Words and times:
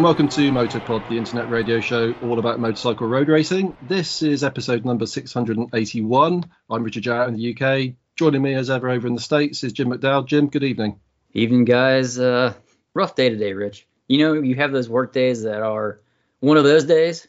and 0.00 0.04
welcome 0.06 0.28
to 0.28 0.50
Motopod, 0.50 1.06
the 1.08 1.18
internet 1.18 1.50
radio 1.50 1.78
show 1.78 2.14
all 2.22 2.38
about 2.38 2.58
motorcycle 2.58 3.06
road 3.06 3.28
racing. 3.28 3.76
This 3.82 4.22
is 4.22 4.42
episode 4.42 4.86
number 4.86 5.04
681. 5.04 6.50
I'm 6.70 6.82
Richard 6.82 7.02
Jarrett 7.02 7.28
in 7.28 7.34
the 7.34 7.54
UK. 7.54 7.96
Joining 8.16 8.40
me 8.40 8.54
as 8.54 8.70
ever 8.70 8.88
over 8.88 9.06
in 9.06 9.14
the 9.14 9.20
States 9.20 9.62
is 9.62 9.74
Jim 9.74 9.90
McDowell. 9.90 10.24
Jim, 10.24 10.48
good 10.48 10.64
evening. 10.64 11.00
Evening, 11.34 11.66
guys. 11.66 12.18
Uh, 12.18 12.54
rough 12.94 13.14
day 13.14 13.28
today, 13.28 13.52
Rich. 13.52 13.86
You 14.08 14.16
know, 14.20 14.32
you 14.32 14.54
have 14.54 14.72
those 14.72 14.88
work 14.88 15.12
days 15.12 15.42
that 15.42 15.60
are 15.60 16.00
one 16.38 16.56
of 16.56 16.64
those 16.64 16.84
days. 16.84 17.28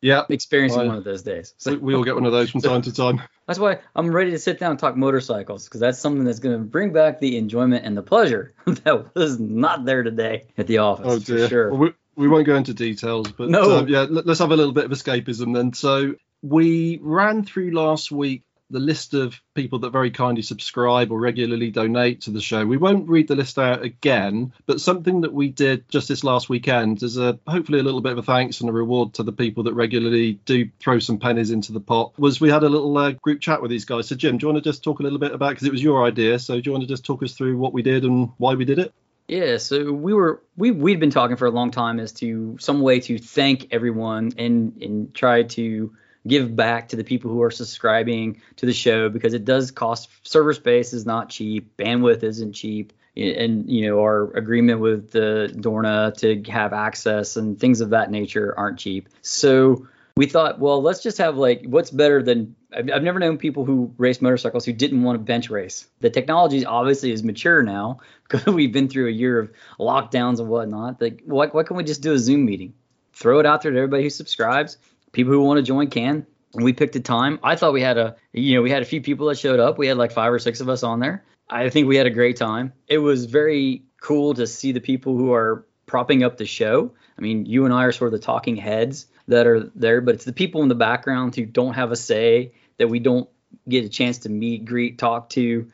Yeah. 0.00 0.24
Experiencing 0.28 0.88
one 0.88 0.96
of 0.96 1.04
those 1.04 1.22
days. 1.22 1.54
So, 1.56 1.70
we, 1.74 1.78
we 1.78 1.94
all 1.94 2.02
get 2.02 2.16
one 2.16 2.26
of 2.26 2.32
those 2.32 2.50
from 2.50 2.62
time 2.62 2.82
to 2.82 2.92
time. 2.92 3.22
That's 3.46 3.60
why 3.60 3.78
I'm 3.94 4.10
ready 4.10 4.32
to 4.32 4.40
sit 4.40 4.58
down 4.58 4.72
and 4.72 4.80
talk 4.80 4.94
motorcycles 4.94 5.64
because 5.64 5.80
that's 5.80 5.98
something 5.98 6.22
that's 6.22 6.38
going 6.38 6.58
to 6.58 6.62
bring 6.62 6.92
back 6.92 7.18
the 7.18 7.38
enjoyment 7.38 7.86
and 7.86 7.96
the 7.96 8.02
pleasure 8.02 8.52
that 8.66 9.14
was 9.14 9.40
not 9.40 9.86
there 9.86 10.02
today 10.02 10.48
at 10.58 10.66
the 10.66 10.78
office. 10.78 11.06
Oh 11.08 11.18
dear. 11.18 11.48
sure. 11.48 11.74
Well, 11.74 11.92
we, 12.18 12.28
won't 12.28 12.46
go 12.46 12.56
into 12.56 12.74
details, 12.74 13.32
but 13.32 13.48
No. 13.48 13.78
um, 13.78 13.88
yeah, 13.88 14.06
let, 14.08 14.28
us 14.28 14.38
have 14.40 14.50
a 14.50 14.56
little 14.56 14.72
bit 14.72 14.84
of 14.84 14.90
escapism 14.90 15.54
then. 15.54 15.72
So 15.72 16.14
we 16.42 16.98
ran 17.02 17.44
through 17.44 17.70
last 17.70 18.10
week 18.10 18.42
the 18.70 18.78
list 18.78 19.14
of 19.14 19.40
people 19.54 19.78
that 19.80 19.90
very 19.90 20.10
kindly 20.10 20.42
subscribe 20.42 21.10
or 21.10 21.18
regularly 21.18 21.70
donate 21.70 22.22
to 22.22 22.30
the 22.30 22.40
show. 22.40 22.66
We 22.66 22.76
won't 22.76 23.08
read 23.08 23.28
the 23.28 23.34
list 23.34 23.58
out 23.58 23.82
again, 23.82 24.52
but 24.66 24.80
something 24.80 25.22
that 25.22 25.32
we 25.32 25.48
did 25.48 25.88
just 25.88 26.08
this 26.08 26.22
last 26.22 26.48
weekend 26.50 27.02
is 27.02 27.16
a 27.16 27.38
hopefully 27.46 27.78
a 27.78 27.82
little 27.82 28.02
bit 28.02 28.12
of 28.12 28.18
a 28.18 28.22
thanks 28.22 28.60
and 28.60 28.68
a 28.68 28.72
reward 28.72 29.14
to 29.14 29.22
the 29.22 29.32
people 29.32 29.64
that 29.64 29.74
regularly 29.74 30.34
do 30.44 30.68
throw 30.80 30.98
some 30.98 31.18
pennies 31.18 31.50
into 31.50 31.72
the 31.72 31.80
pot. 31.80 32.12
Was 32.18 32.40
we 32.40 32.50
had 32.50 32.62
a 32.62 32.68
little 32.68 32.96
uh, 32.98 33.12
group 33.12 33.40
chat 33.40 33.62
with 33.62 33.70
these 33.70 33.86
guys. 33.86 34.08
So 34.08 34.16
Jim, 34.16 34.36
do 34.36 34.44
you 34.46 34.52
want 34.52 34.62
to 34.62 34.68
just 34.70 34.84
talk 34.84 35.00
a 35.00 35.02
little 35.02 35.18
bit 35.18 35.32
about 35.32 35.50
because 35.50 35.66
it 35.66 35.72
was 35.72 35.82
your 35.82 36.04
idea? 36.04 36.38
So 36.38 36.60
do 36.60 36.62
you 36.68 36.72
want 36.72 36.82
to 36.82 36.88
just 36.88 37.04
talk 37.04 37.22
us 37.22 37.32
through 37.32 37.56
what 37.56 37.72
we 37.72 37.82
did 37.82 38.04
and 38.04 38.30
why 38.36 38.54
we 38.54 38.64
did 38.66 38.78
it? 38.78 38.92
Yeah, 39.28 39.58
so 39.58 39.92
we 39.92 40.14
were 40.14 40.42
we 40.56 40.70
we'd 40.70 41.00
been 41.00 41.10
talking 41.10 41.36
for 41.36 41.44
a 41.44 41.50
long 41.50 41.70
time 41.70 42.00
as 42.00 42.12
to 42.14 42.56
some 42.58 42.80
way 42.80 43.00
to 43.00 43.18
thank 43.18 43.72
everyone 43.72 44.32
and 44.38 44.80
and 44.82 45.14
try 45.14 45.42
to 45.42 45.94
give 46.26 46.56
back 46.56 46.88
to 46.88 46.96
the 46.96 47.04
people 47.04 47.30
who 47.30 47.42
are 47.42 47.50
subscribing 47.50 48.40
to 48.56 48.66
the 48.66 48.72
show 48.72 49.10
because 49.10 49.34
it 49.34 49.44
does 49.44 49.70
cost 49.70 50.08
server 50.22 50.54
space 50.54 50.94
is 50.94 51.04
not 51.04 51.28
cheap, 51.28 51.76
bandwidth 51.76 52.22
isn't 52.22 52.54
cheap, 52.54 52.94
and 53.18 53.70
you 53.70 53.86
know 53.86 54.00
our 54.00 54.34
agreement 54.34 54.80
with 54.80 55.10
the 55.10 55.52
Dorna 55.54 56.16
to 56.18 56.50
have 56.50 56.72
access 56.72 57.36
and 57.36 57.60
things 57.60 57.82
of 57.82 57.90
that 57.90 58.10
nature 58.10 58.54
aren't 58.56 58.78
cheap. 58.78 59.10
So 59.20 59.86
we 60.18 60.26
thought, 60.26 60.58
well, 60.58 60.82
let's 60.82 61.00
just 61.00 61.18
have 61.18 61.36
like 61.36 61.62
what's 61.64 61.92
better 61.92 62.24
than 62.24 62.56
I've, 62.76 62.90
I've 62.92 63.02
never 63.04 63.20
known 63.20 63.38
people 63.38 63.64
who 63.64 63.94
race 63.98 64.20
motorcycles 64.20 64.64
who 64.64 64.72
didn't 64.72 65.04
want 65.04 65.16
to 65.16 65.22
bench 65.22 65.48
race. 65.48 65.86
The 66.00 66.10
technology 66.10 66.66
obviously 66.66 67.12
is 67.12 67.22
mature 67.22 67.62
now 67.62 68.00
because 68.28 68.52
we've 68.52 68.72
been 68.72 68.88
through 68.88 69.06
a 69.06 69.12
year 69.12 69.38
of 69.38 69.52
lockdowns 69.78 70.40
and 70.40 70.48
whatnot. 70.48 71.00
Like, 71.00 71.22
why, 71.24 71.46
why 71.46 71.62
can't 71.62 71.76
we 71.76 71.84
just 71.84 72.02
do 72.02 72.14
a 72.14 72.18
Zoom 72.18 72.44
meeting? 72.46 72.74
Throw 73.12 73.38
it 73.38 73.46
out 73.46 73.62
there 73.62 73.70
to 73.70 73.78
everybody 73.78 74.02
who 74.02 74.10
subscribes. 74.10 74.76
People 75.12 75.34
who 75.34 75.40
want 75.40 75.58
to 75.58 75.62
join 75.62 75.88
can. 75.88 76.26
And 76.54 76.64
we 76.64 76.72
picked 76.72 76.96
a 76.96 77.00
time. 77.00 77.38
I 77.44 77.54
thought 77.54 77.72
we 77.72 77.82
had 77.82 77.96
a, 77.96 78.16
you 78.32 78.56
know, 78.56 78.62
we 78.62 78.70
had 78.70 78.82
a 78.82 78.86
few 78.86 79.00
people 79.00 79.28
that 79.28 79.38
showed 79.38 79.60
up. 79.60 79.78
We 79.78 79.86
had 79.86 79.98
like 79.98 80.10
five 80.10 80.32
or 80.32 80.40
six 80.40 80.60
of 80.60 80.68
us 80.68 80.82
on 80.82 80.98
there. 80.98 81.24
I 81.48 81.70
think 81.70 81.86
we 81.86 81.94
had 81.94 82.08
a 82.08 82.10
great 82.10 82.36
time. 82.36 82.72
It 82.88 82.98
was 82.98 83.26
very 83.26 83.84
cool 84.00 84.34
to 84.34 84.48
see 84.48 84.72
the 84.72 84.80
people 84.80 85.16
who 85.16 85.32
are 85.32 85.64
propping 85.86 86.24
up 86.24 86.38
the 86.38 86.46
show. 86.46 86.92
I 87.16 87.20
mean, 87.20 87.46
you 87.46 87.66
and 87.66 87.72
I 87.72 87.84
are 87.84 87.92
sort 87.92 88.12
of 88.12 88.20
the 88.20 88.26
talking 88.26 88.56
heads 88.56 89.06
that 89.28 89.46
are 89.46 89.70
there, 89.74 90.00
but 90.00 90.16
it's 90.16 90.24
the 90.24 90.32
people 90.32 90.62
in 90.62 90.68
the 90.68 90.74
background 90.74 91.36
who 91.36 91.44
don't 91.44 91.74
have 91.74 91.92
a 91.92 91.96
say 91.96 92.52
that 92.78 92.88
we 92.88 92.98
don't 92.98 93.28
get 93.68 93.84
a 93.84 93.88
chance 93.88 94.18
to 94.18 94.28
meet, 94.28 94.64
greet, 94.64 94.98
talk 94.98 95.28
to, 95.30 95.70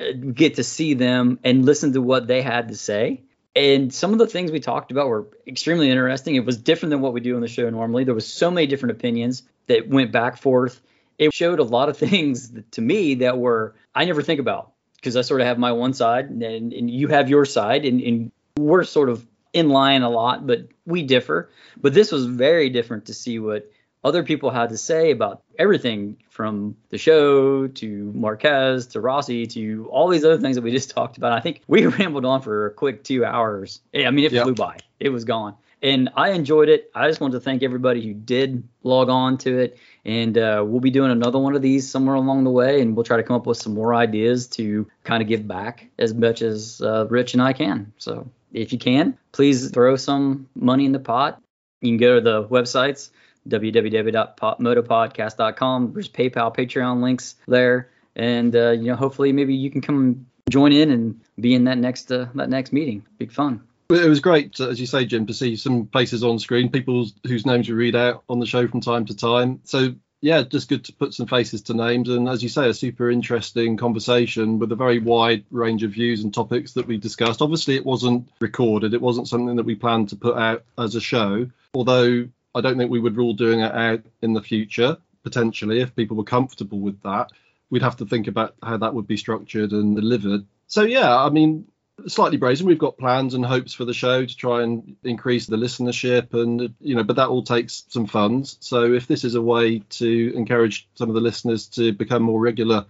uh, 0.00 0.12
get 0.12 0.56
to 0.56 0.64
see 0.64 0.94
them 0.94 1.38
and 1.44 1.64
listen 1.64 1.92
to 1.92 2.02
what 2.02 2.26
they 2.26 2.42
had 2.42 2.68
to 2.68 2.76
say. 2.76 3.22
And 3.54 3.94
some 3.94 4.12
of 4.12 4.18
the 4.18 4.26
things 4.26 4.52
we 4.52 4.60
talked 4.60 4.90
about 4.90 5.08
were 5.08 5.28
extremely 5.46 5.90
interesting. 5.90 6.34
It 6.34 6.44
was 6.44 6.58
different 6.58 6.90
than 6.90 7.00
what 7.00 7.14
we 7.14 7.20
do 7.20 7.36
on 7.36 7.40
the 7.40 7.48
show 7.48 7.70
normally. 7.70 8.04
There 8.04 8.14
was 8.14 8.30
so 8.30 8.50
many 8.50 8.66
different 8.66 8.92
opinions 8.92 9.44
that 9.66 9.88
went 9.88 10.12
back 10.12 10.36
forth. 10.36 10.82
It 11.18 11.32
showed 11.32 11.60
a 11.60 11.64
lot 11.64 11.88
of 11.88 11.96
things 11.98 12.52
to 12.72 12.80
me 12.80 13.14
that 13.16 13.38
were 13.38 13.74
I 13.94 14.04
never 14.04 14.22
think 14.22 14.40
about 14.40 14.72
because 14.96 15.16
I 15.16 15.22
sort 15.22 15.40
of 15.40 15.46
have 15.46 15.58
my 15.58 15.72
one 15.72 15.94
side 15.94 16.28
and, 16.28 16.42
and 16.42 16.90
you 16.90 17.08
have 17.08 17.30
your 17.30 17.44
side 17.44 17.84
and, 17.84 18.00
and 18.00 18.32
we're 18.58 18.84
sort 18.84 19.08
of 19.08 19.26
in 19.56 19.68
line 19.70 20.02
a 20.02 20.10
lot, 20.10 20.46
but 20.46 20.68
we 20.84 21.02
differ. 21.02 21.50
But 21.80 21.94
this 21.94 22.12
was 22.12 22.26
very 22.26 22.70
different 22.70 23.06
to 23.06 23.14
see 23.14 23.38
what 23.38 23.70
other 24.04 24.22
people 24.22 24.50
had 24.50 24.68
to 24.68 24.76
say 24.78 25.10
about 25.10 25.42
everything 25.58 26.16
from 26.30 26.76
the 26.90 26.98
show 26.98 27.66
to 27.66 28.12
Marquez 28.14 28.86
to 28.88 29.00
Rossi 29.00 29.46
to 29.48 29.88
all 29.90 30.08
these 30.08 30.24
other 30.24 30.38
things 30.38 30.56
that 30.56 30.62
we 30.62 30.70
just 30.70 30.90
talked 30.96 31.16
about. 31.16 31.32
I 31.32 31.40
think 31.40 31.62
we 31.66 31.86
rambled 31.98 32.24
on 32.24 32.42
for 32.42 32.66
a 32.66 32.70
quick 32.70 33.02
two 33.02 33.24
hours. 33.24 33.80
I 33.94 34.10
mean, 34.10 34.24
it 34.26 34.32
Yep. 34.32 34.44
flew 34.44 34.54
by. 34.54 34.76
It 35.00 35.08
was 35.08 35.24
gone. 35.24 35.56
And 35.82 36.08
I 36.16 36.30
enjoyed 36.30 36.68
it. 36.70 36.90
I 36.94 37.06
just 37.06 37.20
want 37.20 37.32
to 37.34 37.40
thank 37.40 37.62
everybody 37.62 38.00
who 38.04 38.14
did 38.14 38.62
log 38.82 39.08
on 39.10 39.36
to 39.38 39.58
it. 39.58 39.78
And 40.06 40.36
uh, 40.38 40.64
we'll 40.66 40.80
be 40.80 40.90
doing 40.90 41.10
another 41.10 41.38
one 41.38 41.54
of 41.54 41.60
these 41.62 41.88
somewhere 41.90 42.14
along 42.14 42.44
the 42.44 42.50
way. 42.50 42.80
And 42.80 42.96
we'll 42.96 43.04
try 43.04 43.18
to 43.18 43.22
come 43.22 43.36
up 43.36 43.46
with 43.46 43.58
some 43.58 43.74
more 43.74 43.94
ideas 43.94 44.46
to 44.48 44.88
kind 45.04 45.22
of 45.22 45.28
give 45.28 45.46
back 45.46 45.88
as 45.98 46.14
much 46.14 46.40
as 46.42 46.80
uh, 46.80 47.06
Rich 47.10 47.34
and 47.34 47.42
I 47.42 47.52
can. 47.52 47.92
So 47.98 48.26
if 48.56 48.72
you 48.72 48.78
can, 48.78 49.18
please 49.32 49.70
throw 49.70 49.96
some 49.96 50.48
money 50.54 50.86
in 50.86 50.92
the 50.92 50.98
pot. 50.98 51.42
You 51.82 51.90
can 51.90 51.98
go 51.98 52.14
to 52.16 52.20
the 52.20 52.44
websites 52.44 53.10
www.motopodcast.com. 53.48 55.92
There's 55.92 56.08
PayPal, 56.08 56.56
Patreon 56.56 57.02
links 57.02 57.34
there, 57.46 57.90
and 58.16 58.56
uh, 58.56 58.70
you 58.70 58.86
know 58.86 58.96
hopefully 58.96 59.30
maybe 59.32 59.54
you 59.54 59.70
can 59.70 59.80
come 59.80 60.26
join 60.50 60.72
in 60.72 60.90
and 60.90 61.20
be 61.38 61.54
in 61.54 61.62
that 61.64 61.78
next 61.78 62.10
uh, 62.10 62.26
that 62.34 62.48
next 62.48 62.72
meeting. 62.72 63.06
Big 63.18 63.30
fun. 63.32 63.60
It 63.88 64.08
was 64.08 64.18
great, 64.18 64.58
as 64.58 64.80
you 64.80 64.86
say, 64.86 65.04
Jim, 65.04 65.26
to 65.26 65.34
see 65.34 65.54
some 65.54 65.86
faces 65.86 66.24
on 66.24 66.40
screen, 66.40 66.72
people 66.72 67.06
whose 67.24 67.46
names 67.46 67.68
we 67.68 67.74
read 67.74 67.94
out 67.94 68.24
on 68.28 68.40
the 68.40 68.46
show 68.46 68.66
from 68.66 68.80
time 68.80 69.06
to 69.06 69.14
time. 69.14 69.60
So, 69.62 69.94
yeah, 70.26 70.42
just 70.42 70.68
good 70.68 70.84
to 70.86 70.92
put 70.92 71.14
some 71.14 71.28
faces 71.28 71.62
to 71.62 71.74
names. 71.74 72.08
And 72.08 72.28
as 72.28 72.42
you 72.42 72.48
say, 72.48 72.68
a 72.68 72.74
super 72.74 73.08
interesting 73.08 73.76
conversation 73.76 74.58
with 74.58 74.72
a 74.72 74.76
very 74.76 74.98
wide 74.98 75.44
range 75.52 75.84
of 75.84 75.92
views 75.92 76.24
and 76.24 76.34
topics 76.34 76.72
that 76.72 76.88
we 76.88 76.96
discussed. 76.96 77.40
Obviously, 77.40 77.76
it 77.76 77.86
wasn't 77.86 78.28
recorded, 78.40 78.92
it 78.92 79.00
wasn't 79.00 79.28
something 79.28 79.54
that 79.54 79.66
we 79.66 79.76
planned 79.76 80.08
to 80.08 80.16
put 80.16 80.36
out 80.36 80.64
as 80.76 80.96
a 80.96 81.00
show, 81.00 81.48
although 81.74 82.26
I 82.56 82.60
don't 82.60 82.76
think 82.76 82.90
we 82.90 82.98
would 82.98 83.16
rule 83.16 83.34
doing 83.34 83.60
it 83.60 83.72
out 83.72 84.02
in 84.20 84.32
the 84.32 84.42
future, 84.42 84.96
potentially, 85.22 85.80
if 85.80 85.94
people 85.94 86.16
were 86.16 86.24
comfortable 86.24 86.80
with 86.80 87.00
that. 87.02 87.30
We'd 87.70 87.82
have 87.82 87.98
to 87.98 88.06
think 88.06 88.26
about 88.26 88.56
how 88.60 88.78
that 88.78 88.94
would 88.94 89.06
be 89.06 89.16
structured 89.16 89.70
and 89.70 89.94
delivered. 89.94 90.44
So, 90.66 90.82
yeah, 90.82 91.16
I 91.16 91.30
mean, 91.30 91.68
slightly 92.06 92.36
brazen. 92.36 92.66
We've 92.66 92.78
got 92.78 92.98
plans 92.98 93.34
and 93.34 93.44
hopes 93.44 93.72
for 93.72 93.84
the 93.84 93.94
show 93.94 94.24
to 94.24 94.36
try 94.36 94.62
and 94.62 94.96
increase 95.02 95.46
the 95.46 95.56
listenership, 95.56 96.34
and 96.34 96.74
you 96.80 96.94
know, 96.94 97.04
but 97.04 97.16
that 97.16 97.28
all 97.28 97.42
takes 97.42 97.84
some 97.88 98.06
funds. 98.06 98.56
So 98.60 98.92
if 98.92 99.06
this 99.06 99.24
is 99.24 99.34
a 99.34 99.42
way 99.42 99.80
to 99.80 100.32
encourage 100.34 100.88
some 100.94 101.08
of 101.08 101.14
the 101.14 101.20
listeners 101.20 101.66
to 101.68 101.92
become 101.92 102.22
more 102.22 102.40
regular 102.40 102.86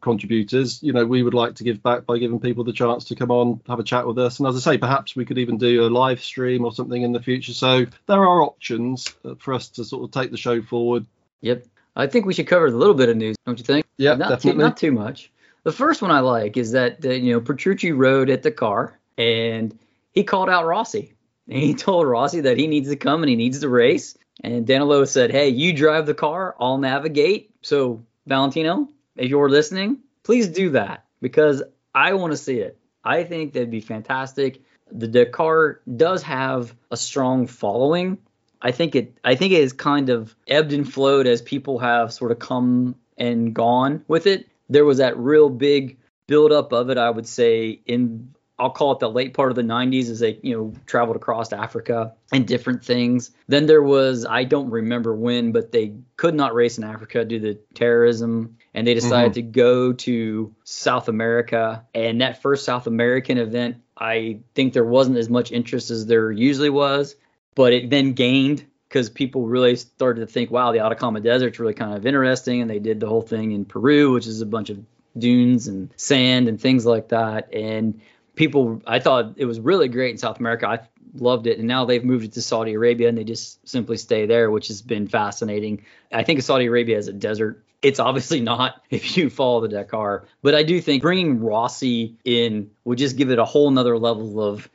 contributors, 0.00 0.82
you 0.82 0.92
know, 0.92 1.04
we 1.04 1.22
would 1.22 1.34
like 1.34 1.56
to 1.56 1.64
give 1.64 1.82
back 1.82 2.06
by 2.06 2.18
giving 2.18 2.40
people 2.40 2.64
the 2.64 2.72
chance 2.72 3.06
to 3.06 3.14
come 3.14 3.30
on, 3.30 3.60
have 3.66 3.80
a 3.80 3.84
chat 3.84 4.06
with 4.06 4.18
us, 4.18 4.38
and 4.38 4.48
as 4.48 4.56
I 4.56 4.72
say, 4.72 4.78
perhaps 4.78 5.14
we 5.16 5.24
could 5.24 5.38
even 5.38 5.58
do 5.58 5.86
a 5.86 5.88
live 5.88 6.22
stream 6.22 6.64
or 6.64 6.72
something 6.72 7.02
in 7.02 7.12
the 7.12 7.22
future. 7.22 7.52
So 7.52 7.86
there 8.06 8.24
are 8.24 8.42
options 8.42 9.14
uh, 9.24 9.34
for 9.38 9.54
us 9.54 9.68
to 9.70 9.84
sort 9.84 10.04
of 10.04 10.10
take 10.10 10.30
the 10.30 10.38
show 10.38 10.62
forward. 10.62 11.06
Yep. 11.40 11.66
I 11.96 12.06
think 12.06 12.24
we 12.24 12.34
should 12.34 12.46
cover 12.46 12.66
a 12.66 12.70
little 12.70 12.94
bit 12.94 13.08
of 13.08 13.16
news, 13.16 13.36
don't 13.44 13.58
you 13.58 13.64
think? 13.64 13.84
Yeah, 13.96 14.14
not 14.14 14.28
definitely. 14.30 14.52
Too, 14.52 14.68
not 14.68 14.76
too 14.76 14.92
much. 14.92 15.30
The 15.62 15.72
first 15.72 16.02
one 16.02 16.10
I 16.10 16.20
like 16.20 16.56
is 16.56 16.72
that 16.72 17.04
uh, 17.04 17.10
you 17.10 17.32
know 17.32 17.40
Petrucci 17.40 17.92
rode 17.92 18.30
at 18.30 18.42
Dakar 18.42 18.98
and 19.18 19.78
he 20.12 20.24
called 20.24 20.48
out 20.48 20.66
Rossi. 20.66 21.14
And 21.48 21.58
he 21.62 21.74
told 21.74 22.06
Rossi 22.06 22.42
that 22.42 22.58
he 22.58 22.66
needs 22.66 22.88
to 22.88 22.96
come 22.96 23.22
and 23.22 23.30
he 23.30 23.36
needs 23.36 23.60
to 23.60 23.68
race. 23.68 24.16
And 24.42 24.66
Danilo 24.66 25.04
said, 25.04 25.30
"Hey, 25.30 25.50
you 25.50 25.72
drive 25.72 26.06
the 26.06 26.14
car, 26.14 26.56
I'll 26.58 26.78
navigate." 26.78 27.50
So 27.62 28.04
Valentino, 28.26 28.88
if 29.16 29.28
you're 29.28 29.50
listening, 29.50 29.98
please 30.22 30.48
do 30.48 30.70
that 30.70 31.04
because 31.20 31.62
I 31.94 32.14
want 32.14 32.32
to 32.32 32.36
see 32.36 32.58
it. 32.58 32.78
I 33.04 33.24
think 33.24 33.52
that'd 33.52 33.70
be 33.70 33.80
fantastic. 33.80 34.62
The 34.90 35.08
Dakar 35.08 35.80
does 35.96 36.22
have 36.22 36.74
a 36.90 36.96
strong 36.96 37.46
following. 37.46 38.18
I 38.62 38.72
think 38.72 38.94
it 38.94 39.18
I 39.24 39.34
think 39.34 39.52
it 39.52 39.62
has 39.62 39.72
kind 39.72 40.10
of 40.10 40.34
ebbed 40.46 40.72
and 40.72 40.90
flowed 40.90 41.26
as 41.26 41.42
people 41.42 41.78
have 41.78 42.12
sort 42.12 42.32
of 42.32 42.38
come 42.38 42.96
and 43.16 43.54
gone 43.54 44.04
with 44.08 44.26
it. 44.26 44.48
There 44.70 44.84
was 44.84 44.98
that 44.98 45.18
real 45.18 45.50
big 45.50 45.98
buildup 46.26 46.72
of 46.72 46.90
it, 46.90 46.96
I 46.96 47.10
would 47.10 47.26
say, 47.26 47.80
in 47.86 48.34
I'll 48.60 48.70
call 48.70 48.92
it 48.92 48.98
the 48.98 49.10
late 49.10 49.32
part 49.32 49.50
of 49.50 49.56
the 49.56 49.62
90s 49.62 50.10
as 50.10 50.20
they, 50.20 50.38
you 50.42 50.54
know, 50.54 50.74
traveled 50.84 51.16
across 51.16 51.50
Africa 51.50 52.12
and 52.30 52.46
different 52.46 52.84
things. 52.84 53.30
Then 53.48 53.64
there 53.64 53.82
was, 53.82 54.26
I 54.26 54.44
don't 54.44 54.68
remember 54.68 55.14
when, 55.14 55.52
but 55.52 55.72
they 55.72 55.94
could 56.18 56.34
not 56.34 56.54
race 56.54 56.76
in 56.76 56.84
Africa 56.84 57.24
due 57.24 57.40
to 57.40 57.54
terrorism. 57.74 58.58
And 58.74 58.86
they 58.86 58.92
decided 58.92 59.32
mm-hmm. 59.32 59.52
to 59.52 59.58
go 59.58 59.92
to 59.94 60.54
South 60.64 61.08
America. 61.08 61.86
And 61.94 62.20
that 62.20 62.42
first 62.42 62.66
South 62.66 62.86
American 62.86 63.38
event, 63.38 63.78
I 63.96 64.40
think 64.54 64.74
there 64.74 64.84
wasn't 64.84 65.16
as 65.16 65.30
much 65.30 65.52
interest 65.52 65.90
as 65.90 66.04
there 66.04 66.30
usually 66.30 66.70
was, 66.70 67.16
but 67.54 67.72
it 67.72 67.88
then 67.88 68.12
gained 68.12 68.66
because 68.90 69.08
people 69.08 69.46
really 69.46 69.76
started 69.76 70.20
to 70.20 70.26
think, 70.26 70.50
wow, 70.50 70.72
the 70.72 70.80
Atacama 70.80 71.20
Desert's 71.20 71.60
really 71.60 71.74
kind 71.74 71.94
of 71.94 72.04
interesting. 72.04 72.60
And 72.60 72.68
they 72.68 72.80
did 72.80 72.98
the 72.98 73.06
whole 73.06 73.22
thing 73.22 73.52
in 73.52 73.64
Peru, 73.64 74.12
which 74.12 74.26
is 74.26 74.40
a 74.40 74.46
bunch 74.46 74.68
of 74.68 74.84
dunes 75.16 75.68
and 75.68 75.94
sand 75.96 76.48
and 76.48 76.60
things 76.60 76.84
like 76.84 77.08
that. 77.10 77.54
And 77.54 78.00
people, 78.34 78.82
I 78.88 78.98
thought 78.98 79.34
it 79.36 79.44
was 79.44 79.60
really 79.60 79.86
great 79.86 80.10
in 80.10 80.18
South 80.18 80.40
America. 80.40 80.66
I 80.66 80.80
loved 81.14 81.46
it. 81.46 81.58
And 81.58 81.68
now 81.68 81.84
they've 81.84 82.04
moved 82.04 82.24
it 82.24 82.32
to 82.32 82.42
Saudi 82.42 82.72
Arabia 82.72 83.08
and 83.08 83.16
they 83.16 83.22
just 83.22 83.66
simply 83.66 83.96
stay 83.96 84.26
there, 84.26 84.50
which 84.50 84.66
has 84.66 84.82
been 84.82 85.06
fascinating. 85.06 85.84
I 86.10 86.24
think 86.24 86.42
Saudi 86.42 86.66
Arabia 86.66 86.98
is 86.98 87.06
a 87.06 87.12
desert. 87.12 87.64
It's 87.82 88.00
obviously 88.00 88.40
not 88.40 88.82
if 88.90 89.16
you 89.16 89.30
follow 89.30 89.60
the 89.60 89.68
Dakar, 89.68 90.26
but 90.42 90.56
I 90.56 90.64
do 90.64 90.80
think 90.80 91.00
bringing 91.00 91.38
Rossi 91.38 92.16
in 92.24 92.72
would 92.84 92.98
just 92.98 93.16
give 93.16 93.30
it 93.30 93.38
a 93.38 93.44
whole 93.44 93.70
nother 93.70 93.96
level 93.96 94.42
of 94.42 94.68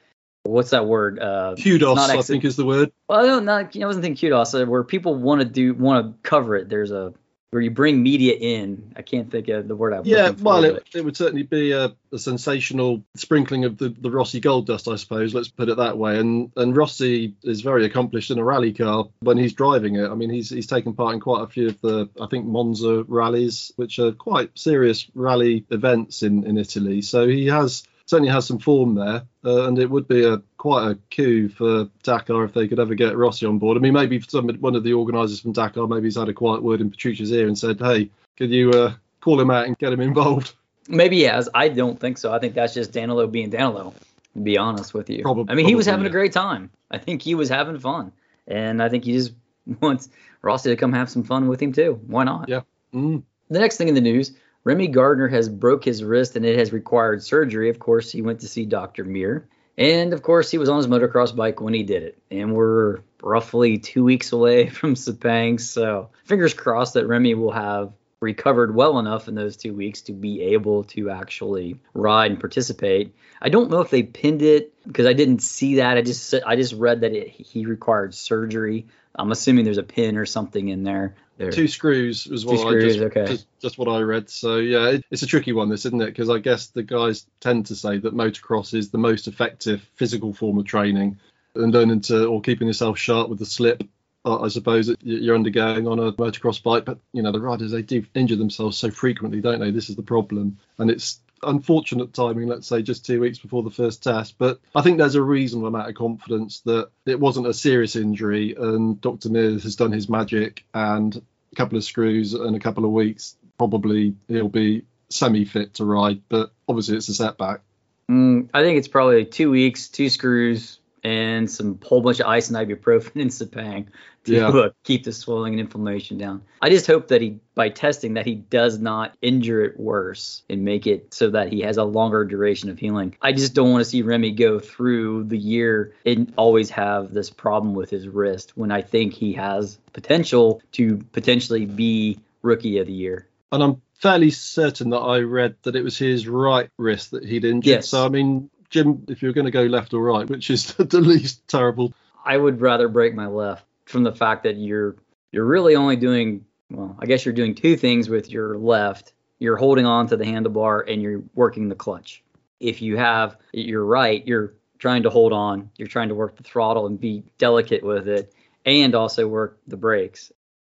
what's 0.45 0.71
that 0.71 0.85
word? 0.85 1.19
Uh, 1.19 1.55
Kudos, 1.61 1.97
I 1.97 2.21
think, 2.21 2.45
is 2.45 2.55
the 2.55 2.65
word. 2.65 2.91
Well, 3.07 3.19
I 3.19 3.25
don't, 3.25 3.45
not, 3.45 3.75
I 3.75 3.85
wasn't 3.85 4.03
thinking 4.03 4.29
kudos. 4.29 4.53
Uh, 4.53 4.65
where 4.65 4.83
people 4.83 5.15
want 5.15 5.41
to 5.41 5.45
do 5.45 5.73
want 5.73 6.05
to 6.05 6.29
cover 6.29 6.55
it. 6.55 6.69
There's 6.69 6.91
a 6.91 7.13
where 7.55 7.61
you 7.61 7.71
bring 7.71 8.03
media 8.03 8.33
in. 8.33 8.93
I 8.97 9.01
can't 9.01 9.31
think 9.31 9.47
of 9.47 9.65
the 9.65 9.77
word 9.77 9.93
I'm 9.93 10.01
yeah, 10.03 10.31
well, 10.31 10.65
it, 10.65 10.83
it, 10.93 11.05
would 11.05 11.15
certainly 11.15 11.43
be 11.43 11.71
a, 11.71 11.95
a, 12.11 12.19
sensational 12.19 13.01
sprinkling 13.15 13.63
of 13.63 13.77
the, 13.77 13.87
the 13.87 14.11
Rossi 14.11 14.41
gold 14.41 14.67
dust, 14.67 14.89
I 14.89 14.97
suppose. 14.97 15.33
Let's 15.33 15.47
put 15.47 15.69
it 15.69 15.77
that 15.77 15.97
way. 15.97 16.19
And 16.19 16.51
and 16.57 16.75
Rossi 16.75 17.35
is 17.43 17.61
very 17.61 17.85
accomplished 17.85 18.29
in 18.29 18.39
a 18.39 18.43
rally 18.43 18.73
car 18.73 19.05
when 19.21 19.37
he's 19.37 19.53
driving 19.53 19.95
it. 19.95 20.09
I 20.09 20.15
mean, 20.15 20.31
he's 20.31 20.49
he's 20.49 20.67
taken 20.67 20.95
part 20.95 21.13
in 21.13 21.21
quite 21.21 21.43
a 21.43 21.47
few 21.47 21.67
of 21.67 21.79
the 21.79 22.09
I 22.19 22.27
think 22.27 22.45
Monza 22.45 23.05
rallies, 23.07 23.71
which 23.77 23.99
are 23.99 24.11
quite 24.11 24.59
serious 24.59 25.07
rally 25.13 25.65
events 25.69 26.23
in 26.23 26.45
in 26.45 26.57
Italy. 26.57 27.01
So 27.03 27.25
he 27.25 27.47
has 27.47 27.83
certainly 28.05 28.31
has 28.31 28.45
some 28.45 28.59
form 28.59 28.95
there, 28.95 29.23
uh, 29.43 29.67
and 29.67 29.79
it 29.79 29.89
would 29.89 30.07
be 30.07 30.25
a 30.25 30.41
quite 30.57 30.91
a 30.91 30.97
coup 31.15 31.49
for 31.49 31.89
Dakar 32.03 32.43
if 32.43 32.53
they 32.53 32.67
could 32.67 32.79
ever 32.79 32.95
get 32.95 33.17
Rossi 33.17 33.45
on 33.45 33.59
board. 33.59 33.77
I 33.77 33.79
mean, 33.79 33.93
maybe 33.93 34.21
some 34.21 34.47
one 34.59 34.75
of 34.75 34.83
the 34.83 34.93
organisers 34.93 35.41
from 35.41 35.53
Dakar 35.53 35.87
maybe 35.87 36.05
he's 36.05 36.17
had 36.17 36.29
a 36.29 36.33
quiet 36.33 36.63
word 36.63 36.81
in 36.81 36.89
Petrucci's 36.89 37.31
ear 37.31 37.47
and 37.47 37.57
said, 37.57 37.79
"Hey, 37.79 38.09
could 38.37 38.51
you 38.51 38.71
uh, 38.71 38.93
call 39.21 39.39
him 39.39 39.51
out 39.51 39.67
and 39.67 39.77
get 39.77 39.93
him 39.93 40.01
involved?" 40.01 40.53
Maybe 40.87 41.17
he 41.17 41.23
has. 41.23 41.49
I 41.53 41.69
don't 41.69 41.99
think 41.99 42.17
so. 42.17 42.31
I 42.31 42.39
think 42.39 42.53
that's 42.53 42.73
just 42.73 42.91
Danilo 42.91 43.27
being 43.27 43.49
Danilo. 43.49 43.93
To 44.33 44.39
be 44.39 44.57
honest 44.57 44.93
with 44.93 45.09
you, 45.09 45.21
probably, 45.21 45.51
I 45.51 45.55
mean, 45.55 45.65
he 45.65 45.75
was 45.75 45.85
having 45.85 46.03
yeah. 46.03 46.09
a 46.09 46.11
great 46.11 46.33
time. 46.33 46.69
I 46.91 46.97
think 46.97 47.21
he 47.21 47.35
was 47.35 47.47
having 47.47 47.79
fun, 47.79 48.11
and 48.47 48.83
I 48.83 48.89
think 48.89 49.05
he 49.05 49.13
just 49.13 49.33
wants 49.81 50.09
Rossi 50.41 50.69
to 50.69 50.75
come 50.75 50.93
have 50.93 51.09
some 51.09 51.23
fun 51.23 51.47
with 51.47 51.61
him 51.61 51.73
too. 51.73 51.99
Why 52.05 52.25
not? 52.25 52.49
Yeah. 52.49 52.61
Mm. 52.93 53.23
The 53.49 53.59
next 53.59 53.77
thing 53.77 53.87
in 53.87 53.95
the 53.95 54.01
news 54.01 54.33
Remy 54.65 54.87
Gardner 54.87 55.27
has 55.27 55.47
broke 55.47 55.85
his 55.85 56.03
wrist 56.03 56.35
and 56.35 56.45
it 56.45 56.57
has 56.57 56.73
required 56.73 57.23
surgery. 57.23 57.69
Of 57.69 57.79
course, 57.79 58.11
he 58.11 58.21
went 58.21 58.41
to 58.41 58.47
see 58.47 58.65
Dr. 58.65 59.05
Mir. 59.05 59.47
And 59.77 60.11
of 60.11 60.23
course, 60.23 60.49
he 60.49 60.57
was 60.57 60.69
on 60.69 60.77
his 60.77 60.87
motocross 60.87 61.35
bike 61.35 61.61
when 61.61 61.73
he 61.73 61.83
did 61.83 62.03
it. 62.03 62.17
And 62.31 62.55
we're 62.55 62.99
roughly 63.21 63.77
two 63.77 64.03
weeks 64.03 64.31
away 64.31 64.69
from 64.69 64.95
Sepang. 64.95 65.61
So 65.61 66.09
fingers 66.25 66.53
crossed 66.53 66.95
that 66.95 67.07
Remy 67.07 67.35
will 67.35 67.51
have 67.51 67.93
recovered 68.21 68.73
well 68.73 68.97
enough 68.97 69.27
in 69.27 69.35
those 69.35 69.55
two 69.55 69.73
weeks 69.73 70.01
to 70.03 70.13
be 70.13 70.41
able 70.41 70.85
to 70.85 71.11
actually 71.11 71.79
ride 71.93 72.31
and 72.31 72.39
participate. 72.39 73.13
I 73.41 73.49
don't 73.49 73.69
know 73.69 73.81
if 73.81 73.91
they 73.91 74.01
pinned 74.03 74.41
it 74.41 74.73
because 74.87 75.05
I 75.05 75.13
didn't 75.13 75.39
see 75.43 75.75
that. 75.75 75.97
I 75.97 76.01
just 76.01 76.33
I 76.45 76.55
just 76.55 76.73
read 76.73 77.01
that 77.01 77.13
it, 77.13 77.29
he 77.29 77.65
required 77.67 78.15
surgery. 78.15 78.87
I'm 79.17 79.31
assuming 79.31 79.65
there's 79.65 79.77
a 79.77 79.83
pin 79.83 80.17
or 80.17 80.25
something 80.25 80.67
in 80.67 80.83
there. 80.83 81.15
there. 81.37 81.51
Two 81.51 81.67
screws 81.67 82.27
as 82.31 82.45
well. 82.45 82.57
screws, 82.57 82.95
just, 82.95 83.05
okay. 83.05 83.25
Just, 83.25 83.47
just, 83.61 83.77
what 83.77 83.87
I 83.87 83.99
read. 84.01 84.29
So 84.29 84.57
yeah, 84.57 84.89
it, 84.89 85.05
it's 85.09 85.23
a 85.23 85.27
tricky 85.27 85.53
one, 85.53 85.69
this 85.69 85.85
isn't 85.85 86.01
it? 86.01 86.07
Because 86.07 86.29
I 86.29 86.39
guess 86.39 86.67
the 86.67 86.83
guys 86.83 87.25
tend 87.39 87.67
to 87.67 87.75
say 87.75 87.97
that 87.97 88.13
motocross 88.13 88.73
is 88.73 88.89
the 88.89 88.97
most 88.97 89.27
effective 89.27 89.87
physical 89.95 90.33
form 90.33 90.57
of 90.57 90.65
training, 90.65 91.19
and 91.55 91.73
learning 91.73 92.01
to 92.01 92.25
or 92.25 92.41
keeping 92.41 92.67
yourself 92.67 92.97
sharp 92.97 93.29
with 93.29 93.39
the 93.39 93.45
slip. 93.45 93.83
I 94.25 94.47
suppose 94.47 94.87
that 94.87 95.03
you're 95.03 95.35
undergoing 95.35 95.87
on 95.87 95.99
a 95.99 96.11
motocross 96.13 96.61
bike, 96.61 96.83
but 96.83 96.97
you 97.13 97.21
know 97.21 97.31
the 97.31 97.39
riders 97.39 97.71
they 97.71 97.83
do 97.83 98.03
injure 98.15 98.35
themselves 98.35 98.75
so 98.75 98.89
frequently, 98.89 99.39
don't 99.39 99.59
they? 99.59 99.69
This 99.69 99.89
is 99.89 99.95
the 99.95 100.01
problem, 100.01 100.57
and 100.79 100.89
it's 100.89 101.19
unfortunate 101.43 102.13
timing, 102.13 102.47
let's 102.47 102.67
say 102.67 102.81
just 102.81 103.05
two 103.05 103.19
weeks 103.19 103.39
before 103.39 103.63
the 103.63 103.69
first 103.69 104.03
test. 104.03 104.37
But 104.37 104.59
I 104.73 104.81
think 104.81 104.97
there's 104.97 105.15
a 105.15 105.21
reasonable 105.21 105.67
amount 105.67 105.89
of 105.89 105.95
confidence 105.95 106.61
that 106.61 106.89
it 107.05 107.19
wasn't 107.19 107.47
a 107.47 107.53
serious 107.53 107.95
injury 107.95 108.55
and 108.57 108.99
Dr. 108.99 109.29
Mir 109.29 109.51
has 109.51 109.75
done 109.75 109.91
his 109.91 110.09
magic 110.09 110.63
and 110.73 111.15
a 111.15 111.55
couple 111.55 111.77
of 111.77 111.83
screws 111.83 112.33
and 112.33 112.55
a 112.55 112.59
couple 112.59 112.85
of 112.85 112.91
weeks, 112.91 113.35
probably 113.57 114.15
he'll 114.27 114.49
be 114.49 114.83
semi 115.09 115.45
fit 115.45 115.75
to 115.75 115.85
ride. 115.85 116.21
But 116.29 116.51
obviously, 116.67 116.97
it's 116.97 117.09
a 117.09 117.13
setback. 117.13 117.61
Mm, 118.09 118.49
I 118.53 118.61
think 118.61 118.77
it's 118.77 118.87
probably 118.87 119.25
two 119.25 119.49
weeks, 119.49 119.87
two 119.87 120.09
screws, 120.09 120.79
and 121.05 121.49
some 121.51 121.79
whole 121.85 122.01
bunch 122.01 122.19
of 122.19 122.25
ice 122.25 122.49
and 122.49 122.57
ibuprofen 122.57 123.11
and 123.21 123.29
Sepang 123.29 123.85
to 124.23 124.33
Yeah. 124.33 124.47
uh, 124.47 124.69
keep 124.83 125.03
the 125.03 125.13
swelling 125.13 125.53
and 125.53 125.59
inflammation 125.59 126.17
down. 126.17 126.41
I 126.63 126.69
just 126.71 126.87
hope 126.87 127.09
that 127.09 127.21
he, 127.21 127.37
by 127.53 127.69
testing, 127.69 128.15
that 128.15 128.25
he 128.25 128.33
does 128.33 128.79
not 128.79 129.15
injure 129.21 129.63
it 129.63 129.79
worse 129.79 130.41
and 130.49 130.65
make 130.65 130.87
it 130.87 131.13
so 131.13 131.29
that 131.29 131.53
he 131.53 131.61
has 131.61 131.77
a 131.77 131.83
longer 131.83 132.25
duration 132.25 132.71
of 132.71 132.79
healing. 132.79 133.15
I 133.21 133.33
just 133.33 133.53
don't 133.53 133.71
want 133.71 133.81
to 133.83 133.89
see 133.89 134.01
Remy 134.01 134.31
go 134.31 134.57
through 134.59 135.25
the 135.25 135.37
year 135.37 135.93
and 136.07 136.33
always 136.37 136.71
have 136.71 137.13
this 137.13 137.29
problem 137.29 137.75
with 137.75 137.91
his 137.91 138.07
wrist 138.07 138.53
when 138.55 138.71
I 138.71 138.81
think 138.81 139.13
he 139.13 139.33
has 139.33 139.77
potential 139.93 140.63
to 140.71 140.97
potentially 141.11 141.67
be 141.67 142.17
rookie 142.41 142.79
of 142.79 142.87
the 142.87 142.93
year. 142.93 143.27
And 143.51 143.61
I'm 143.61 143.81
fairly 143.99 144.31
certain 144.31 144.89
that 144.89 144.97
I 144.97 145.19
read 145.19 145.55
that 145.63 145.75
it 145.75 145.83
was 145.83 145.99
his 145.99 146.27
right 146.27 146.69
wrist 146.79 147.11
that 147.11 147.23
he'd 147.23 147.45
injured. 147.45 147.65
Yes. 147.69 147.89
So 147.89 148.03
I 148.05 148.09
mean, 148.09 148.49
Jim, 148.69 149.05
if 149.07 149.21
you're 149.21 149.33
going 149.33 149.45
to 149.45 149.51
go 149.51 149.63
left 149.63 149.93
or 149.93 150.03
right, 150.03 150.29
which 150.29 150.49
is 150.49 150.73
the 150.73 151.01
least 151.01 151.47
terrible, 151.47 151.93
I 152.23 152.37
would 152.37 152.61
rather 152.61 152.87
break 152.87 153.13
my 153.13 153.27
left 153.27 153.65
from 153.85 154.03
the 154.03 154.11
fact 154.11 154.43
that 154.43 154.57
you're 154.57 154.95
you're 155.31 155.45
really 155.45 155.75
only 155.75 155.95
doing 155.95 156.45
well, 156.69 156.95
I 156.99 157.05
guess 157.05 157.25
you're 157.25 157.33
doing 157.33 157.55
two 157.55 157.77
things 157.77 158.09
with 158.09 158.29
your 158.29 158.57
left. 158.57 159.13
You're 159.39 159.57
holding 159.57 159.85
on 159.85 160.07
to 160.07 160.17
the 160.17 160.25
handlebar 160.25 160.91
and 160.91 161.01
you're 161.01 161.21
working 161.35 161.69
the 161.69 161.75
clutch. 161.75 162.23
If 162.59 162.81
you 162.81 162.97
have 162.97 163.37
your 163.53 163.85
right, 163.85 164.25
you're 164.25 164.53
trying 164.79 165.03
to 165.03 165.09
hold 165.09 165.33
on, 165.33 165.69
you're 165.77 165.87
trying 165.87 166.09
to 166.09 166.15
work 166.15 166.37
the 166.37 166.43
throttle 166.43 166.87
and 166.87 166.99
be 166.99 167.23
delicate 167.37 167.83
with 167.83 168.07
it 168.07 168.33
and 168.65 168.95
also 168.95 169.27
work 169.27 169.59
the 169.67 169.77
brakes. 169.77 170.31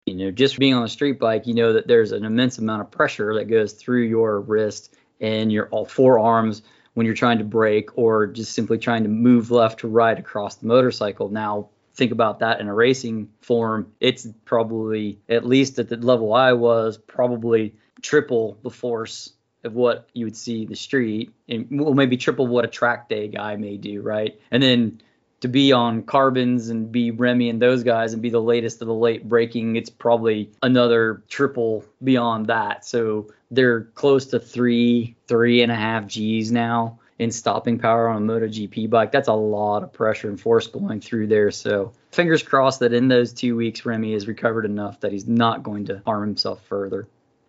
You 0.06 0.14
know, 0.14 0.30
just 0.30 0.58
being 0.58 0.74
on 0.74 0.82
a 0.82 0.88
street 0.88 1.18
bike, 1.18 1.46
you 1.46 1.54
know 1.54 1.74
that 1.74 1.86
there's 1.86 2.12
an 2.12 2.24
immense 2.24 2.58
amount 2.58 2.82
of 2.82 2.90
pressure 2.90 3.34
that 3.34 3.44
goes 3.44 3.72
through 3.72 4.02
your 4.02 4.40
wrist 4.40 4.94
and 5.20 5.52
your 5.52 5.68
all 5.68 5.84
four 5.84 6.18
arms 6.18 6.62
when 6.98 7.06
you're 7.06 7.14
trying 7.14 7.38
to 7.38 7.44
brake 7.44 7.96
or 7.96 8.26
just 8.26 8.52
simply 8.54 8.76
trying 8.76 9.04
to 9.04 9.08
move 9.08 9.52
left 9.52 9.78
to 9.78 9.86
right 9.86 10.18
across 10.18 10.56
the 10.56 10.66
motorcycle. 10.66 11.28
Now, 11.28 11.68
think 11.94 12.10
about 12.10 12.40
that 12.40 12.58
in 12.58 12.66
a 12.66 12.74
racing 12.74 13.28
form. 13.40 13.92
It's 14.00 14.26
probably, 14.44 15.20
at 15.28 15.46
least 15.46 15.78
at 15.78 15.88
the 15.88 15.96
level 15.96 16.34
I 16.34 16.54
was, 16.54 16.98
probably 16.98 17.76
triple 18.02 18.58
the 18.64 18.70
force 18.70 19.32
of 19.62 19.74
what 19.74 20.08
you 20.12 20.24
would 20.26 20.36
see 20.36 20.66
the 20.66 20.74
street, 20.74 21.32
and 21.48 21.68
well, 21.70 21.94
maybe 21.94 22.16
triple 22.16 22.48
what 22.48 22.64
a 22.64 22.68
track 22.68 23.08
day 23.08 23.28
guy 23.28 23.54
may 23.54 23.76
do, 23.76 24.02
right? 24.02 24.40
And 24.50 24.60
then 24.60 25.00
to 25.40 25.48
be 25.48 25.72
on 25.72 26.02
carbons 26.02 26.68
and 26.68 26.90
be 26.90 27.10
Remy 27.10 27.48
and 27.48 27.62
those 27.62 27.84
guys 27.84 28.12
and 28.12 28.22
be 28.22 28.30
the 28.30 28.42
latest 28.42 28.82
of 28.82 28.88
the 28.88 28.94
late 28.94 29.28
braking, 29.28 29.76
it's 29.76 29.90
probably 29.90 30.50
another 30.62 31.22
triple 31.28 31.84
beyond 32.02 32.48
that. 32.48 32.84
So 32.84 33.28
they're 33.50 33.82
close 33.82 34.26
to 34.26 34.40
three, 34.40 35.16
three 35.26 35.62
and 35.62 35.70
a 35.70 35.76
half 35.76 36.06
G's 36.06 36.50
now 36.50 36.98
in 37.18 37.30
stopping 37.30 37.78
power 37.78 38.08
on 38.08 38.22
a 38.22 38.32
MotoGP 38.32 38.90
bike. 38.90 39.12
That's 39.12 39.28
a 39.28 39.32
lot 39.32 39.82
of 39.82 39.92
pressure 39.92 40.28
and 40.28 40.40
force 40.40 40.66
going 40.66 41.00
through 41.00 41.28
there. 41.28 41.50
So 41.50 41.92
fingers 42.12 42.42
crossed 42.42 42.80
that 42.80 42.92
in 42.92 43.08
those 43.08 43.32
two 43.32 43.56
weeks, 43.56 43.84
Remy 43.84 44.12
has 44.12 44.28
recovered 44.28 44.64
enough 44.64 45.00
that 45.00 45.12
he's 45.12 45.26
not 45.26 45.62
going 45.62 45.86
to 45.86 46.02
harm 46.04 46.22
himself 46.22 46.64
further. 46.66 47.08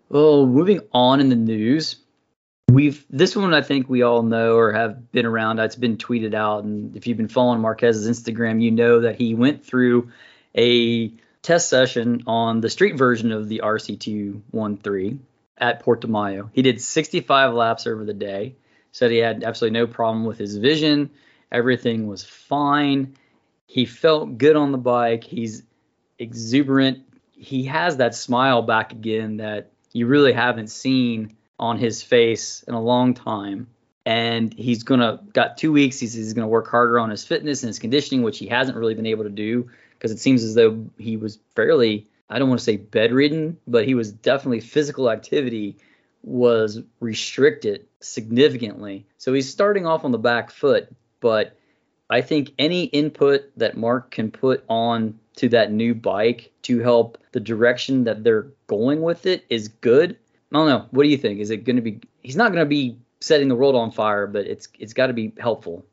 Well, 0.09 0.47
moving 0.47 0.81
on 0.91 1.19
in 1.19 1.29
the 1.29 1.35
news, 1.35 1.97
we've 2.69 3.05
this 3.09 3.35
one 3.35 3.53
I 3.53 3.61
think 3.61 3.89
we 3.89 4.03
all 4.03 4.23
know 4.23 4.55
or 4.55 4.73
have 4.73 5.11
been 5.11 5.25
around. 5.25 5.59
It's 5.59 5.75
been 5.75 5.97
tweeted 5.97 6.33
out, 6.33 6.63
and 6.63 6.95
if 6.95 7.07
you've 7.07 7.17
been 7.17 7.27
following 7.27 7.61
Marquez's 7.61 8.07
Instagram, 8.07 8.61
you 8.61 8.71
know 8.71 9.01
that 9.01 9.15
he 9.15 9.35
went 9.35 9.65
through 9.65 10.11
a 10.55 11.11
test 11.41 11.69
session 11.69 12.23
on 12.27 12.61
the 12.61 12.69
street 12.69 12.97
version 12.97 13.31
of 13.31 13.47
the 13.47 13.61
RC213 13.63 15.19
at 15.57 15.83
Portimao. 15.83 16.49
He 16.53 16.61
did 16.61 16.81
65 16.81 17.53
laps 17.53 17.87
over 17.87 18.05
the 18.05 18.13
day. 18.13 18.55
Said 18.91 19.11
he 19.11 19.17
had 19.17 19.43
absolutely 19.43 19.79
no 19.79 19.87
problem 19.87 20.25
with 20.25 20.37
his 20.37 20.57
vision. 20.57 21.11
Everything 21.51 22.07
was 22.07 22.23
fine. 22.23 23.15
He 23.67 23.85
felt 23.85 24.37
good 24.37 24.55
on 24.55 24.71
the 24.71 24.77
bike. 24.79 25.23
He's 25.23 25.63
exuberant. 26.17 27.03
He 27.31 27.65
has 27.65 27.97
that 27.97 28.15
smile 28.15 28.63
back 28.63 28.91
again 28.91 29.37
that 29.37 29.71
you 29.93 30.07
really 30.07 30.33
haven't 30.33 30.69
seen 30.69 31.35
on 31.59 31.77
his 31.77 32.01
face 32.01 32.63
in 32.67 32.73
a 32.73 32.81
long 32.81 33.13
time. 33.13 33.67
And 34.05 34.53
he's 34.53 34.83
gonna 34.83 35.19
got 35.33 35.57
two 35.57 35.71
weeks. 35.71 35.99
He's, 35.99 36.13
he's 36.13 36.33
gonna 36.33 36.47
work 36.47 36.67
harder 36.67 36.99
on 36.99 37.09
his 37.09 37.23
fitness 37.25 37.61
and 37.63 37.67
his 37.67 37.79
conditioning, 37.79 38.23
which 38.23 38.39
he 38.39 38.47
hasn't 38.47 38.77
really 38.77 38.95
been 38.95 39.05
able 39.05 39.25
to 39.25 39.29
do 39.29 39.69
because 39.93 40.11
it 40.11 40.19
seems 40.19 40.43
as 40.43 40.55
though 40.55 40.85
he 40.97 41.17
was 41.17 41.39
fairly 41.55 42.07
I 42.29 42.37
don't 42.37 42.49
want 42.49 42.59
to 42.59 42.65
say 42.65 42.77
bedridden, 42.77 43.57
but 43.67 43.85
he 43.85 43.95
was 43.95 44.11
definitely 44.11 44.59
physical 44.59 45.09
activity 45.09 45.77
was 46.23 46.81
restricted 46.99 47.87
significantly. 48.01 49.05
So 49.17 49.33
he's 49.33 49.49
starting 49.49 49.85
off 49.85 50.05
on 50.05 50.11
the 50.11 50.17
back 50.17 50.51
foot, 50.51 50.89
but 51.21 51.57
I 52.09 52.21
think 52.21 52.53
any 52.59 52.85
input 52.85 53.51
that 53.57 53.77
Marc 53.77 54.11
can 54.11 54.31
put 54.31 54.63
on 54.69 55.19
to 55.37 55.49
that 55.49 55.71
new 55.71 55.95
bike 55.95 56.51
to 56.63 56.79
help 56.79 57.17
the 57.31 57.39
direction 57.39 58.03
that 58.03 58.23
they're 58.23 58.47
going 58.67 59.01
with 59.01 59.25
it 59.25 59.45
is 59.49 59.69
good. 59.69 60.17
I 60.51 60.57
don't 60.57 60.67
know. 60.67 60.87
What 60.91 61.03
do 61.03 61.09
you 61.09 61.17
think? 61.17 61.39
Is 61.39 61.51
it 61.51 61.63
going 61.63 61.75
to 61.75 61.81
be? 61.81 62.01
He's 62.21 62.35
not 62.35 62.51
going 62.51 62.63
to 62.63 62.69
be 62.69 62.97
setting 63.21 63.49
the 63.49 63.55
world 63.55 63.75
on 63.75 63.91
fire, 63.91 64.27
but 64.27 64.47
it's 64.47 64.67
it's 64.79 64.93
got 64.93 65.07
to 65.07 65.13
be 65.13 65.33
helpful. 65.37 65.85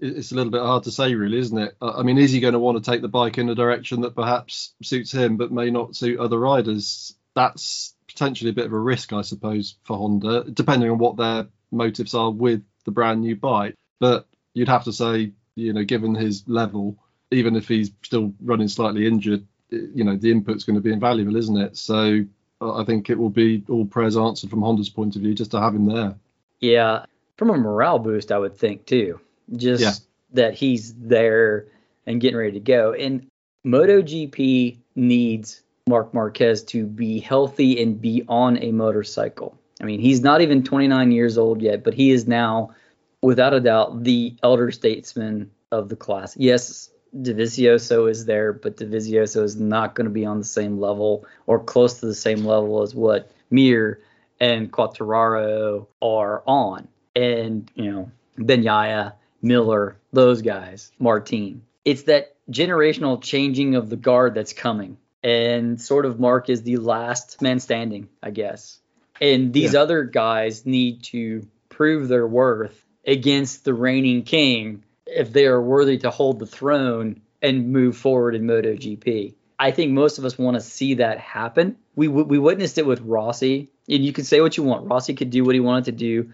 it's 0.00 0.32
a 0.32 0.34
little 0.34 0.50
bit 0.50 0.62
hard 0.62 0.84
to 0.84 0.90
say, 0.90 1.14
really, 1.14 1.38
isn't 1.38 1.58
it? 1.58 1.76
I 1.80 2.02
mean, 2.02 2.18
is 2.18 2.32
he 2.32 2.40
going 2.40 2.54
to 2.54 2.58
want 2.58 2.82
to 2.82 2.90
take 2.90 3.02
the 3.02 3.08
bike 3.08 3.38
in 3.38 3.48
a 3.48 3.54
direction 3.54 4.00
that 4.02 4.14
perhaps 4.14 4.74
suits 4.82 5.12
him 5.12 5.36
but 5.36 5.52
may 5.52 5.70
not 5.70 5.96
suit 5.96 6.18
other 6.18 6.38
riders? 6.38 7.14
That's 7.34 7.94
potentially 8.08 8.50
a 8.50 8.54
bit 8.54 8.66
of 8.66 8.72
a 8.72 8.78
risk, 8.78 9.12
I 9.12 9.22
suppose, 9.22 9.76
for 9.84 9.96
Honda, 9.96 10.44
depending 10.50 10.90
on 10.90 10.98
what 10.98 11.16
their 11.16 11.46
motives 11.70 12.14
are 12.14 12.30
with 12.30 12.62
the 12.84 12.90
brand 12.90 13.20
new 13.20 13.36
bike. 13.36 13.74
But 14.00 14.26
you'd 14.54 14.68
have 14.68 14.84
to 14.84 14.92
say, 14.92 15.32
you 15.54 15.72
know, 15.72 15.84
given 15.84 16.14
his 16.14 16.44
level, 16.48 16.98
even 17.30 17.54
if 17.54 17.68
he's 17.68 17.92
still 18.02 18.34
running 18.42 18.68
slightly 18.68 19.06
injured, 19.06 19.46
you 19.70 20.02
know, 20.02 20.16
the 20.16 20.32
input's 20.32 20.64
going 20.64 20.74
to 20.74 20.82
be 20.82 20.92
invaluable, 20.92 21.36
isn't 21.36 21.56
it? 21.56 21.76
So 21.76 22.24
I 22.60 22.84
think 22.84 23.08
it 23.08 23.18
will 23.18 23.30
be 23.30 23.64
all 23.68 23.86
prayers 23.86 24.16
answered 24.16 24.50
from 24.50 24.62
Honda's 24.62 24.90
point 24.90 25.16
of 25.16 25.22
view 25.22 25.34
just 25.34 25.50
to 25.52 25.60
have 25.60 25.74
him 25.74 25.86
there. 25.86 26.14
Yeah, 26.60 27.06
from 27.36 27.50
a 27.50 27.56
morale 27.56 27.98
boost, 27.98 28.30
I 28.30 28.38
would 28.38 28.56
think 28.56 28.86
too. 28.86 29.20
Just 29.56 29.82
yeah. 29.82 29.92
that 30.34 30.54
he's 30.54 30.94
there 30.94 31.66
and 32.06 32.20
getting 32.20 32.36
ready 32.36 32.52
to 32.52 32.60
go. 32.60 32.92
And 32.92 33.26
MotoGP 33.64 34.78
needs 34.94 35.62
Marc 35.86 36.12
Marquez 36.12 36.62
to 36.64 36.86
be 36.86 37.18
healthy 37.18 37.82
and 37.82 38.00
be 38.00 38.24
on 38.28 38.62
a 38.62 38.72
motorcycle. 38.72 39.58
I 39.80 39.84
mean, 39.84 40.00
he's 40.00 40.20
not 40.20 40.42
even 40.42 40.62
29 40.62 41.12
years 41.12 41.38
old 41.38 41.62
yet, 41.62 41.82
but 41.82 41.94
he 41.94 42.10
is 42.10 42.26
now, 42.26 42.74
without 43.22 43.54
a 43.54 43.60
doubt, 43.60 44.04
the 44.04 44.36
elder 44.42 44.70
statesman 44.70 45.50
of 45.72 45.88
the 45.88 45.96
class. 45.96 46.36
Yes, 46.36 46.90
Dovizioso 47.16 48.10
is 48.10 48.24
there, 48.24 48.52
but 48.52 48.76
Dovizioso 48.76 49.42
is 49.42 49.56
not 49.56 49.94
going 49.94 50.04
to 50.04 50.12
be 50.12 50.26
on 50.26 50.38
the 50.38 50.44
same 50.44 50.78
level 50.78 51.26
or 51.46 51.62
close 51.62 52.00
to 52.00 52.06
the 52.06 52.14
same 52.14 52.44
level 52.44 52.82
as 52.82 52.94
what 52.94 53.30
Mir 53.50 54.00
and 54.38 54.72
Quartararo 54.72 55.86
are 56.00 56.42
on. 56.46 56.88
And, 57.16 57.70
you 57.74 57.90
know, 57.90 58.10
Bagnaia, 58.38 59.14
Miller, 59.42 59.96
those 60.12 60.42
guys, 60.42 60.92
Martin. 60.98 61.62
It's 61.84 62.04
that 62.04 62.36
generational 62.50 63.20
changing 63.20 63.74
of 63.74 63.90
the 63.90 63.96
guard 63.96 64.34
that's 64.34 64.52
coming. 64.52 64.96
And 65.22 65.80
sort 65.80 66.06
of 66.06 66.18
Marc 66.18 66.48
is 66.48 66.62
the 66.62 66.76
last 66.78 67.42
man 67.42 67.60
standing, 67.60 68.08
I 68.22 68.30
guess. 68.30 68.78
And 69.20 69.52
these 69.52 69.74
yeah. 69.74 69.80
other 69.80 70.04
guys 70.04 70.64
need 70.64 71.02
to 71.04 71.46
prove 71.68 72.08
their 72.08 72.26
worth 72.26 72.84
against 73.06 73.64
the 73.64 73.74
reigning 73.74 74.22
king 74.22 74.84
if 75.10 75.32
they 75.32 75.46
are 75.46 75.60
worthy 75.60 75.98
to 75.98 76.10
hold 76.10 76.38
the 76.38 76.46
throne 76.46 77.20
and 77.42 77.72
move 77.72 77.96
forward 77.96 78.34
in 78.34 78.44
MotoGP. 78.44 79.34
I 79.58 79.70
think 79.72 79.92
most 79.92 80.18
of 80.18 80.24
us 80.24 80.38
want 80.38 80.54
to 80.54 80.60
see 80.60 80.94
that 80.94 81.18
happen. 81.18 81.76
We 81.94 82.08
we 82.08 82.38
witnessed 82.38 82.78
it 82.78 82.86
with 82.86 83.00
Rossi, 83.00 83.70
and 83.88 84.04
you 84.04 84.12
can 84.12 84.24
say 84.24 84.40
what 84.40 84.56
you 84.56 84.62
want. 84.62 84.88
Rossi 84.88 85.14
could 85.14 85.30
do 85.30 85.44
what 85.44 85.54
he 85.54 85.60
wanted 85.60 85.84
to 85.86 85.92
do. 85.92 86.32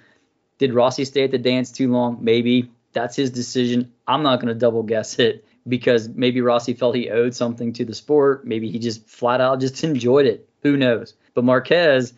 Did 0.58 0.72
Rossi 0.72 1.04
stay 1.04 1.24
at 1.24 1.32
the 1.32 1.38
dance 1.38 1.72
too 1.72 1.90
long? 1.90 2.18
Maybe 2.20 2.70
that's 2.92 3.16
his 3.16 3.30
decision. 3.30 3.92
I'm 4.06 4.22
not 4.22 4.36
going 4.36 4.48
to 4.48 4.58
double 4.58 4.82
guess 4.82 5.18
it 5.18 5.44
because 5.68 6.08
maybe 6.08 6.40
Rossi 6.40 6.74
felt 6.74 6.94
he 6.94 7.10
owed 7.10 7.34
something 7.34 7.72
to 7.74 7.84
the 7.84 7.94
sport. 7.94 8.46
Maybe 8.46 8.70
he 8.70 8.78
just 8.78 9.06
flat 9.08 9.40
out 9.40 9.60
just 9.60 9.82
enjoyed 9.84 10.26
it. 10.26 10.48
Who 10.62 10.76
knows? 10.76 11.14
But 11.34 11.44
Marquez, 11.44 12.12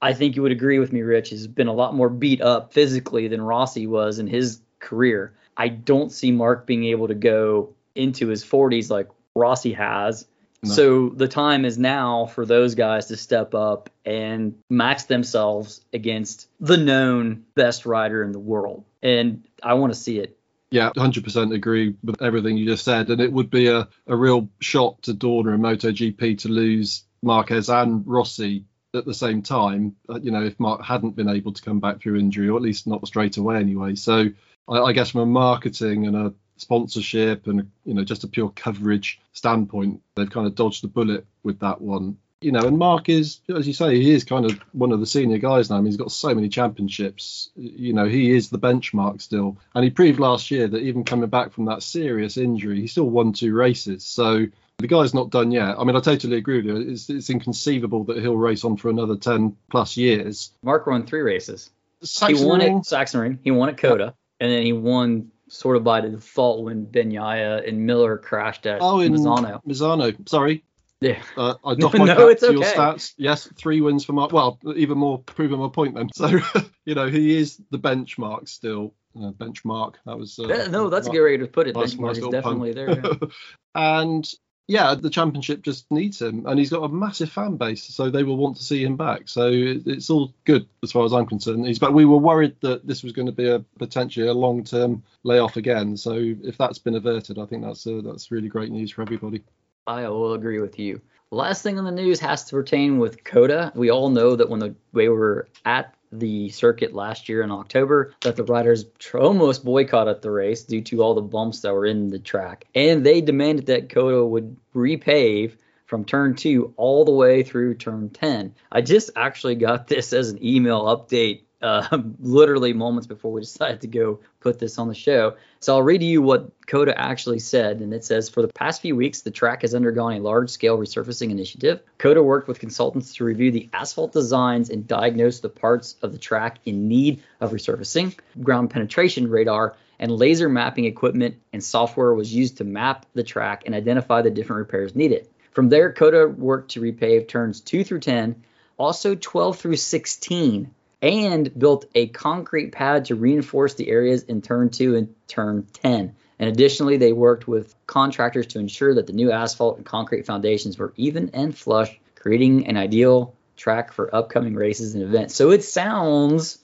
I 0.00 0.12
think 0.14 0.36
you 0.36 0.42
would 0.42 0.52
agree 0.52 0.78
with 0.78 0.92
me, 0.92 1.02
Rich, 1.02 1.30
has 1.30 1.46
been 1.46 1.68
a 1.68 1.72
lot 1.72 1.94
more 1.94 2.08
beat 2.08 2.40
up 2.40 2.72
physically 2.72 3.28
than 3.28 3.42
Rossi 3.42 3.86
was 3.86 4.18
in 4.18 4.26
his 4.26 4.60
career. 4.78 5.34
I 5.56 5.68
don't 5.68 6.10
see 6.10 6.32
Marc 6.32 6.66
being 6.66 6.84
able 6.84 7.08
to 7.08 7.14
go 7.14 7.74
into 7.94 8.28
his 8.28 8.44
40s 8.44 8.90
like 8.90 9.08
Rossi 9.34 9.72
has. 9.72 10.26
No. 10.62 10.72
So 10.72 11.08
the 11.10 11.28
time 11.28 11.64
is 11.64 11.78
now 11.78 12.26
for 12.26 12.46
those 12.46 12.74
guys 12.74 13.06
to 13.06 13.16
step 13.16 13.54
up 13.54 13.90
and 14.04 14.58
max 14.70 15.04
themselves 15.04 15.82
against 15.92 16.48
the 16.58 16.76
known 16.76 17.44
best 17.54 17.84
rider 17.86 18.22
in 18.22 18.32
the 18.32 18.38
world. 18.38 18.84
And 19.02 19.46
I 19.62 19.74
want 19.74 19.92
to 19.92 19.98
see 19.98 20.18
it. 20.18 20.38
Yeah, 20.70 20.90
100% 20.96 21.54
agree 21.54 21.94
with 22.02 22.20
everything 22.22 22.56
you 22.56 22.66
just 22.66 22.84
said. 22.84 23.10
And 23.10 23.20
it 23.20 23.32
would 23.32 23.50
be 23.50 23.68
a, 23.68 23.88
a 24.06 24.16
real 24.16 24.48
shock 24.60 25.02
to 25.02 25.14
Dorna 25.14 25.54
and 25.54 25.62
MotoGP 25.62 26.38
to 26.38 26.48
lose 26.48 27.04
Marquez 27.22 27.68
and 27.68 28.02
Rossi 28.06 28.64
at 28.94 29.04
the 29.04 29.14
same 29.14 29.42
time, 29.42 29.96
uh, 30.08 30.20
you 30.20 30.30
know, 30.30 30.42
if 30.42 30.58
Marc 30.60 30.82
hadn't 30.82 31.16
been 31.16 31.28
able 31.28 31.52
to 31.52 31.62
come 31.62 31.80
back 31.80 32.00
through 32.00 32.18
injury, 32.18 32.48
or 32.48 32.56
at 32.56 32.62
least 32.62 32.86
not 32.86 33.06
straight 33.06 33.36
away 33.36 33.56
anyway. 33.56 33.94
So 33.96 34.28
I, 34.68 34.78
I 34.78 34.92
guess 34.92 35.10
from 35.10 35.22
a 35.22 35.26
marketing 35.26 36.06
and 36.06 36.16
a 36.16 36.34
sponsorship 36.56 37.46
and 37.46 37.70
you 37.84 37.94
know 37.94 38.04
just 38.04 38.24
a 38.24 38.28
pure 38.28 38.50
coverage 38.50 39.20
standpoint, 39.32 40.00
they've 40.14 40.30
kind 40.30 40.46
of 40.46 40.54
dodged 40.54 40.82
the 40.82 40.88
bullet 40.88 41.26
with 41.42 41.60
that 41.60 41.80
one. 41.80 42.18
You 42.40 42.52
know, 42.52 42.66
and 42.66 42.76
Marc 42.76 43.08
is, 43.08 43.40
as 43.56 43.66
you 43.66 43.72
say, 43.72 43.98
he 43.98 44.12
is 44.12 44.24
kind 44.24 44.44
of 44.44 44.60
one 44.72 44.92
of 44.92 45.00
the 45.00 45.06
senior 45.06 45.38
guys 45.38 45.70
now. 45.70 45.76
I 45.76 45.78
mean, 45.78 45.86
he's 45.86 45.96
got 45.96 46.12
so 46.12 46.34
many 46.34 46.50
championships. 46.50 47.48
You 47.56 47.94
know, 47.94 48.04
he 48.04 48.32
is 48.32 48.50
the 48.50 48.58
benchmark 48.58 49.22
still, 49.22 49.56
and 49.74 49.82
he 49.82 49.90
proved 49.90 50.20
last 50.20 50.50
year 50.50 50.68
that 50.68 50.82
even 50.82 51.04
coming 51.04 51.30
back 51.30 51.52
from 51.52 51.64
that 51.66 51.82
serious 51.82 52.36
injury, 52.36 52.82
he 52.82 52.86
still 52.86 53.08
won 53.08 53.32
two 53.32 53.54
races. 53.54 54.04
So 54.04 54.46
the 54.76 54.86
guy's 54.86 55.14
not 55.14 55.30
done 55.30 55.52
yet. 55.52 55.76
I 55.78 55.84
mean, 55.84 55.96
I 55.96 56.00
totally 56.00 56.36
agree 56.36 56.56
with 56.56 56.66
you. 56.66 56.92
It's, 56.92 57.08
it's 57.08 57.30
inconceivable 57.30 58.04
that 58.04 58.18
he'll 58.18 58.36
race 58.36 58.64
on 58.64 58.76
for 58.76 58.90
another 58.90 59.16
10 59.16 59.56
plus 59.70 59.96
years. 59.96 60.50
Marc 60.62 60.86
won 60.86 61.06
three 61.06 61.22
races. 61.22 61.70
he 62.02 62.34
won 62.44 62.60
at 62.60 62.72
Sachsenring. 62.82 63.38
He 63.42 63.52
won 63.52 63.70
at 63.70 63.78
COTA 63.78 64.14
and 64.44 64.52
then 64.52 64.62
he 64.62 64.74
won 64.74 65.30
sort 65.48 65.74
of 65.74 65.84
by 65.84 66.02
default 66.02 66.64
when 66.64 66.84
Bagnaia 66.84 67.66
and 67.66 67.86
Miller 67.86 68.18
crashed 68.18 68.66
at 68.66 68.82
oh, 68.82 69.00
in 69.00 69.14
Misano. 69.14 69.62
Misano, 69.64 70.28
sorry. 70.28 70.62
Yeah. 71.00 71.22
Uh, 71.34 71.54
I 71.64 71.74
doff 71.78 71.94
my 71.94 72.04
no, 72.04 72.28
it's 72.28 72.42
okay. 72.42 72.52
your 72.52 72.62
stats. 72.62 73.14
Yes, 73.16 73.48
three 73.56 73.80
wins 73.80 74.04
for 74.04 74.12
Marc. 74.12 74.32
Well, 74.32 74.58
even 74.76 74.98
more 74.98 75.18
proving 75.20 75.60
my 75.60 75.68
point 75.68 75.94
then. 75.94 76.10
So, 76.14 76.40
you 76.84 76.94
know, 76.94 77.08
he 77.08 77.38
is 77.38 77.58
the 77.70 77.78
benchmark 77.78 78.50
still. 78.50 78.92
Uh, 79.16 79.30
benchmark. 79.30 79.94
That 80.04 80.18
was. 80.18 80.38
Uh, 80.38 80.48
yeah, 80.48 80.66
no, 80.66 80.90
that's 80.90 81.06
a 81.06 81.10
good 81.10 81.24
way 81.24 81.38
to 81.38 81.46
put 81.46 81.68
it. 81.68 81.74
Benchmark 81.74 82.18
is 82.18 82.28
definitely 82.28 82.74
pun. 82.74 82.86
there. 82.86 83.00
Yeah. 83.02 83.28
and 83.74 84.30
yeah, 84.66 84.94
the 84.94 85.10
championship 85.10 85.62
just 85.62 85.90
needs 85.90 86.22
him, 86.22 86.46
and 86.46 86.58
he's 86.58 86.70
got 86.70 86.84
a 86.84 86.88
massive 86.88 87.30
fan 87.30 87.56
base, 87.56 87.84
so 87.84 88.08
they 88.08 88.22
will 88.22 88.38
want 88.38 88.56
to 88.56 88.62
see 88.62 88.82
him 88.82 88.96
back. 88.96 89.28
So 89.28 89.50
it's 89.52 90.08
all 90.08 90.32
good 90.44 90.66
as 90.82 90.90
far 90.90 91.04
as 91.04 91.12
I'm 91.12 91.26
concerned. 91.26 91.66
He's, 91.66 91.78
but 91.78 91.92
we 91.92 92.06
were 92.06 92.18
worried 92.18 92.56
that 92.60 92.86
this 92.86 93.02
was 93.02 93.12
going 93.12 93.26
to 93.26 93.32
be 93.32 93.48
a 93.48 93.58
potentially 93.78 94.26
a 94.26 94.32
long-term 94.32 95.02
layoff 95.22 95.56
again. 95.56 95.96
So 95.96 96.14
if 96.14 96.56
that's 96.56 96.78
been 96.78 96.94
averted, 96.94 97.38
I 97.38 97.44
think 97.44 97.62
that's 97.62 97.86
uh, 97.86 98.00
that's 98.02 98.30
really 98.30 98.48
great 98.48 98.70
news 98.70 98.90
for 98.90 99.02
everybody. 99.02 99.42
I 99.86 100.08
will 100.08 100.32
agree 100.32 100.60
with 100.60 100.78
you. 100.78 101.00
Last 101.30 101.62
thing 101.62 101.78
on 101.78 101.84
the 101.84 101.90
news 101.90 102.20
has 102.20 102.44
to 102.44 102.52
pertain 102.52 102.98
with 102.98 103.22
COTA. 103.24 103.72
We 103.74 103.90
all 103.90 104.08
know 104.08 104.36
that 104.36 104.48
when 104.48 104.60
the, 104.60 104.74
we 104.92 105.08
were 105.08 105.48
at 105.66 105.94
the 106.20 106.48
circuit 106.50 106.94
last 106.94 107.28
year 107.28 107.42
in 107.42 107.50
October 107.50 108.14
that 108.22 108.36
the 108.36 108.44
riders 108.44 108.84
almost 109.14 109.64
boycotted 109.64 110.22
the 110.22 110.30
race 110.30 110.64
due 110.64 110.82
to 110.82 111.02
all 111.02 111.14
the 111.14 111.22
bumps 111.22 111.60
that 111.60 111.72
were 111.72 111.86
in 111.86 112.08
the 112.08 112.18
track. 112.18 112.66
And 112.74 113.04
they 113.04 113.20
demanded 113.20 113.66
that 113.66 113.90
COTA 113.90 114.24
would 114.24 114.56
repave 114.74 115.52
from 115.86 116.04
turn 116.04 116.34
two 116.34 116.74
all 116.76 117.04
the 117.04 117.12
way 117.12 117.42
through 117.42 117.74
turn 117.74 118.10
10. 118.10 118.54
I 118.72 118.80
just 118.80 119.10
actually 119.16 119.54
got 119.54 119.86
this 119.88 120.12
as 120.12 120.30
an 120.30 120.44
email 120.44 120.82
update 120.84 121.43
uh, 121.64 121.98
literally 122.20 122.72
moments 122.74 123.06
before 123.06 123.32
we 123.32 123.40
decided 123.40 123.80
to 123.80 123.86
go 123.86 124.20
put 124.40 124.58
this 124.58 124.78
on 124.78 124.86
the 124.86 124.94
show. 124.94 125.34
So 125.60 125.74
I'll 125.74 125.82
read 125.82 126.02
you 126.02 126.20
what 126.20 126.50
COTA 126.66 126.96
actually 126.96 127.38
said, 127.38 127.80
and 127.80 127.92
it 127.94 128.04
says 128.04 128.28
For 128.28 128.42
the 128.42 128.52
past 128.52 128.82
few 128.82 128.94
weeks, 128.94 129.22
the 129.22 129.30
track 129.30 129.62
has 129.62 129.74
undergone 129.74 130.12
a 130.12 130.20
large 130.20 130.50
scale 130.50 130.76
resurfacing 130.76 131.30
initiative. 131.30 131.80
COTA 131.98 132.22
worked 132.22 132.48
with 132.48 132.60
consultants 132.60 133.14
to 133.14 133.24
review 133.24 133.50
the 133.50 133.70
asphalt 133.72 134.12
designs 134.12 134.68
and 134.68 134.86
diagnose 134.86 135.40
the 135.40 135.48
parts 135.48 135.96
of 136.02 136.12
the 136.12 136.18
track 136.18 136.58
in 136.66 136.86
need 136.86 137.22
of 137.40 137.52
resurfacing. 137.52 138.16
Ground 138.42 138.68
penetration 138.70 139.30
radar 139.30 139.74
and 139.98 140.12
laser 140.12 140.50
mapping 140.50 140.84
equipment 140.84 141.36
and 141.54 141.64
software 141.64 142.12
was 142.12 142.34
used 142.34 142.58
to 142.58 142.64
map 142.64 143.06
the 143.14 143.22
track 143.22 143.62
and 143.64 143.74
identify 143.74 144.20
the 144.20 144.30
different 144.30 144.58
repairs 144.58 144.94
needed. 144.94 145.28
From 145.52 145.70
there, 145.70 145.92
COTA 145.92 146.28
worked 146.28 146.72
to 146.72 146.80
repave 146.80 147.28
turns 147.28 147.60
2 147.60 147.84
through 147.84 148.00
10, 148.00 148.44
also 148.76 149.14
12 149.14 149.56
through 149.56 149.76
16 149.76 150.70
and 151.04 151.56
built 151.58 151.84
a 151.94 152.06
concrete 152.08 152.72
pad 152.72 153.04
to 153.04 153.14
reinforce 153.14 153.74
the 153.74 153.90
areas 153.90 154.22
in 154.22 154.40
turn 154.40 154.70
2 154.70 154.96
and 154.96 155.14
turn 155.28 155.66
10. 155.74 156.16
And 156.38 156.48
additionally, 156.48 156.96
they 156.96 157.12
worked 157.12 157.46
with 157.46 157.74
contractors 157.86 158.46
to 158.48 158.58
ensure 158.58 158.94
that 158.94 159.06
the 159.06 159.12
new 159.12 159.30
asphalt 159.30 159.76
and 159.76 159.84
concrete 159.84 160.24
foundations 160.24 160.78
were 160.78 160.94
even 160.96 161.28
and 161.34 161.56
flush, 161.56 162.00
creating 162.14 162.68
an 162.68 162.78
ideal 162.78 163.34
track 163.54 163.92
for 163.92 164.14
upcoming 164.14 164.54
races 164.54 164.94
and 164.94 165.04
events. 165.04 165.34
So 165.34 165.50
it 165.50 165.62
sounds 165.62 166.58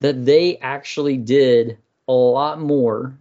that 0.00 0.26
they 0.26 0.58
actually 0.58 1.16
did 1.16 1.78
a 2.06 2.12
lot 2.12 2.60
more. 2.60 3.16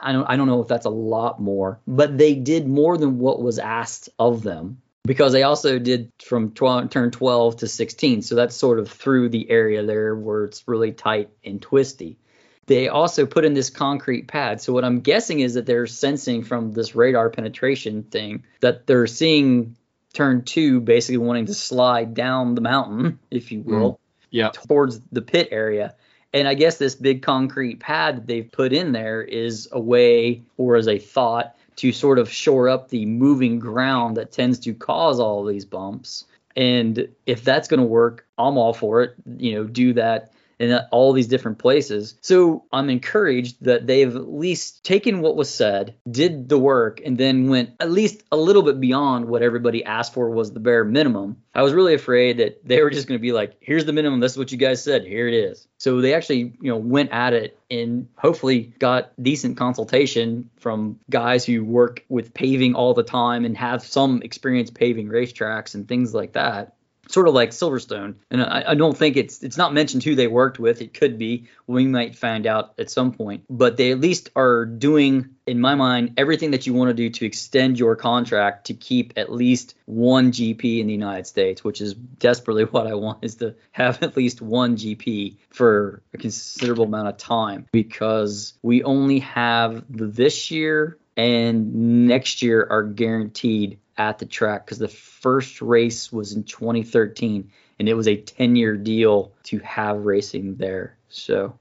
I 0.00 0.12
don't 0.12 0.24
I 0.24 0.36
don't 0.36 0.48
know 0.48 0.62
if 0.62 0.68
that's 0.68 0.86
a 0.86 0.90
lot 0.90 1.38
more, 1.38 1.80
but 1.86 2.16
they 2.16 2.34
did 2.34 2.66
more 2.66 2.96
than 2.96 3.18
what 3.18 3.42
was 3.42 3.58
asked 3.58 4.08
of 4.18 4.42
them 4.42 4.80
because 5.06 5.32
they 5.32 5.42
also 5.42 5.78
did 5.78 6.10
from 6.22 6.52
12, 6.52 6.90
turn 6.90 7.10
12 7.10 7.58
to 7.58 7.68
16. 7.68 8.22
So 8.22 8.34
that's 8.34 8.56
sort 8.56 8.78
of 8.78 8.90
through 8.90 9.28
the 9.28 9.50
area 9.50 9.84
there 9.84 10.14
where 10.14 10.44
it's 10.44 10.66
really 10.66 10.92
tight 10.92 11.30
and 11.44 11.60
twisty. 11.60 12.18
They 12.66 12.88
also 12.88 13.26
put 13.26 13.44
in 13.44 13.52
this 13.52 13.68
concrete 13.68 14.26
pad. 14.26 14.62
So 14.62 14.72
what 14.72 14.84
I'm 14.84 15.00
guessing 15.00 15.40
is 15.40 15.54
that 15.54 15.66
they're 15.66 15.86
sensing 15.86 16.42
from 16.42 16.72
this 16.72 16.94
radar 16.94 17.28
penetration 17.28 18.04
thing 18.04 18.44
that 18.60 18.86
they're 18.86 19.06
seeing 19.06 19.76
turn 20.14 20.44
two 20.44 20.80
basically 20.80 21.18
wanting 21.18 21.46
to 21.46 21.54
slide 21.54 22.14
down 22.14 22.54
the 22.54 22.62
mountain, 22.62 23.18
if 23.30 23.52
you 23.52 23.60
will, 23.60 23.92
mm, 23.92 23.98
yeah. 24.30 24.50
towards 24.50 25.00
the 25.12 25.20
pit 25.20 25.48
area. 25.50 25.94
And 26.32 26.48
I 26.48 26.54
guess 26.54 26.78
this 26.78 26.94
big 26.94 27.22
concrete 27.22 27.80
pad 27.80 28.16
that 28.16 28.26
they've 28.26 28.50
put 28.50 28.72
in 28.72 28.92
there 28.92 29.22
is 29.22 29.68
a 29.70 29.80
way 29.80 30.42
or 30.56 30.76
as 30.76 30.88
a 30.88 30.98
thought 30.98 31.54
to 31.76 31.92
sort 31.92 32.18
of 32.18 32.30
shore 32.30 32.68
up 32.68 32.88
the 32.88 33.06
moving 33.06 33.58
ground 33.58 34.16
that 34.16 34.32
tends 34.32 34.58
to 34.60 34.74
cause 34.74 35.18
all 35.18 35.44
these 35.44 35.64
bumps. 35.64 36.24
And 36.56 37.08
if 37.26 37.42
that's 37.42 37.68
going 37.68 37.80
to 37.80 37.86
work, 37.86 38.26
I'm 38.38 38.56
all 38.56 38.74
for 38.74 39.02
it. 39.02 39.14
You 39.38 39.54
know, 39.54 39.64
do 39.64 39.92
that 39.94 40.32
in 40.58 40.78
all 40.90 41.12
these 41.12 41.28
different 41.28 41.58
places. 41.58 42.16
So 42.20 42.64
I'm 42.72 42.90
encouraged 42.90 43.64
that 43.64 43.86
they've 43.86 44.14
at 44.14 44.32
least 44.32 44.84
taken 44.84 45.20
what 45.20 45.36
was 45.36 45.52
said, 45.52 45.94
did 46.10 46.48
the 46.48 46.58
work, 46.58 47.00
and 47.04 47.18
then 47.18 47.48
went 47.48 47.70
at 47.80 47.90
least 47.90 48.22
a 48.30 48.36
little 48.36 48.62
bit 48.62 48.80
beyond 48.80 49.26
what 49.26 49.42
everybody 49.42 49.84
asked 49.84 50.14
for 50.14 50.30
was 50.30 50.52
the 50.52 50.60
bare 50.60 50.84
minimum. 50.84 51.36
I 51.54 51.62
was 51.62 51.72
really 51.72 51.94
afraid 51.94 52.38
that 52.38 52.66
they 52.66 52.82
were 52.82 52.90
just 52.90 53.06
going 53.06 53.18
to 53.18 53.22
be 53.22 53.32
like, 53.32 53.56
here's 53.60 53.84
the 53.84 53.92
minimum. 53.92 54.20
This 54.20 54.32
is 54.32 54.38
what 54.38 54.52
you 54.52 54.58
guys 54.58 54.82
said. 54.82 55.04
Here 55.04 55.28
it 55.28 55.34
is. 55.34 55.66
So 55.78 56.00
they 56.00 56.14
actually, 56.14 56.56
you 56.60 56.70
know, 56.70 56.76
went 56.76 57.12
at 57.12 57.32
it 57.32 57.58
and 57.70 58.08
hopefully 58.16 58.72
got 58.78 59.12
decent 59.22 59.56
consultation 59.56 60.50
from 60.58 60.98
guys 61.10 61.44
who 61.44 61.64
work 61.64 62.04
with 62.08 62.34
paving 62.34 62.74
all 62.74 62.94
the 62.94 63.02
time 63.02 63.44
and 63.44 63.56
have 63.56 63.82
some 63.82 64.22
experience 64.22 64.70
paving 64.70 65.08
racetracks 65.08 65.74
and 65.74 65.86
things 65.86 66.14
like 66.14 66.32
that 66.32 66.74
sort 67.08 67.28
of 67.28 67.34
like 67.34 67.50
Silverstone. 67.50 68.16
And 68.30 68.42
I, 68.42 68.64
I, 68.68 68.74
don't 68.74 68.96
think 68.96 69.16
it's 69.16 69.42
it's 69.42 69.56
not 69.56 69.72
mentioned 69.72 70.02
who 70.02 70.14
they 70.14 70.26
worked 70.26 70.58
with. 70.58 70.80
It 70.80 70.94
could 70.94 71.18
be. 71.18 71.48
We 71.66 71.86
might 71.86 72.16
find 72.16 72.46
out 72.46 72.74
at 72.78 72.90
some 72.90 73.12
point. 73.12 73.44
But 73.48 73.76
they 73.76 73.92
at 73.92 74.00
least 74.00 74.30
are 74.36 74.64
doing, 74.64 75.30
in 75.46 75.60
my 75.60 75.74
mind, 75.74 76.14
everything 76.16 76.50
that 76.52 76.66
you 76.66 76.74
want 76.74 76.88
to 76.88 76.94
do 76.94 77.10
to 77.10 77.26
extend 77.26 77.78
your 77.78 77.96
contract 77.96 78.66
to 78.66 78.74
keep 78.74 79.14
at 79.16 79.32
least 79.32 79.74
one 79.86 80.32
GP 80.32 80.80
in 80.80 80.86
the 80.86 80.92
United 80.92 81.26
States, 81.26 81.62
which 81.62 81.80
is 81.80 81.94
desperately 81.94 82.64
what 82.70 82.86
I 82.86 82.94
want 82.94 83.18
is 83.22 83.36
to 83.36 83.54
have 83.72 84.02
at 84.02 84.16
least 84.16 84.42
one 84.42 84.76
GP 84.76 85.36
for 85.50 86.02
a 86.12 86.18
considerable 86.18 86.84
amount 86.84 87.08
of 87.08 87.16
time 87.16 87.66
because 87.72 88.54
we 88.62 88.82
only 88.82 89.20
have 89.20 89.84
this 89.88 90.50
year 90.50 90.98
and 91.16 92.06
next 92.08 92.42
year 92.42 92.66
are 92.68 92.82
guaranteed 92.82 93.78
at 93.96 94.18
the 94.18 94.26
track 94.26 94.64
because 94.64 94.78
the 94.78 94.88
first 94.88 95.62
race 95.62 96.12
was 96.12 96.32
in 96.32 96.44
2013 96.44 97.50
and 97.78 97.88
it 97.88 97.94
was 97.94 98.08
a 98.08 98.16
10 98.16 98.56
year 98.56 98.76
deal 98.76 99.32
to 99.44 99.58
have 99.60 100.04
racing 100.04 100.56
there. 100.56 100.96
So, 101.08 101.58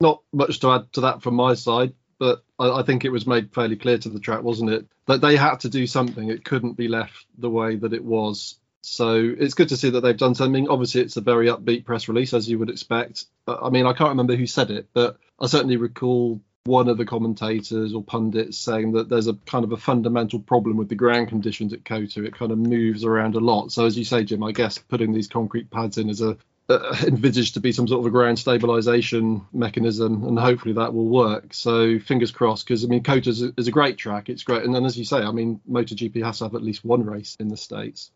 not 0.00 0.22
much 0.32 0.60
to 0.60 0.70
add 0.72 0.92
to 0.94 1.02
that 1.02 1.22
from 1.22 1.34
my 1.34 1.54
side, 1.54 1.94
but 2.18 2.44
I, 2.58 2.80
I, 2.80 2.82
think 2.82 3.04
it 3.04 3.10
was 3.10 3.26
made 3.26 3.54
fairly 3.54 3.76
clear 3.76 3.98
to 3.98 4.08
the 4.08 4.20
track, 4.20 4.42
wasn't 4.42 4.70
it? 4.70 4.86
That 5.06 5.20
they 5.20 5.36
had 5.36 5.60
to 5.60 5.68
do 5.68 5.86
something. 5.86 6.28
It 6.28 6.44
couldn't 6.44 6.76
be 6.76 6.88
left 6.88 7.26
the 7.38 7.50
way 7.50 7.76
that 7.76 7.92
it 7.92 8.04
was. 8.04 8.56
So 8.82 9.34
it's 9.36 9.54
good 9.54 9.70
to 9.70 9.76
see 9.76 9.90
that 9.90 10.00
they've 10.00 10.16
done 10.16 10.34
something. 10.34 10.68
Obviously, 10.68 11.00
it's 11.00 11.16
a 11.16 11.20
very 11.20 11.48
upbeat 11.48 11.84
press 11.84 12.08
release, 12.08 12.32
as 12.32 12.48
you 12.48 12.58
would 12.58 12.70
expect. 12.70 13.24
Uh, 13.46 13.56
I 13.60 13.70
mean, 13.70 13.86
I 13.86 13.92
can't 13.92 14.10
remember 14.10 14.36
who 14.36 14.46
said 14.46 14.70
it, 14.70 14.88
but 14.92 15.18
I 15.40 15.46
certainly 15.46 15.76
recall 15.76 16.40
one 16.66 16.88
of 16.88 16.98
the 16.98 17.04
commentators 17.04 17.94
or 17.94 18.02
pundits 18.02 18.58
saying 18.58 18.92
that 18.92 19.08
there's 19.08 19.26
a 19.26 19.34
kind 19.46 19.64
of 19.64 19.72
a 19.72 19.76
fundamental 19.76 20.38
problem 20.38 20.76
with 20.76 20.88
the 20.88 20.94
ground 20.94 21.28
conditions 21.28 21.72
at 21.72 21.84
COTA. 21.84 22.24
It 22.24 22.36
kind 22.36 22.52
of 22.52 22.58
moves 22.58 23.04
around 23.04 23.34
a 23.34 23.40
lot. 23.40 23.72
So 23.72 23.84
as 23.84 23.96
you 23.96 24.04
say, 24.04 24.24
Jim, 24.24 24.42
I 24.42 24.52
guess 24.52 24.78
putting 24.78 25.12
these 25.12 25.28
concrete 25.28 25.70
pads 25.70 25.98
in 25.98 26.08
is 26.08 26.20
a 26.20 26.36
uh, 26.68 26.96
envisaged 27.06 27.54
to 27.54 27.60
be 27.60 27.72
some 27.72 27.86
sort 27.86 28.00
of 28.00 28.06
a 28.06 28.10
ground 28.10 28.38
stabilization 28.38 29.46
mechanism, 29.52 30.24
and 30.24 30.38
hopefully 30.38 30.74
that 30.74 30.94
will 30.94 31.08
work. 31.08 31.54
So 31.54 31.98
fingers 31.98 32.30
crossed, 32.30 32.66
because 32.66 32.84
I 32.84 32.88
mean, 32.88 33.02
COTA 33.02 33.30
is, 33.30 33.42
is 33.56 33.68
a, 33.68 33.72
great 33.72 33.98
track. 33.98 34.28
It's 34.28 34.42
great, 34.42 34.64
and 34.64 34.74
then 34.74 34.84
as 34.84 34.96
you 34.96 35.04
say, 35.04 35.18
I 35.18 35.30
mean, 35.30 35.60
MotoGP 35.70 36.24
has 36.24 36.38
to 36.38 36.44
have 36.44 36.54
at 36.54 36.62
least 36.62 36.84
one 36.84 37.04
race 37.04 37.36
in 37.38 37.48
the 37.48 37.56
states. 37.56 38.10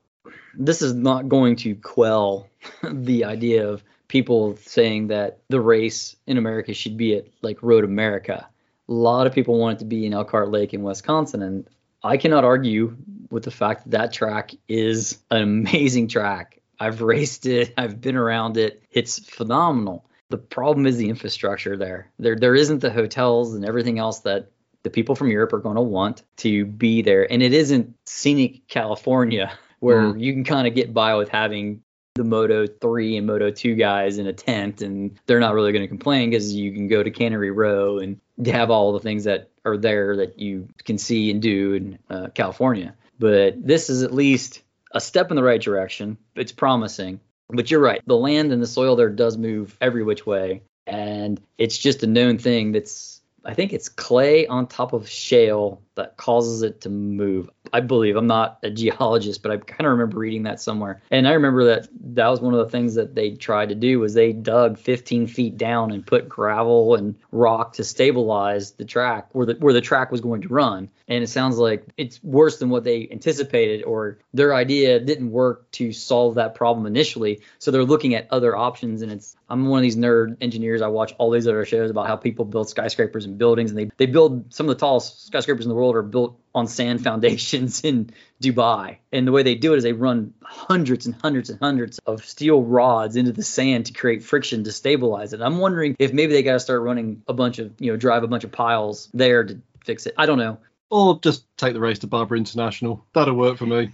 This 0.55 0.83
is 0.83 0.95
not 0.95 1.29
going 1.29 1.57
to 1.57 1.75
quell 1.77 2.49
the 2.83 3.25
idea 3.25 3.69
of 3.69 3.83
people 4.09 4.57
saying 4.57 5.07
that 5.09 5.39
the 5.49 5.61
race 5.61 6.17
in 6.27 6.37
America 6.37 6.75
should 6.75 6.97
be 6.97 7.15
at 7.15 7.27
like 7.43 7.63
Road 7.63 7.85
America. 7.85 8.49
A 8.91 8.93
lot 8.93 9.27
of 9.27 9.33
people 9.33 9.59
want 9.59 9.79
it 9.79 9.79
to 9.81 9.85
be 9.87 10.05
in 10.05 10.13
Elkhart 10.13 10.51
Lake 10.51 10.75
in 10.75 10.83
Wisconsin, 10.83 11.43
and 11.43 11.69
I 12.03 12.17
cannot 12.17 12.45
argue 12.45 12.97
with 13.31 13.45
the 13.45 13.51
fact 13.51 13.85
that 13.85 13.91
that 13.91 14.13
track 14.13 14.53
is 14.69 15.19
an 15.31 15.43
amazing 15.43 16.09
track. 16.09 16.61
I've 16.79 17.01
raced 17.01 17.47
it, 17.47 17.73
I've 17.79 18.01
been 18.01 18.17
around 18.17 18.57
it. 18.57 18.83
It's 18.91 19.19
phenomenal. 19.19 20.07
The 20.31 20.39
problem 20.39 20.87
is 20.87 20.97
the 20.97 21.09
infrastructure 21.09 21.77
there. 21.77 22.11
There 22.19 22.37
there 22.37 22.55
isn't 22.55 22.81
the 22.81 22.91
hotels 22.91 23.55
and 23.55 23.65
everything 23.65 23.99
else 23.99 24.21
that 24.21 24.51
the 24.83 24.91
people 24.91 25.15
from 25.15 25.29
Europe 25.29 25.53
are 25.53 25.59
going 25.59 25.77
to 25.77 25.83
want 25.83 26.23
to 26.39 26.65
be 26.65 27.03
there. 27.03 27.31
And 27.31 27.43
it 27.43 27.53
isn't 27.53 27.95
scenic 28.07 28.67
California 28.69 29.53
where 29.81 30.03
mm. 30.03 30.21
you 30.21 30.33
can 30.33 30.45
kind 30.45 30.67
of 30.67 30.75
get 30.75 30.95
by 30.95 31.15
with 31.17 31.29
having 31.29 31.83
the 32.15 32.25
Moto 32.25 32.67
3 32.67 33.17
and 33.17 33.27
Moto 33.27 33.51
2 33.51 33.75
guys 33.77 34.19
in 34.19 34.27
a 34.27 34.33
tent, 34.33 34.83
and 34.83 35.19
they're 35.27 35.41
not 35.41 35.55
really 35.55 35.73
going 35.73 35.85
to 35.85 35.89
complain 35.89 36.31
because 36.31 36.53
you 36.53 36.73
can 36.73 36.89
go 36.89 37.03
to 37.03 37.11
Cannery 37.11 37.51
Row 37.51 37.99
and 37.99 38.21
have 38.47 38.71
all 38.71 38.93
the 38.93 39.01
things 39.01 39.25
that 39.25 39.51
are 39.65 39.77
there 39.77 40.17
that 40.17 40.39
you 40.39 40.69
can 40.85 40.99
see 40.99 41.31
and 41.31 41.43
do 41.43 41.75
in 41.75 41.99
uh, 42.09 42.29
California. 42.35 42.95
But 43.19 43.67
this 43.67 43.91
is 43.91 44.03
at 44.03 44.15
least 44.15 44.63
a 44.93 45.01
step 45.01 45.31
in 45.31 45.37
the 45.37 45.43
right 45.43 45.61
direction. 45.61 46.17
It's 46.35 46.53
promising. 46.53 47.21
But 47.49 47.71
you're 47.71 47.81
right, 47.81 48.01
the 48.07 48.17
land 48.17 48.53
and 48.53 48.63
the 48.63 48.67
soil 48.67 48.97
there 48.97 49.11
does 49.11 49.37
move 49.37 49.77
every 49.81 50.03
which 50.05 50.25
way. 50.25 50.63
And 50.87 51.41
it's 51.59 51.77
just 51.77 52.03
a 52.03 52.07
known 52.07 52.39
thing 52.39 52.73
that's, 52.73 53.20
I 53.45 53.55
think 53.55 53.73
it's 53.73 53.89
clay 53.89 54.47
on 54.47 54.67
top 54.67 54.93
of 54.93 55.09
shale 55.09 55.81
that 55.95 56.17
causes 56.17 56.63
it 56.63 56.83
to 56.83 56.89
move. 56.89 57.51
I 57.73 57.81
believe 57.81 58.17
I'm 58.17 58.27
not 58.27 58.59
a 58.63 58.71
geologist, 58.81 59.43
but 59.43 59.53
I 59.53 59.57
kind 59.59 59.87
of 59.87 59.93
remember 59.93 60.19
reading 60.19 60.45
that 60.45 60.61
somewhere. 60.61 61.03
And 61.11 61.29
I 61.29 61.33
remember 61.33 61.65
that 61.67 61.89
that 62.15 62.29
was 62.29 62.41
one 62.41 62.55
of 62.55 62.61
the 62.61 62.71
things 62.71 62.95
that 62.95 63.15
they 63.15 63.33
tried 63.33 63.71
to 63.71 63.75
do 63.75 64.01
was 64.01 64.15
they 64.15 64.33
dug 64.33 64.79
15 64.79 65.27
feet 65.27 65.57
down 65.57 65.91
and 65.91 66.07
put 66.07 66.29
gravel 66.29 66.95
and 66.95 67.17
rock 67.33 67.75
to 67.75 67.85
stabilize 67.85 68.73
the 68.73 68.85
track 68.85 69.29
where 69.33 69.47
the 69.47 69.55
where 69.55 69.75
the 69.75 69.81
track 69.81 70.11
was 70.11 70.21
going 70.21 70.43
to 70.43 70.49
run. 70.49 70.89
And 71.09 71.25
it 71.25 71.29
sounds 71.29 71.59
like 71.59 71.85
it's 71.97 72.23
worse 72.23 72.59
than 72.59 72.71
what 72.71 72.85
they 72.85 73.09
anticipated, 73.11 73.85
or 73.85 74.19
their 74.33 74.55
idea 74.55 75.01
didn't 75.01 75.31
work 75.31 75.71
to 75.73 75.93
solve 75.93 76.37
that 76.37 76.55
problem 76.55 76.87
initially. 76.87 77.41
So 77.59 77.71
they're 77.71 77.85
looking 77.85 78.15
at 78.15 78.29
other 78.31 78.57
options. 78.57 79.03
And 79.03 79.11
it's 79.11 79.37
I'm 79.51 79.67
one 79.67 79.79
of 79.79 79.83
these 79.83 79.97
nerd 79.97 80.37
engineers. 80.41 80.81
I 80.81 80.87
watch 80.87 81.13
all 81.19 81.31
these 81.31 81.49
other 81.49 81.65
shows 81.65 81.91
about 81.91 82.07
how 82.07 82.17
people 82.17 82.45
build 82.45 82.69
skyscrapers 82.69 83.25
and 83.25 83.37
buildings, 83.37 83.71
and 83.71 83.79
they 83.79 83.91
they 83.97 84.07
build 84.07 84.55
some 84.55 84.69
of 84.69 84.77
the 84.77 84.81
tallest 84.81 85.27
skyscrapers 85.27 85.65
in 85.65 85.69
the 85.69 85.75
world 85.75 85.97
are 85.97 86.03
built 86.03 86.39
on 86.55 86.69
sand 86.69 87.03
foundations 87.05 87.83
in 87.83 88.11
Dubai. 88.43 88.99
And 89.13 89.27
the 89.27 89.33
way 89.33 89.43
they 89.43 89.57
do 89.57 89.75
it 89.75 89.79
is 89.79 89.83
they 89.83 89.93
run 89.93 90.35
hundreds 90.43 91.07
and 91.07 91.15
hundreds 91.15 91.51
and 91.51 91.59
hundreds 91.61 91.99
of 92.07 92.25
steel 92.25 92.63
rods 92.63 93.17
into 93.17 93.33
the 93.33 93.43
sand 93.43 93.87
to 93.87 93.93
create 93.93 94.23
friction 94.23 94.65
to 94.65 94.73
stabilize 94.73 95.33
it. 95.33 95.41
I'm 95.41 95.59
wondering 95.59 95.97
if 95.99 96.13
maybe 96.13 96.33
they 96.33 96.43
got 96.43 96.55
to 96.55 96.61
start 96.61 96.83
running 96.83 97.23
a 97.27 97.33
bunch 97.33 97.59
of, 97.59 97.73
you 97.81 97.91
know, 97.91 97.97
drive 97.97 98.23
a 98.23 98.29
bunch 98.29 98.45
of 98.45 98.53
piles 98.53 99.09
there 99.13 99.45
to 99.45 99.61
fix 99.85 100.07
it. 100.07 100.15
I 100.17 100.27
don't 100.27 100.39
know. 100.39 100.59
Or 100.91 101.21
just 101.21 101.45
take 101.57 101.73
the 101.73 101.81
race 101.81 102.01
to 102.01 102.07
Barber 102.07 102.37
International. 102.37 103.05
That'll 103.13 103.35
work 103.35 103.59
for 103.59 103.67
me 103.67 103.91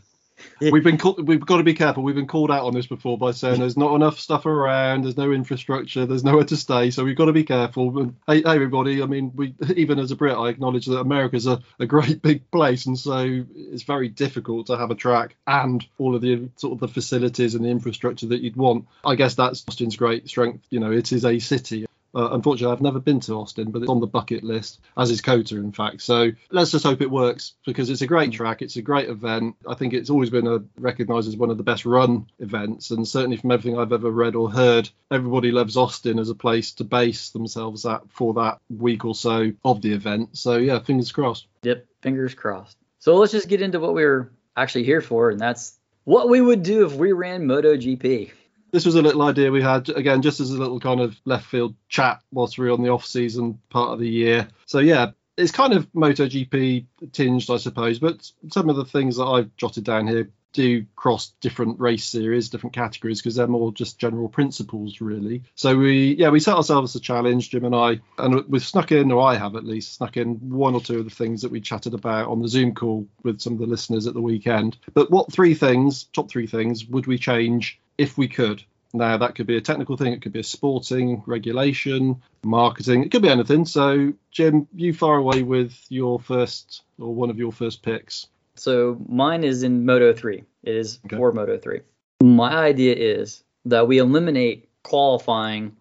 we've 0.60 0.84
been 0.84 0.98
we've 1.24 1.44
got 1.44 1.58
to 1.58 1.62
be 1.62 1.74
careful. 1.74 2.02
We've 2.02 2.14
been 2.14 2.26
called 2.26 2.50
out 2.50 2.64
on 2.64 2.74
this 2.74 2.86
before 2.86 3.18
by 3.18 3.32
saying 3.32 3.60
there's 3.60 3.76
not 3.76 3.94
enough 3.94 4.18
stuff 4.18 4.46
around, 4.46 5.04
there's 5.04 5.16
no 5.16 5.32
infrastructure, 5.32 6.06
there's 6.06 6.24
nowhere 6.24 6.44
to 6.44 6.56
stay, 6.56 6.90
so 6.90 7.04
we've 7.04 7.16
got 7.16 7.26
to 7.26 7.32
be 7.32 7.44
careful. 7.44 7.98
And 7.98 8.16
hey, 8.26 8.42
hey 8.42 8.54
everybody, 8.54 9.02
I 9.02 9.06
mean, 9.06 9.32
we 9.34 9.54
even 9.76 9.98
as 9.98 10.10
a 10.10 10.16
Brit, 10.16 10.36
I 10.36 10.48
acknowledge 10.48 10.86
that 10.86 10.98
America's 10.98 11.46
a, 11.46 11.60
a 11.78 11.86
great 11.86 12.22
big 12.22 12.50
place, 12.50 12.86
and 12.86 12.98
so 12.98 13.44
it's 13.54 13.82
very 13.82 14.08
difficult 14.08 14.66
to 14.68 14.76
have 14.76 14.90
a 14.90 14.94
track 14.94 15.36
and 15.46 15.84
all 15.98 16.14
of 16.14 16.22
the 16.22 16.48
sort 16.56 16.72
of 16.72 16.80
the 16.80 16.88
facilities 16.88 17.54
and 17.54 17.64
the 17.64 17.70
infrastructure 17.70 18.26
that 18.26 18.40
you'd 18.40 18.56
want. 18.56 18.86
I 19.04 19.14
guess 19.14 19.34
that's 19.34 19.64
Austin's 19.68 19.96
great 19.96 20.28
strength. 20.28 20.64
You 20.70 20.80
know, 20.80 20.92
it 20.92 21.12
is 21.12 21.24
a 21.24 21.38
city. 21.38 21.86
Uh, 22.16 22.30
unfortunately, 22.32 22.72
I've 22.72 22.80
never 22.80 22.98
been 22.98 23.20
to 23.20 23.34
Austin, 23.34 23.70
but 23.70 23.82
it's 23.82 23.90
on 23.90 24.00
the 24.00 24.06
bucket 24.06 24.42
list, 24.42 24.80
as 24.96 25.10
is 25.10 25.20
COTA, 25.20 25.56
in 25.56 25.72
fact. 25.72 26.00
So 26.00 26.30
let's 26.50 26.70
just 26.70 26.84
hope 26.84 27.02
it 27.02 27.10
works 27.10 27.52
because 27.66 27.90
it's 27.90 28.00
a 28.00 28.06
great 28.06 28.32
track. 28.32 28.62
It's 28.62 28.76
a 28.76 28.82
great 28.82 29.10
event. 29.10 29.56
I 29.68 29.74
think 29.74 29.92
it's 29.92 30.08
always 30.08 30.30
been 30.30 30.46
a, 30.46 30.60
recognised 30.78 31.28
as 31.28 31.36
one 31.36 31.50
of 31.50 31.58
the 31.58 31.62
best 31.62 31.84
run 31.84 32.26
events. 32.38 32.90
And 32.90 33.06
certainly 33.06 33.36
from 33.36 33.50
everything 33.50 33.78
I've 33.78 33.92
ever 33.92 34.10
read 34.10 34.34
or 34.34 34.50
heard, 34.50 34.88
everybody 35.10 35.52
loves 35.52 35.76
Austin 35.76 36.18
as 36.18 36.30
a 36.30 36.34
place 36.34 36.72
to 36.72 36.84
base 36.84 37.30
themselves 37.30 37.84
at 37.84 38.10
for 38.10 38.32
that 38.34 38.60
week 38.70 39.04
or 39.04 39.14
so 39.14 39.52
of 39.62 39.82
the 39.82 39.92
event. 39.92 40.38
So 40.38 40.56
yeah, 40.56 40.78
fingers 40.78 41.12
crossed. 41.12 41.46
Yep, 41.64 41.84
fingers 42.00 42.32
crossed. 42.32 42.78
So 42.98 43.16
let's 43.16 43.32
just 43.32 43.48
get 43.48 43.60
into 43.60 43.78
what 43.78 43.92
we 43.92 44.04
are 44.04 44.32
actually 44.56 44.84
here 44.84 45.02
for, 45.02 45.28
and 45.28 45.38
that's 45.38 45.78
what 46.04 46.30
we 46.30 46.40
would 46.40 46.62
do 46.62 46.86
if 46.86 46.94
we 46.94 47.12
ran 47.12 47.46
MotoGP 47.46 48.30
this 48.72 48.86
was 48.86 48.94
a 48.94 49.02
little 49.02 49.22
idea 49.22 49.50
we 49.50 49.62
had 49.62 49.88
again, 49.90 50.22
just 50.22 50.40
as 50.40 50.50
a 50.50 50.58
little 50.58 50.80
kind 50.80 51.00
of 51.00 51.16
left 51.24 51.46
field 51.46 51.74
chat 51.88 52.20
whilst 52.32 52.58
we 52.58 52.66
were 52.66 52.72
on 52.72 52.82
the 52.82 52.90
off 52.90 53.06
season 53.06 53.58
part 53.70 53.92
of 53.92 53.98
the 53.98 54.08
year. 54.08 54.48
So 54.66 54.78
yeah, 54.78 55.12
it's 55.36 55.52
kind 55.52 55.72
of 55.72 55.90
MotoGP 55.92 56.86
tinged, 57.12 57.50
I 57.50 57.58
suppose, 57.58 57.98
but 57.98 58.30
some 58.50 58.68
of 58.70 58.76
the 58.76 58.84
things 58.84 59.16
that 59.16 59.26
I've 59.26 59.54
jotted 59.56 59.84
down 59.84 60.06
here 60.06 60.30
do 60.56 60.86
cross 60.96 61.34
different 61.42 61.78
race 61.78 62.06
series, 62.06 62.48
different 62.48 62.74
categories, 62.74 63.20
because 63.20 63.34
they're 63.34 63.46
more 63.46 63.72
just 63.72 63.98
general 63.98 64.28
principles, 64.28 65.02
really. 65.02 65.42
So 65.54 65.76
we, 65.76 66.14
yeah, 66.14 66.30
we 66.30 66.40
set 66.40 66.56
ourselves 66.56 66.94
a 66.94 67.00
challenge, 67.00 67.50
Jim 67.50 67.66
and 67.66 67.74
I, 67.74 68.00
and 68.16 68.42
we've 68.48 68.64
snuck 68.64 68.90
in, 68.90 69.12
or 69.12 69.22
I 69.22 69.34
have 69.34 69.54
at 69.54 69.66
least 69.66 69.94
snuck 69.94 70.16
in 70.16 70.36
one 70.48 70.74
or 70.74 70.80
two 70.80 70.98
of 70.98 71.04
the 71.04 71.14
things 71.14 71.42
that 71.42 71.52
we 71.52 71.60
chatted 71.60 71.92
about 71.92 72.28
on 72.28 72.40
the 72.40 72.48
Zoom 72.48 72.74
call 72.74 73.06
with 73.22 73.40
some 73.40 73.52
of 73.52 73.58
the 73.58 73.66
listeners 73.66 74.06
at 74.06 74.14
the 74.14 74.22
weekend. 74.22 74.78
But 74.94 75.10
what 75.10 75.30
three 75.30 75.54
things, 75.54 76.04
top 76.04 76.30
three 76.30 76.46
things, 76.46 76.86
would 76.86 77.06
we 77.06 77.18
change 77.18 77.78
if 77.98 78.16
we 78.16 78.28
could. 78.28 78.62
Now, 78.92 79.18
that 79.18 79.34
could 79.34 79.46
be 79.46 79.56
a 79.56 79.60
technical 79.60 79.96
thing, 79.96 80.12
it 80.12 80.22
could 80.22 80.32
be 80.32 80.40
a 80.40 80.44
sporting 80.44 81.22
regulation, 81.26 82.22
marketing, 82.44 83.04
it 83.04 83.10
could 83.10 83.22
be 83.22 83.28
anything. 83.28 83.66
So, 83.66 84.14
Jim, 84.30 84.68
you 84.74 84.94
far 84.94 85.16
away 85.16 85.42
with 85.42 85.76
your 85.88 86.18
first 86.18 86.82
or 86.98 87.14
one 87.14 87.30
of 87.30 87.38
your 87.38 87.52
first 87.52 87.82
picks. 87.82 88.28
So, 88.54 88.98
mine 89.08 89.44
is 89.44 89.62
in 89.62 89.84
Moto 89.84 90.14
3. 90.14 90.42
It 90.62 90.74
is 90.74 90.98
okay. 91.06 91.16
for 91.16 91.32
Moto 91.32 91.58
3. 91.58 91.80
My 92.22 92.54
idea 92.54 92.94
is 92.94 93.44
that 93.66 93.86
we 93.86 93.98
eliminate 93.98 94.70
qualifying 94.82 95.76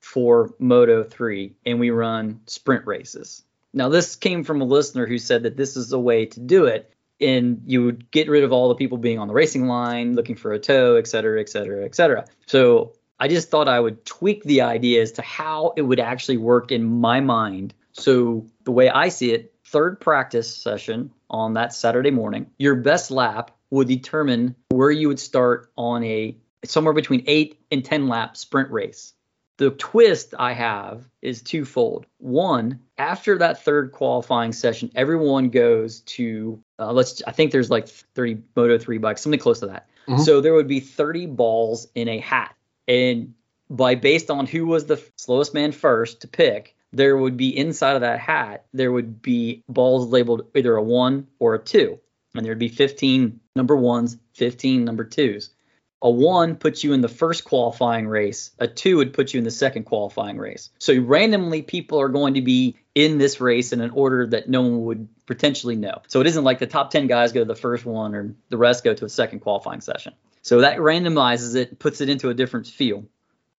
for 0.00 0.54
Moto 0.58 1.04
3 1.04 1.54
and 1.64 1.80
we 1.80 1.90
run 1.90 2.40
sprint 2.46 2.86
races. 2.86 3.44
Now, 3.72 3.88
this 3.88 4.16
came 4.16 4.44
from 4.44 4.60
a 4.60 4.64
listener 4.64 5.06
who 5.06 5.18
said 5.18 5.44
that 5.44 5.56
this 5.56 5.76
is 5.76 5.92
a 5.92 5.98
way 5.98 6.26
to 6.26 6.40
do 6.40 6.66
it 6.66 6.92
and 7.20 7.62
you 7.64 7.84
would 7.84 8.10
get 8.10 8.28
rid 8.28 8.44
of 8.44 8.52
all 8.52 8.68
the 8.68 8.74
people 8.74 8.98
being 8.98 9.18
on 9.18 9.28
the 9.28 9.34
racing 9.34 9.66
line 9.66 10.14
looking 10.14 10.36
for 10.36 10.52
a 10.52 10.58
tow, 10.58 10.96
et 10.96 11.06
cetera, 11.06 11.40
et 11.40 11.48
cetera, 11.48 11.84
et 11.84 11.94
cetera. 11.94 12.24
So 12.46 12.94
I 13.18 13.28
just 13.28 13.50
thought 13.50 13.68
I 13.68 13.80
would 13.80 14.04
tweak 14.04 14.44
the 14.44 14.62
idea 14.62 15.02
as 15.02 15.12
to 15.12 15.22
how 15.22 15.72
it 15.76 15.82
would 15.82 16.00
actually 16.00 16.36
work 16.36 16.70
in 16.70 16.84
my 16.84 17.20
mind. 17.20 17.74
So 17.92 18.46
the 18.64 18.70
way 18.70 18.88
I 18.88 19.08
see 19.08 19.32
it, 19.32 19.54
third 19.64 20.00
practice 20.00 20.54
session 20.54 21.10
on 21.28 21.54
that 21.54 21.72
Saturday 21.72 22.10
morning, 22.10 22.50
your 22.58 22.76
best 22.76 23.10
lap 23.10 23.50
would 23.70 23.88
determine 23.88 24.54
where 24.70 24.90
you 24.90 25.08
would 25.08 25.20
start 25.20 25.70
on 25.76 26.04
a 26.04 26.36
somewhere 26.64 26.94
between 26.94 27.24
eight 27.26 27.60
and 27.70 27.84
10 27.84 28.08
lap 28.08 28.36
sprint 28.36 28.70
race. 28.70 29.14
The 29.58 29.70
twist 29.70 30.34
I 30.38 30.52
have 30.52 31.04
is 31.20 31.42
twofold. 31.42 32.06
One, 32.18 32.80
after 32.96 33.38
that 33.38 33.64
third 33.64 33.90
qualifying 33.90 34.52
session, 34.52 34.90
everyone 34.94 35.50
goes 35.50 36.00
to 36.00 36.62
uh, 36.78 36.92
let's. 36.92 37.22
I 37.26 37.32
think 37.32 37.50
there's 37.50 37.68
like 37.68 37.88
30 37.88 38.42
Moto 38.54 38.78
3 38.78 38.98
bikes, 38.98 39.20
something 39.20 39.40
close 39.40 39.60
to 39.60 39.66
that. 39.66 39.88
Mm-hmm. 40.08 40.22
So 40.22 40.40
there 40.40 40.54
would 40.54 40.68
be 40.68 40.78
30 40.78 41.26
balls 41.26 41.88
in 41.96 42.08
a 42.08 42.18
hat, 42.18 42.54
and 42.86 43.34
by 43.68 43.96
based 43.96 44.30
on 44.30 44.46
who 44.46 44.66
was 44.66 44.86
the 44.86 45.02
slowest 45.16 45.54
man 45.54 45.72
first 45.72 46.20
to 46.20 46.28
pick, 46.28 46.76
there 46.92 47.16
would 47.16 47.36
be 47.36 47.56
inside 47.56 47.94
of 47.94 48.00
that 48.02 48.20
hat 48.20 48.64
there 48.72 48.92
would 48.92 49.20
be 49.20 49.62
balls 49.68 50.08
labeled 50.08 50.46
either 50.54 50.76
a 50.76 50.82
one 50.82 51.26
or 51.40 51.54
a 51.54 51.58
two, 51.58 51.98
and 52.34 52.46
there'd 52.46 52.58
be 52.60 52.68
15 52.68 53.40
number 53.56 53.76
ones, 53.76 54.16
15 54.34 54.84
number 54.84 55.04
twos. 55.04 55.50
A 56.00 56.10
one 56.10 56.56
puts 56.56 56.84
you 56.84 56.92
in 56.92 57.00
the 57.00 57.08
first 57.08 57.44
qualifying 57.44 58.06
race. 58.06 58.52
A 58.58 58.68
two 58.68 58.98
would 58.98 59.12
put 59.12 59.34
you 59.34 59.38
in 59.38 59.44
the 59.44 59.50
second 59.50 59.84
qualifying 59.84 60.38
race. 60.38 60.70
So 60.78 60.96
randomly, 60.98 61.62
people 61.62 62.00
are 62.00 62.08
going 62.08 62.34
to 62.34 62.42
be 62.42 62.76
in 62.94 63.18
this 63.18 63.40
race 63.40 63.72
in 63.72 63.80
an 63.80 63.90
order 63.90 64.26
that 64.28 64.48
no 64.48 64.62
one 64.62 64.84
would 64.84 65.08
potentially 65.26 65.76
know. 65.76 66.02
So 66.06 66.20
it 66.20 66.26
isn't 66.28 66.44
like 66.44 66.60
the 66.60 66.66
top 66.66 66.90
10 66.90 67.08
guys 67.08 67.32
go 67.32 67.40
to 67.40 67.44
the 67.44 67.56
first 67.56 67.84
one 67.84 68.14
or 68.14 68.34
the 68.48 68.56
rest 68.56 68.84
go 68.84 68.94
to 68.94 69.04
a 69.04 69.08
second 69.08 69.40
qualifying 69.40 69.80
session. 69.80 70.14
So 70.42 70.60
that 70.60 70.78
randomizes 70.78 71.56
it, 71.56 71.78
puts 71.78 72.00
it 72.00 72.08
into 72.08 72.30
a 72.30 72.34
different 72.34 72.68
field. 72.68 73.06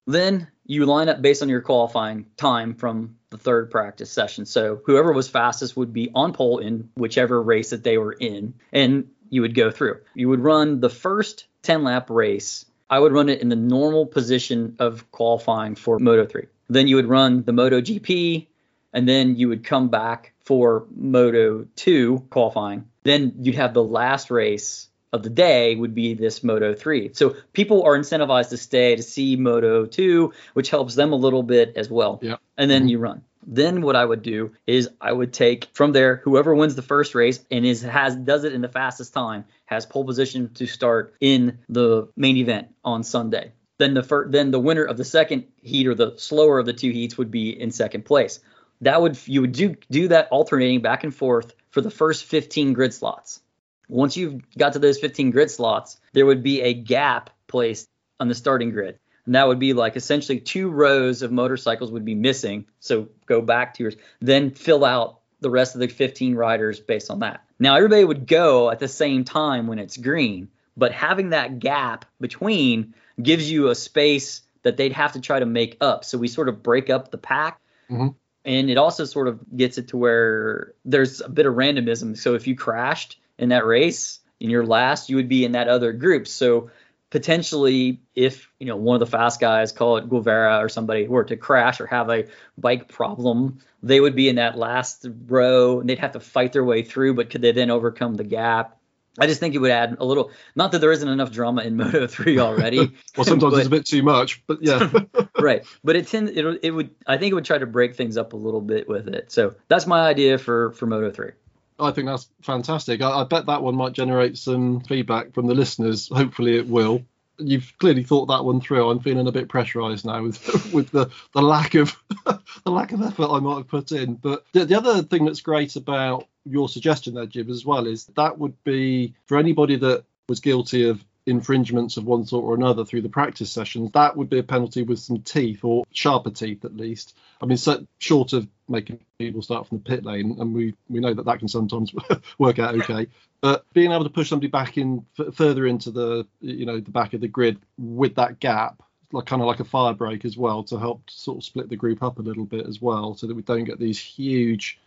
Then 0.07 0.47
you 0.65 0.85
line 0.85 1.09
up 1.09 1.21
based 1.21 1.41
on 1.41 1.49
your 1.49 1.61
qualifying 1.61 2.25
time 2.37 2.73
from 2.73 3.17
the 3.29 3.37
third 3.37 3.69
practice 3.69 4.11
session. 4.11 4.45
So 4.45 4.81
whoever 4.85 5.11
was 5.11 5.27
fastest 5.27 5.75
would 5.77 5.93
be 5.93 6.09
on 6.15 6.33
pole 6.33 6.59
in 6.59 6.89
whichever 6.95 7.41
race 7.41 7.71
that 7.71 7.83
they 7.83 7.97
were 7.97 8.13
in. 8.13 8.53
And 8.71 9.09
you 9.29 9.41
would 9.41 9.55
go 9.55 9.71
through. 9.71 9.99
You 10.15 10.29
would 10.29 10.39
run 10.39 10.79
the 10.79 10.89
first 10.89 11.45
10 11.63 11.83
lap 11.83 12.09
race. 12.09 12.65
I 12.89 12.99
would 12.99 13.11
run 13.11 13.29
it 13.29 13.41
in 13.41 13.49
the 13.49 13.55
normal 13.55 14.05
position 14.05 14.75
of 14.79 15.11
qualifying 15.11 15.75
for 15.75 15.99
Moto 15.99 16.25
3. 16.25 16.45
Then 16.69 16.87
you 16.87 16.95
would 16.95 17.07
run 17.07 17.43
the 17.43 17.53
Moto 17.53 17.81
GP, 17.81 18.47
and 18.93 19.07
then 19.07 19.35
you 19.35 19.49
would 19.49 19.63
come 19.63 19.89
back 19.89 20.33
for 20.43 20.87
Moto 20.95 21.67
2 21.75 22.27
qualifying. 22.29 22.85
Then 23.03 23.33
you'd 23.41 23.55
have 23.55 23.73
the 23.73 23.83
last 23.83 24.31
race 24.31 24.89
of 25.11 25.23
the 25.23 25.29
day 25.29 25.75
would 25.75 25.95
be 25.95 26.13
this 26.13 26.43
Moto 26.43 26.73
3. 26.73 27.11
So 27.13 27.35
people 27.53 27.83
are 27.83 27.97
incentivized 27.97 28.49
to 28.49 28.57
stay 28.57 28.95
to 28.95 29.03
see 29.03 29.35
Moto 29.35 29.85
2, 29.85 30.33
which 30.53 30.69
helps 30.69 30.95
them 30.95 31.13
a 31.13 31.15
little 31.15 31.43
bit 31.43 31.73
as 31.75 31.89
well. 31.89 32.19
Yeah. 32.21 32.35
And 32.57 32.69
then 32.69 32.83
mm-hmm. 32.83 32.89
you 32.89 32.99
run. 32.99 33.23
Then 33.51 33.81
what 33.81 33.95
I 33.95 34.05
would 34.05 34.21
do 34.21 34.51
is 34.67 34.89
I 35.01 35.11
would 35.11 35.33
take 35.33 35.69
from 35.73 35.91
there 35.91 36.17
whoever 36.17 36.53
wins 36.53 36.75
the 36.75 36.83
first 36.83 37.15
race 37.15 37.43
and 37.49 37.65
is 37.65 37.81
has 37.81 38.15
does 38.15 38.43
it 38.43 38.53
in 38.53 38.61
the 38.61 38.67
fastest 38.67 39.11
time 39.11 39.45
has 39.65 39.87
pole 39.87 40.05
position 40.05 40.53
to 40.53 40.67
start 40.67 41.15
in 41.19 41.57
the 41.67 42.09
main 42.15 42.37
event 42.37 42.67
on 42.85 43.01
Sunday. 43.01 43.53
Then 43.79 43.95
the 43.95 44.03
first, 44.03 44.31
then 44.31 44.51
the 44.51 44.59
winner 44.59 44.83
of 44.83 44.97
the 44.97 45.03
second 45.03 45.45
heat 45.63 45.87
or 45.87 45.95
the 45.95 46.13
slower 46.17 46.59
of 46.59 46.67
the 46.67 46.73
two 46.73 46.91
heats 46.91 47.17
would 47.17 47.31
be 47.31 47.49
in 47.49 47.71
second 47.71 48.05
place. 48.05 48.39
That 48.81 49.01
would 49.01 49.17
you 49.27 49.41
would 49.41 49.53
do 49.53 49.75
do 49.89 50.09
that 50.09 50.27
alternating 50.29 50.83
back 50.83 51.03
and 51.03 51.15
forth 51.15 51.55
for 51.71 51.81
the 51.81 51.89
first 51.89 52.25
15 52.25 52.73
grid 52.73 52.93
slots. 52.93 53.41
Once 53.87 54.15
you've 54.15 54.43
got 54.59 54.73
to 54.73 54.79
those 54.79 54.99
15 54.99 55.31
grid 55.31 55.49
slots, 55.49 55.99
there 56.13 56.27
would 56.27 56.43
be 56.43 56.61
a 56.61 56.75
gap 56.75 57.31
placed 57.47 57.89
on 58.19 58.27
the 58.27 58.35
starting 58.35 58.69
grid 58.69 58.99
and 59.29 59.35
that 59.35 59.47
would 59.47 59.59
be 59.59 59.73
like 59.73 59.95
essentially 59.95 60.39
two 60.39 60.71
rows 60.71 61.21
of 61.21 61.31
motorcycles 61.31 61.91
would 61.91 62.03
be 62.03 62.15
missing. 62.15 62.65
So 62.79 63.09
go 63.27 63.43
back 63.43 63.75
to 63.75 63.83
yours, 63.83 63.95
then 64.19 64.49
fill 64.49 64.83
out 64.83 65.19
the 65.39 65.51
rest 65.51 65.75
of 65.75 65.81
the 65.81 65.87
15 65.87 66.33
riders 66.33 66.79
based 66.79 67.11
on 67.11 67.19
that. 67.19 67.43
Now 67.59 67.75
everybody 67.75 68.03
would 68.03 68.25
go 68.25 68.71
at 68.71 68.79
the 68.79 68.87
same 68.87 69.25
time 69.25 69.67
when 69.67 69.77
it's 69.77 69.97
green, 69.97 70.47
but 70.75 70.93
having 70.93 71.29
that 71.29 71.59
gap 71.59 72.05
between 72.19 72.95
gives 73.21 73.51
you 73.51 73.67
a 73.67 73.75
space 73.75 74.41
that 74.63 74.77
they'd 74.77 74.93
have 74.93 75.11
to 75.11 75.21
try 75.21 75.37
to 75.37 75.45
make 75.45 75.77
up. 75.79 76.05
So 76.05 76.17
we 76.17 76.27
sort 76.27 76.49
of 76.49 76.63
break 76.63 76.89
up 76.89 77.11
the 77.11 77.19
pack. 77.19 77.59
Mm-hmm. 77.87 78.07
And 78.45 78.69
it 78.71 78.79
also 78.79 79.05
sort 79.05 79.27
of 79.27 79.39
gets 79.55 79.77
it 79.77 79.89
to 79.89 79.97
where 79.97 80.73
there's 80.85 81.21
a 81.21 81.29
bit 81.29 81.45
of 81.45 81.53
randomism. 81.53 82.17
So 82.17 82.33
if 82.33 82.47
you 82.47 82.55
crashed 82.55 83.19
in 83.37 83.49
that 83.49 83.63
race 83.63 84.21
in 84.39 84.49
your 84.49 84.65
last, 84.65 85.07
you 85.07 85.17
would 85.17 85.29
be 85.29 85.45
in 85.45 85.51
that 85.51 85.67
other 85.67 85.93
group. 85.93 86.27
So 86.27 86.71
potentially 87.09 88.01
if 88.15 88.49
you 88.59 88.67
know 88.67 88.75
one 88.75 88.95
of 88.95 88.99
the 88.99 89.17
fast 89.17 89.39
guys 89.39 89.71
call 89.71 89.97
it 89.97 90.09
Guevara 90.09 90.59
or 90.59 90.69
somebody 90.69 91.07
were 91.07 91.23
to 91.23 91.35
crash 91.35 91.81
or 91.81 91.87
have 91.87 92.09
a 92.09 92.25
bike 92.57 92.87
problem 92.87 93.59
they 93.81 93.99
would 93.99 94.15
be 94.15 94.29
in 94.29 94.35
that 94.35 94.57
last 94.57 95.07
row 95.27 95.79
and 95.79 95.89
they'd 95.89 95.99
have 95.99 96.11
to 96.11 96.19
fight 96.19 96.53
their 96.53 96.63
way 96.63 96.83
through 96.83 97.13
but 97.15 97.29
could 97.29 97.41
they 97.41 97.51
then 97.51 97.71
overcome 97.71 98.15
the 98.15 98.23
gap? 98.23 98.75
I 99.17 99.27
just 99.27 99.39
think 99.39 99.53
it 99.53 99.57
would 99.57 99.71
add 99.71 99.97
a 99.99 100.05
little 100.05 100.31
not 100.55 100.71
that 100.71 100.79
there 100.79 100.91
isn't 100.91 101.07
enough 101.07 101.31
drama 101.31 101.63
in 101.63 101.75
Moto 101.77 102.05
3 102.07 102.39
already. 102.39 102.91
Well 103.17 103.25
sometimes 103.25 103.53
but, 103.53 103.57
it's 103.57 103.67
a 103.67 103.71
bit 103.71 103.85
too 103.85 104.03
much 104.03 104.45
but 104.45 104.59
yeah. 104.61 104.91
Right. 105.39 105.65
But 105.83 105.95
it 105.95 106.07
tend 106.07 106.29
it, 106.29 106.59
it 106.63 106.71
would 106.71 106.91
I 107.07 107.17
think 107.17 107.31
it 107.31 107.35
would 107.35 107.45
try 107.45 107.57
to 107.57 107.65
break 107.65 107.95
things 107.95 108.17
up 108.17 108.33
a 108.33 108.37
little 108.37 108.61
bit 108.61 108.87
with 108.87 109.07
it. 109.07 109.31
So 109.31 109.55
that's 109.67 109.87
my 109.87 110.01
idea 110.01 110.37
for 110.37 110.73
for 110.73 110.85
Moto 110.85 111.09
3 111.09 111.31
I 111.79 111.91
think 111.91 112.07
that's 112.07 112.29
fantastic. 112.41 113.01
I, 113.01 113.21
I, 113.21 113.23
bet 113.23 113.45
that 113.45 113.63
one 113.63 113.75
might 113.75 113.93
generate 113.93 114.37
some 114.37 114.81
feedback 114.81 115.33
from 115.33 115.47
the 115.47 115.55
listeners. 115.55 116.09
Hopefully, 116.09 116.57
it 116.57 116.67
will. 116.67 117.03
You've 117.37 117.73
clearly 117.79 118.03
thought 118.03 118.25
that 118.25 118.43
one 118.43 118.59
through. 118.59 118.89
I'm 118.89 118.99
feeling 118.99 119.27
a 119.27 119.31
bit 119.31 119.47
pressurised 119.47 120.05
now 120.05 120.21
with 120.23 120.73
with 120.73 120.91
the, 120.91 121.09
the 121.33 121.41
lack 121.41 121.75
of 121.75 121.95
the 122.25 122.71
lack 122.71 122.91
of 122.91 123.01
effort 123.01 123.29
I 123.31 123.39
might 123.39 123.57
have 123.57 123.67
put 123.67 123.91
in. 123.91 124.15
But 124.15 124.45
the, 124.51 124.65
the 124.65 124.77
other 124.77 125.01
thing 125.03 125.25
that's 125.25 125.41
great 125.41 125.75
about 125.75 126.27
your 126.45 126.67
suggestion 126.67 127.13
there, 127.13 127.25
Jim, 127.25 127.49
as 127.49 127.65
well, 127.65 127.87
is 127.87 128.05
that 128.15 128.37
would 128.37 128.61
be 128.63 129.13
for 129.25 129.37
anybody 129.37 129.77
that 129.77 130.03
was 130.27 130.41
guilty 130.41 130.89
of 130.89 131.03
infringements 131.29 131.97
of 131.97 132.05
one 132.05 132.25
sort 132.25 132.45
or 132.45 132.55
another 132.55 132.85
through 132.85 133.01
the 133.01 133.09
practice 133.09 133.51
sessions, 133.51 133.91
that 133.93 134.15
would 134.15 134.29
be 134.29 134.39
a 134.39 134.43
penalty 134.43 134.83
with 134.83 134.99
some 134.99 135.19
teeth 135.19 135.63
or 135.63 135.85
sharper 135.91 136.31
teeth 136.31 136.65
at 136.65 136.75
least. 136.75 137.17
I 137.41 137.45
mean, 137.45 137.57
so, 137.57 137.85
short 137.99 138.33
of 138.33 138.47
making 138.67 138.99
people 139.17 139.41
start 139.41 139.67
from 139.67 139.79
the 139.79 139.83
pit 139.83 140.05
lane, 140.05 140.37
and 140.39 140.53
we 140.53 140.75
we 140.89 140.99
know 140.99 141.13
that 141.13 141.25
that 141.25 141.39
can 141.39 141.47
sometimes 141.47 141.93
work 142.37 142.59
out 142.59 142.75
okay. 142.75 143.07
But 143.41 143.65
being 143.73 143.91
able 143.91 144.03
to 144.03 144.09
push 144.09 144.29
somebody 144.29 144.49
back 144.49 144.77
in 144.77 145.05
f- 145.17 145.33
further 145.35 145.65
into 145.65 145.91
the 145.91 146.27
you 146.41 146.65
know 146.65 146.79
the 146.79 146.91
back 146.91 147.13
of 147.13 147.21
the 147.21 147.27
grid 147.27 147.59
with 147.77 148.15
that 148.15 148.39
gap, 148.39 148.81
like 149.11 149.25
kind 149.25 149.41
of 149.41 149.47
like 149.47 149.59
a 149.59 149.65
fire 149.65 149.93
break 149.93 150.25
as 150.25 150.37
well, 150.37 150.63
to 150.65 150.77
help 150.77 151.09
sort 151.09 151.37
of 151.37 151.43
split 151.43 151.69
the 151.69 151.75
group 151.75 152.03
up 152.03 152.19
a 152.19 152.23
little 152.23 152.45
bit 152.45 152.67
as 152.67 152.81
well, 152.81 153.15
so 153.15 153.27
that 153.27 153.35
we 153.35 153.41
don't 153.41 153.63
get 153.63 153.79
these 153.79 153.99
huge 153.99 154.79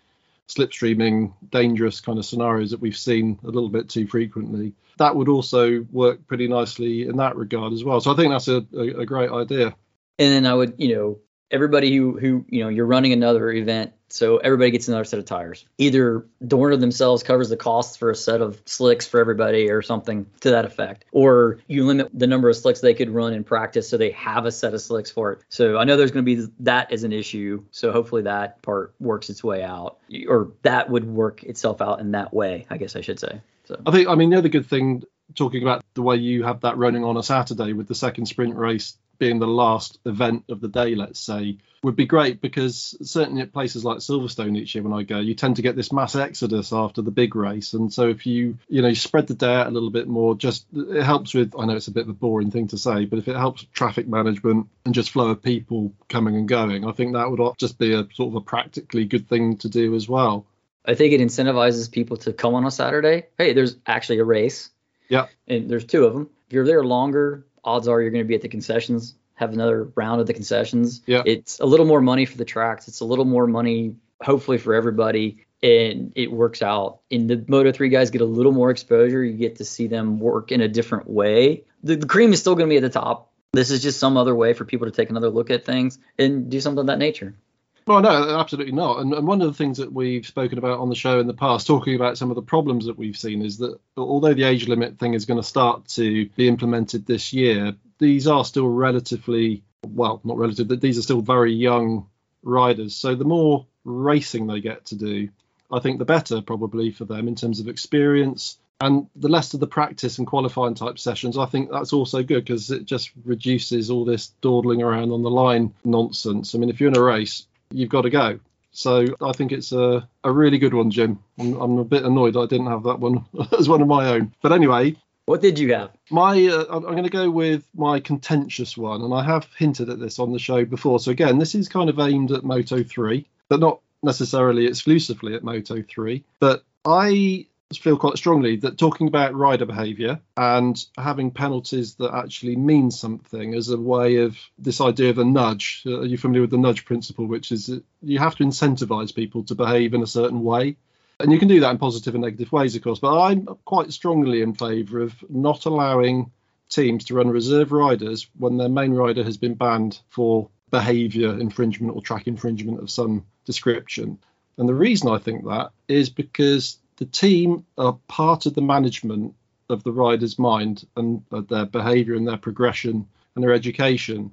slipstreaming, 0.54 1.32
dangerous 1.50 2.00
kind 2.00 2.18
of 2.18 2.24
scenarios 2.24 2.70
that 2.70 2.80
we've 2.80 2.96
seen 2.96 3.38
a 3.44 3.50
little 3.50 3.68
bit 3.68 3.88
too 3.88 4.06
frequently. 4.06 4.74
That 4.98 5.16
would 5.16 5.28
also 5.28 5.86
work 5.90 6.26
pretty 6.26 6.48
nicely 6.48 7.08
in 7.08 7.16
that 7.16 7.36
regard 7.36 7.72
as 7.72 7.84
well. 7.84 8.00
So 8.00 8.12
I 8.12 8.16
think 8.16 8.30
that's 8.30 8.48
a, 8.48 8.64
a, 8.74 9.00
a 9.00 9.06
great 9.06 9.30
idea. 9.30 9.74
And 10.18 10.32
then 10.32 10.46
I 10.46 10.54
would, 10.54 10.74
you 10.78 10.94
know, 10.94 11.18
everybody 11.52 11.94
who 11.94 12.18
who 12.18 12.44
you 12.48 12.64
know 12.64 12.68
you're 12.68 12.86
running 12.86 13.12
another 13.12 13.50
event 13.52 13.92
so 14.08 14.36
everybody 14.38 14.70
gets 14.70 14.88
another 14.88 15.04
set 15.04 15.18
of 15.18 15.24
tires. 15.24 15.64
Either 15.78 16.26
dorna 16.44 16.78
themselves 16.78 17.22
covers 17.22 17.48
the 17.48 17.56
costs 17.56 17.96
for 17.96 18.10
a 18.10 18.14
set 18.14 18.42
of 18.42 18.60
slicks 18.66 19.06
for 19.06 19.20
everybody 19.20 19.70
or 19.70 19.80
something 19.80 20.26
to 20.40 20.50
that 20.50 20.64
effect 20.64 21.04
or 21.12 21.60
you 21.66 21.86
limit 21.86 22.08
the 22.12 22.26
number 22.26 22.48
of 22.48 22.56
slicks 22.56 22.80
they 22.80 22.94
could 22.94 23.10
run 23.10 23.32
in 23.32 23.44
practice 23.44 23.88
so 23.88 23.96
they 23.96 24.10
have 24.10 24.44
a 24.44 24.52
set 24.52 24.74
of 24.74 24.80
slicks 24.80 25.10
for 25.10 25.32
it. 25.32 25.40
So 25.48 25.78
i 25.78 25.84
know 25.84 25.96
there's 25.96 26.10
going 26.10 26.24
to 26.24 26.36
be 26.36 26.46
that 26.60 26.92
as 26.92 27.04
an 27.04 27.12
issue 27.12 27.62
so 27.70 27.92
hopefully 27.92 28.22
that 28.22 28.60
part 28.62 28.94
works 29.00 29.30
its 29.30 29.44
way 29.44 29.62
out 29.62 29.98
or 30.28 30.52
that 30.62 30.90
would 30.90 31.04
work 31.04 31.42
itself 31.44 31.80
out 31.80 32.00
in 32.00 32.12
that 32.12 32.32
way 32.34 32.66
i 32.70 32.76
guess 32.76 32.96
i 32.96 33.00
should 33.00 33.18
say 33.18 33.40
so. 33.64 33.80
I 33.86 33.90
think 33.90 34.08
i 34.08 34.14
mean 34.14 34.30
the 34.30 34.38
other 34.38 34.48
good 34.48 34.66
thing 34.66 35.04
talking 35.34 35.62
about 35.62 35.84
the 35.94 36.02
way 36.02 36.16
you 36.16 36.44
have 36.44 36.60
that 36.60 36.76
running 36.76 37.04
on 37.04 37.16
a 37.16 37.22
Saturday 37.22 37.72
with 37.72 37.88
the 37.88 37.94
second 37.94 38.26
sprint 38.26 38.56
race 38.56 38.96
being 39.18 39.38
the 39.38 39.46
last 39.46 39.98
event 40.04 40.44
of 40.48 40.60
the 40.60 40.68
day, 40.68 40.94
let's 40.96 41.20
say, 41.20 41.58
would 41.82 41.96
be 41.96 42.06
great 42.06 42.40
because 42.40 42.96
certainly 43.02 43.42
at 43.42 43.52
places 43.52 43.84
like 43.84 43.98
Silverstone 43.98 44.56
each 44.56 44.74
year 44.74 44.82
when 44.82 44.92
I 44.92 45.02
go, 45.02 45.20
you 45.20 45.34
tend 45.34 45.56
to 45.56 45.62
get 45.62 45.76
this 45.76 45.92
mass 45.92 46.16
exodus 46.16 46.72
after 46.72 47.02
the 47.02 47.10
big 47.10 47.36
race. 47.36 47.72
And 47.72 47.92
so 47.92 48.08
if 48.08 48.26
you, 48.26 48.58
you 48.68 48.82
know, 48.82 48.88
you 48.88 48.94
spread 48.94 49.26
the 49.26 49.34
day 49.34 49.54
out 49.54 49.66
a 49.66 49.70
little 49.70 49.90
bit 49.90 50.08
more, 50.08 50.34
just 50.34 50.66
it 50.72 51.02
helps 51.02 51.34
with, 51.34 51.54
I 51.58 51.66
know 51.66 51.76
it's 51.76 51.88
a 51.88 51.92
bit 51.92 52.04
of 52.04 52.08
a 52.08 52.14
boring 52.14 52.50
thing 52.50 52.68
to 52.68 52.78
say, 52.78 53.04
but 53.04 53.18
if 53.18 53.28
it 53.28 53.36
helps 53.36 53.64
traffic 53.72 54.08
management 54.08 54.68
and 54.84 54.94
just 54.94 55.10
flow 55.10 55.30
of 55.30 55.42
people 55.42 55.92
coming 56.08 56.36
and 56.36 56.48
going, 56.48 56.84
I 56.84 56.92
think 56.92 57.12
that 57.12 57.30
would 57.30 57.58
just 57.58 57.78
be 57.78 57.94
a 57.94 58.08
sort 58.14 58.30
of 58.30 58.34
a 58.34 58.40
practically 58.40 59.04
good 59.04 59.28
thing 59.28 59.56
to 59.58 59.68
do 59.68 59.94
as 59.94 60.08
well. 60.08 60.46
I 60.84 60.94
think 60.94 61.12
it 61.12 61.20
incentivizes 61.20 61.90
people 61.90 62.16
to 62.18 62.32
come 62.32 62.54
on 62.54 62.66
a 62.66 62.70
Saturday. 62.70 63.26
Hey, 63.38 63.52
there's 63.52 63.76
actually 63.86 64.18
a 64.18 64.24
race. 64.24 64.70
Yeah. 65.12 65.27
And 65.46 65.68
there's 65.68 65.85
two 65.85 66.07
of 66.07 66.14
them. 66.14 66.31
If 66.46 66.55
you're 66.55 66.64
there 66.64 66.83
longer, 66.83 67.46
odds 67.62 67.87
are 67.87 68.01
you're 68.01 68.11
going 68.11 68.25
to 68.25 68.29
be 68.29 68.35
at 68.35 68.40
the 68.40 68.48
concessions, 68.48 69.14
have 69.35 69.53
another 69.53 69.85
round 69.94 70.22
of 70.22 70.27
the 70.27 70.33
concessions. 70.33 71.03
Yeah. 71.05 71.22
It's 71.27 71.61
a 71.61 71.66
little 71.66 71.85
more 71.85 72.01
money 72.01 72.25
for 72.25 72.38
the 72.38 72.46
tracks. 72.46 72.88
It's 72.88 73.01
a 73.01 73.05
little 73.05 73.27
more 73.27 73.46
money, 73.46 73.94
hopefully, 74.22 74.57
for 74.57 74.75
everybody. 74.75 75.44
And 75.62 76.12
it 76.16 76.33
works 76.33 76.62
out. 76.62 77.01
And 77.11 77.29
the 77.29 77.44
Moto 77.46 77.72
3 77.72 77.90
guys 77.90 78.11
get 78.11 78.22
a 78.22 78.25
little 78.25 78.53
more 78.53 78.70
exposure. 78.70 79.22
You 79.22 79.35
get 79.35 79.57
to 79.57 79.66
see 79.66 79.87
them 79.87 80.18
work 80.18 80.51
in 80.51 80.62
a 80.62 80.68
different 80.68 81.09
way. 81.09 81.64
The, 81.85 81.96
the 81.96 82.07
cream 82.07 82.33
is 82.33 82.40
still 82.40 82.55
going 82.55 82.68
to 82.68 82.72
be 82.72 82.79
at 82.79 82.83
the 82.83 82.88
top. 82.88 83.31
This 83.53 83.70
is 83.70 83.83
just 83.83 84.01
some 84.01 84.16
other 84.16 84.35
way 84.35 84.55
for 84.55 84.64
people 84.64 84.87
to 84.87 84.90
take 84.90 85.11
another 85.11 85.29
look 85.29 85.51
at 85.51 85.66
things 85.66 85.98
and 86.18 86.51
do 86.51 86.59
something 86.59 86.81
of 86.81 86.87
that 86.87 86.98
nature. 86.98 87.37
Well, 87.86 88.00
no, 88.00 88.38
absolutely 88.38 88.72
not. 88.72 89.00
And, 89.00 89.12
and, 89.12 89.26
one 89.26 89.42
of 89.42 89.48
the 89.48 89.54
things 89.54 89.78
that 89.78 89.92
we've 89.92 90.26
spoken 90.26 90.58
about 90.58 90.78
on 90.78 90.88
the 90.88 90.94
show 90.94 91.18
in 91.18 91.26
the 91.26 91.34
past, 91.34 91.66
talking 91.66 91.96
about 91.96 92.16
some 92.16 92.30
of 92.30 92.36
the 92.36 92.42
problems 92.42 92.86
that 92.86 92.96
we've 92.96 93.16
seen, 93.16 93.44
is 93.44 93.58
that 93.58 93.78
although 93.96 94.34
the 94.34 94.44
age 94.44 94.68
limit 94.68 94.98
thing 94.98 95.14
is 95.14 95.26
going 95.26 95.40
to 95.40 95.46
start 95.46 95.88
to 95.88 96.28
be 96.30 96.46
implemented 96.46 97.06
this 97.06 97.32
year, 97.32 97.74
these 97.98 98.28
are 98.28 98.44
still 98.44 98.68
relatively, 98.68 99.64
well, 99.86 100.20
not 100.22 100.38
relative, 100.38 100.68
these 100.80 100.98
are 100.98 101.02
still 101.02 101.22
very 101.22 101.52
young 101.52 102.06
riders. 102.42 102.94
So 102.94 103.14
the 103.14 103.24
more 103.24 103.66
racing 103.84 104.46
they 104.46 104.60
get 104.60 104.86
to 104.86 104.94
do, 104.94 105.28
I 105.70 105.80
think 105.80 105.98
the 105.98 106.04
better 106.04 106.40
probably 106.40 106.92
for 106.92 107.04
them 107.04 107.26
in 107.26 107.34
terms 107.34 107.58
of 107.58 107.68
experience. 107.68 108.58
And 108.80 109.08
the 109.14 109.28
less 109.28 109.54
of 109.54 109.60
the 109.60 109.68
practice 109.68 110.18
and 110.18 110.26
qualifying 110.26 110.74
type 110.74 110.98
sessions, 110.98 111.38
I 111.38 111.46
think 111.46 111.70
that's 111.70 111.92
also 111.92 112.24
good 112.24 112.44
because 112.44 112.70
it 112.70 112.84
just 112.84 113.12
reduces 113.24 113.90
all 113.90 114.04
this 114.04 114.32
dawdling 114.40 114.82
around 114.82 115.12
on 115.12 115.22
the 115.22 115.30
line 115.30 115.72
nonsense. 115.84 116.54
I 116.54 116.58
mean, 116.58 116.68
if 116.68 116.80
you're 116.80 116.90
in 116.90 116.96
a 116.96 117.02
race, 117.02 117.46
you've 117.74 117.90
got 117.90 118.02
to 118.02 118.11
go. 118.11 118.38
So 118.72 119.06
I 119.20 119.32
think 119.32 119.52
it's 119.52 119.72
a, 119.72 120.08
a 120.24 120.32
really 120.32 120.58
good 120.58 120.74
one, 120.74 120.90
Jim. 120.90 121.22
I'm, 121.38 121.54
I'm 121.61 121.78
a 121.78 121.85
bit 121.85 122.04
annoyed 122.04 122.37
I 122.37 122.46
didn't 122.46 122.66
have 122.66 122.85
that 122.85 122.98
one 122.98 123.24
as 123.58 123.68
one 123.68 123.82
of 123.82 123.88
my 123.88 124.08
own. 124.08 124.32
But 124.42 124.52
anyway, 124.52 124.96
what 125.26 125.42
did 125.42 125.58
you 125.58 125.74
have? 125.74 125.90
My, 126.11 126.46
uh, 126.46 126.64
I'm 126.70 126.82
going 126.82 127.04
to 127.04 127.11
go 127.11 127.30
with 127.30 127.64
my 127.76 128.00
contentious 128.00 128.76
one, 128.76 129.02
and 129.02 129.12
I 129.12 129.22
have 129.22 129.46
hinted 129.56 129.90
at 129.90 130.00
this 130.00 130.18
on 130.18 130.32
the 130.32 130.38
show 130.38 130.64
before. 130.64 130.98
So 131.00 131.11
again, 131.11 131.38
this 131.38 131.54
is 131.54 131.68
kind 131.68 131.90
of 131.90 132.00
aimed 132.00 132.32
at 132.32 132.44
Moto 132.44 132.82
3, 132.82 133.26
but 133.48 133.61
not 133.61 133.80
necessarily 134.02 134.66
exclusively 134.66 135.35
at 135.35 135.44
Moto 135.44 135.82
3. 135.82 136.24
But 136.40 136.64
I 136.85 137.46
feel 137.78 137.96
quite 137.96 138.16
strongly 138.16 138.56
that 138.56 138.78
talking 138.78 139.08
about 139.08 139.35
rider 139.35 139.66
behaviour 139.66 140.20
and 140.37 140.85
having 140.96 141.30
penalties 141.30 141.94
that 141.96 142.14
actually 142.14 142.56
mean 142.56 142.90
something 142.90 143.54
as 143.54 143.68
a 143.68 143.78
way 143.78 144.16
of 144.16 144.37
this 144.58 144.80
idea 144.80 145.11
of 145.11 145.18
a 145.18 145.24
nudge. 145.24 145.82
Uh, 145.87 146.00
are 146.00 146.06
you 146.06 146.18
familiar 146.18 146.42
with 146.42 146.50
the 146.50 146.58
nudge 146.58 146.85
principle, 146.85 147.26
which 147.26 147.52
is 147.52 147.70
you 148.02 148.18
have 148.18 148.37
to 148.37 148.44
incentivise 148.44 149.14
people 149.14 149.44
to 149.44 149.54
behave 149.54 149.94
in 149.94 150.02
a 150.02 150.06
certain 150.06 150.42
way? 150.42 150.76
And 151.20 151.30
you 151.30 151.38
can 151.38 151.48
do 151.48 151.61
that 151.61 151.70
in 151.70 151.78
positive 151.78 152.14
and 152.14 152.24
negative 152.24 152.50
ways, 152.50 152.74
of 152.74 152.82
course. 152.82 152.98
But 152.98 153.20
I'm 153.20 153.46
quite 153.64 153.92
strongly 153.92 154.42
in 154.42 154.54
favour 154.54 155.00
of 155.00 155.14
not 155.28 155.66
allowing 155.66 156.32
teams 156.68 157.04
to 157.04 157.14
run 157.14 157.28
reserve 157.28 157.70
riders 157.70 158.28
when 158.38 158.56
their 158.56 158.68
main 158.68 158.92
rider 158.92 159.22
has 159.22 159.37
been 159.37 159.54
banned 159.54 160.00
for 160.08 160.48
behaviour 160.70 161.38
infringement 161.38 161.94
or 161.94 162.02
track 162.02 162.26
infringement 162.26 162.80
of 162.80 162.90
some 162.90 163.24
description. 163.44 164.18
And 164.58 164.68
the 164.68 164.74
reason 164.74 165.11
I 165.11 165.18
think 165.18 165.44
that 165.44 165.70
is 165.87 166.11
because 166.11 166.78
the 166.96 167.07
team 167.07 167.64
are 167.78 167.98
part 168.09 168.46
of 168.46 168.55
the 168.55 168.62
management 168.62 169.35
of 169.68 169.83
the 169.83 169.92
rider's 169.92 170.38
mind 170.38 170.87
and 170.96 171.22
uh, 171.33 171.40
their 171.40 171.66
behaviour 171.66 172.14
and 172.14 172.26
their 172.26 172.37
progression 172.37 173.09
and 173.35 173.42
their 173.42 173.52
education. 173.52 174.33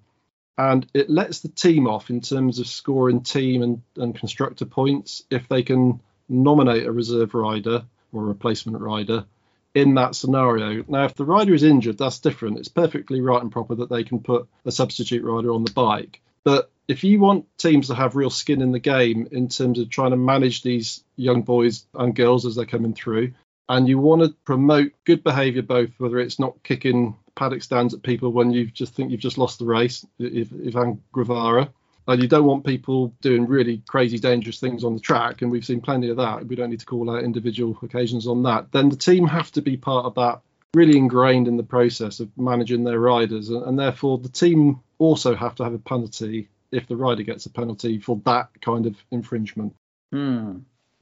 And 0.58 0.86
it 0.94 1.10
lets 1.10 1.40
the 1.40 1.48
team 1.48 1.88
off 1.88 2.10
in 2.10 2.20
terms 2.20 2.60
of 2.60 2.68
scoring 2.68 3.22
team 3.22 3.62
and, 3.62 3.82
and 3.96 4.14
constructor 4.14 4.66
points 4.66 5.24
if 5.30 5.48
they 5.48 5.64
can 5.64 6.02
nominate 6.28 6.86
a 6.86 6.92
reserve 6.92 7.34
rider 7.34 7.86
or 8.12 8.24
a 8.24 8.28
replacement 8.28 8.80
rider 8.82 9.26
in 9.74 9.96
that 9.96 10.16
scenario. 10.16 10.84
Now, 10.88 11.06
if 11.06 11.16
the 11.16 11.26
rider 11.26 11.54
is 11.54 11.64
injured, 11.64 11.98
that's 11.98 12.20
different. 12.20 12.58
It's 12.58 12.68
perfectly 12.68 13.22
right 13.22 13.42
and 13.42 13.52
proper 13.52 13.76
that 13.76 13.90
they 13.90 14.04
can 14.04 14.20
put 14.20 14.48
a 14.66 14.72
substitute 14.72 15.24
rider 15.24 15.54
on 15.54 15.64
the 15.64 15.72
bike. 15.72 16.22
But 16.44 16.72
if 16.90 17.04
you 17.04 17.20
want 17.20 17.46
teams 17.60 17.88
to 17.88 17.96
have 17.96 18.16
real 18.16 18.32
skin 18.32 18.64
in 18.64 18.72
the 18.72 18.80
game 18.80 19.28
in 19.32 19.48
terms 19.48 19.78
of 19.78 19.92
trying 19.92 20.10
to 20.10 20.18
manage 20.18 20.64
these 20.64 21.04
young 21.16 21.44
boys 21.44 21.86
and 21.94 22.16
girls 22.16 22.48
as 22.48 22.56
they're 22.56 22.66
coming 22.66 22.96
through, 22.96 23.32
and 23.70 23.88
you 23.88 24.00
want 24.00 24.24
to 24.24 24.36
promote 24.44 24.92
good 25.06 25.24
behaviour, 25.24 25.62
both 25.62 25.92
whether 26.00 26.18
it's 26.18 26.40
not 26.40 26.64
kicking 26.64 27.16
paddock 27.36 27.62
stands 27.62 27.94
at 27.94 28.02
people 28.02 28.32
when 28.32 28.52
you 28.52 28.66
just 28.66 28.96
think 28.96 29.12
you've 29.12 29.20
just 29.20 29.38
lost 29.38 29.60
the 29.60 29.66
race, 29.66 30.04
if 30.18 30.52
Ivan 30.52 31.04
Guevara, 31.14 31.72
and 32.08 32.22
you 32.24 32.28
don't 32.28 32.46
want 32.46 32.66
people 32.66 33.14
doing 33.22 33.46
really 33.46 33.84
crazy, 33.88 34.18
dangerous 34.18 34.60
things 34.60 34.84
on 34.84 34.96
the 34.96 35.00
track, 35.00 35.44
and 35.44 35.52
we've 35.52 35.64
seen 35.64 35.82
plenty 35.82 36.10
of 36.10 36.18
that. 36.18 36.48
We 36.48 36.56
don't 36.56 36.72
need 36.72 36.80
to 36.80 36.88
call 36.88 37.16
out 37.16 37.24
individual 37.24 37.78
occasions 37.84 38.26
on 38.26 38.42
that. 38.44 38.72
Then 38.72 38.90
the 38.90 38.96
team 38.96 39.28
have 39.28 39.52
to 39.52 39.62
be 39.62 39.78
part 39.78 40.08
of 40.08 40.16
that, 40.16 40.42
really 40.74 40.98
ingrained 40.98 41.48
in 41.48 41.56
the 41.56 41.62
process 41.62 42.20
of 42.20 42.36
managing 42.36 42.84
their 42.84 43.00
riders, 43.00 43.50
and, 43.50 43.64
and 43.64 43.78
therefore 43.78 44.18
the 44.18 44.28
team 44.28 44.80
also 44.98 45.36
have 45.36 45.54
to 45.56 45.64
have 45.64 45.74
a 45.76 45.78
penalty 45.80 46.50
if 46.72 46.88
the 46.88 46.96
rider 46.96 47.24
gets 47.24 47.46
a 47.46 47.50
penalty 47.50 48.00
for 48.00 48.22
that 48.26 48.50
kind 48.62 48.86
of 48.86 48.96
infringement. 49.12 49.76
Hmm. 50.12 50.60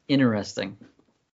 Interesting. 0.07 0.77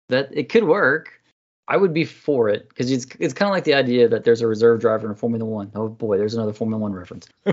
That 0.09 0.31
it 0.33 0.49
could 0.49 0.65
work. 0.65 1.21
I 1.67 1.77
would 1.77 1.93
be 1.93 2.05
for 2.05 2.49
it 2.49 2.69
because 2.69 2.91
it's 2.91 3.07
it's 3.21 3.35
kind 3.35 3.49
of 3.49 3.55
like 3.55 3.65
the 3.65 3.75
idea 3.75 4.09
that 4.09 4.25
there's 4.25 4.41
a 4.41 4.47
reserve 4.47 4.81
driver 4.81 5.09
in 5.09 5.15
Formula 5.15 5.45
One. 5.45 5.71
Oh 5.75 5.89
boy, 5.89 6.17
there's 6.17 6.35
another 6.35 6.55
Formula 6.55 6.81
One 6.81 6.95
reference. 6.95 7.29
uh, 7.47 7.53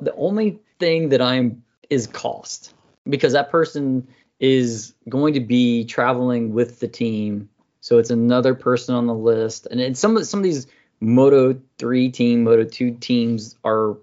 the 0.00 0.14
only 0.16 0.60
thing 0.78 1.08
that 1.10 1.22
I'm 1.22 1.62
is 1.88 2.06
cost 2.06 2.74
because 3.08 3.32
that 3.32 3.50
person 3.50 4.06
is 4.38 4.94
going 5.08 5.34
to 5.34 5.40
be 5.40 5.84
traveling 5.84 6.52
with 6.52 6.78
the 6.78 6.88
team, 6.88 7.48
so 7.80 7.98
it's 7.98 8.10
another 8.10 8.54
person 8.54 8.94
on 8.94 9.06
the 9.06 9.14
list. 9.14 9.66
And, 9.70 9.96
some 9.96 10.16
of 10.18 10.26
some 10.26 10.40
of 10.40 10.44
these 10.44 10.66
Moto 11.00 11.58
three 11.78 12.10
team, 12.10 12.44
Moto 12.44 12.64
two 12.64 12.92
teams 12.92 13.56
are 13.64 13.96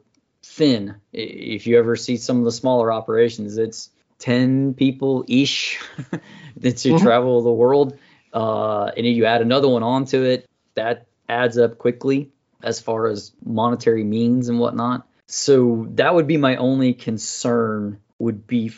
thin. 0.55 0.95
If 1.11 1.67
you 1.67 1.77
ever 1.77 1.95
see 1.95 2.17
some 2.17 2.39
of 2.39 2.45
the 2.45 2.51
smaller 2.51 2.91
operations, 2.91 3.57
it's 3.57 3.89
10 4.19 4.73
people 4.73 5.25
ish 5.27 5.79
that 6.57 6.85
you 6.85 6.93
mm-hmm. 6.95 7.03
travel 7.03 7.41
the 7.41 7.51
world. 7.51 7.97
Uh, 8.33 8.85
and 8.85 9.05
if 9.05 9.15
you 9.15 9.25
add 9.25 9.41
another 9.41 9.67
one 9.67 9.83
onto 9.83 10.23
it, 10.23 10.49
that 10.75 11.07
adds 11.27 11.57
up 11.57 11.77
quickly 11.77 12.31
as 12.63 12.79
far 12.79 13.07
as 13.07 13.33
monetary 13.43 14.03
means 14.03 14.47
and 14.47 14.59
whatnot. 14.59 15.07
So 15.27 15.87
that 15.91 16.13
would 16.15 16.27
be 16.27 16.37
my 16.37 16.55
only 16.55 16.93
concern 16.93 17.99
would 18.19 18.47
be 18.47 18.71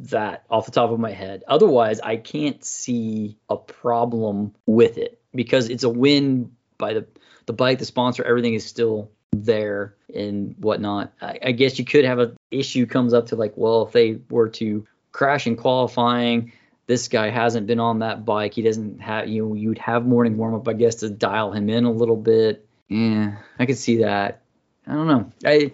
that 0.00 0.44
off 0.50 0.66
the 0.66 0.72
top 0.72 0.90
of 0.90 1.00
my 1.00 1.12
head. 1.12 1.42
Otherwise, 1.48 2.00
I 2.00 2.16
can't 2.16 2.64
see 2.64 3.38
a 3.48 3.56
problem 3.56 4.54
with 4.66 4.98
it 4.98 5.20
because 5.34 5.68
it's 5.68 5.84
a 5.84 5.88
win 5.88 6.52
by 6.78 6.94
the 6.94 7.06
the 7.46 7.52
bike, 7.52 7.78
the 7.78 7.84
sponsor, 7.84 8.24
everything 8.24 8.54
is 8.54 8.64
still 8.64 9.10
there 9.42 9.94
and 10.14 10.54
whatnot. 10.58 11.12
I, 11.20 11.38
I 11.42 11.52
guess 11.52 11.78
you 11.78 11.84
could 11.84 12.04
have 12.04 12.18
an 12.18 12.36
issue 12.50 12.86
comes 12.86 13.12
up 13.14 13.26
to 13.26 13.36
like, 13.36 13.52
well, 13.56 13.86
if 13.86 13.92
they 13.92 14.18
were 14.30 14.48
to 14.50 14.86
crash 15.12 15.46
in 15.46 15.56
qualifying, 15.56 16.52
this 16.86 17.08
guy 17.08 17.30
hasn't 17.30 17.66
been 17.66 17.80
on 17.80 18.00
that 18.00 18.24
bike. 18.24 18.54
He 18.54 18.62
doesn't 18.62 19.00
have 19.00 19.28
you 19.28 19.46
know, 19.46 19.54
you'd 19.54 19.78
have 19.78 20.06
morning 20.06 20.36
warm 20.36 20.54
up, 20.54 20.68
I 20.68 20.74
guess, 20.74 20.96
to 20.96 21.10
dial 21.10 21.52
him 21.52 21.70
in 21.70 21.84
a 21.84 21.90
little 21.90 22.16
bit. 22.16 22.66
Yeah, 22.88 23.36
I 23.58 23.66
could 23.66 23.78
see 23.78 23.98
that. 23.98 24.42
I 24.86 24.92
don't 24.92 25.06
know. 25.06 25.32
I 25.44 25.72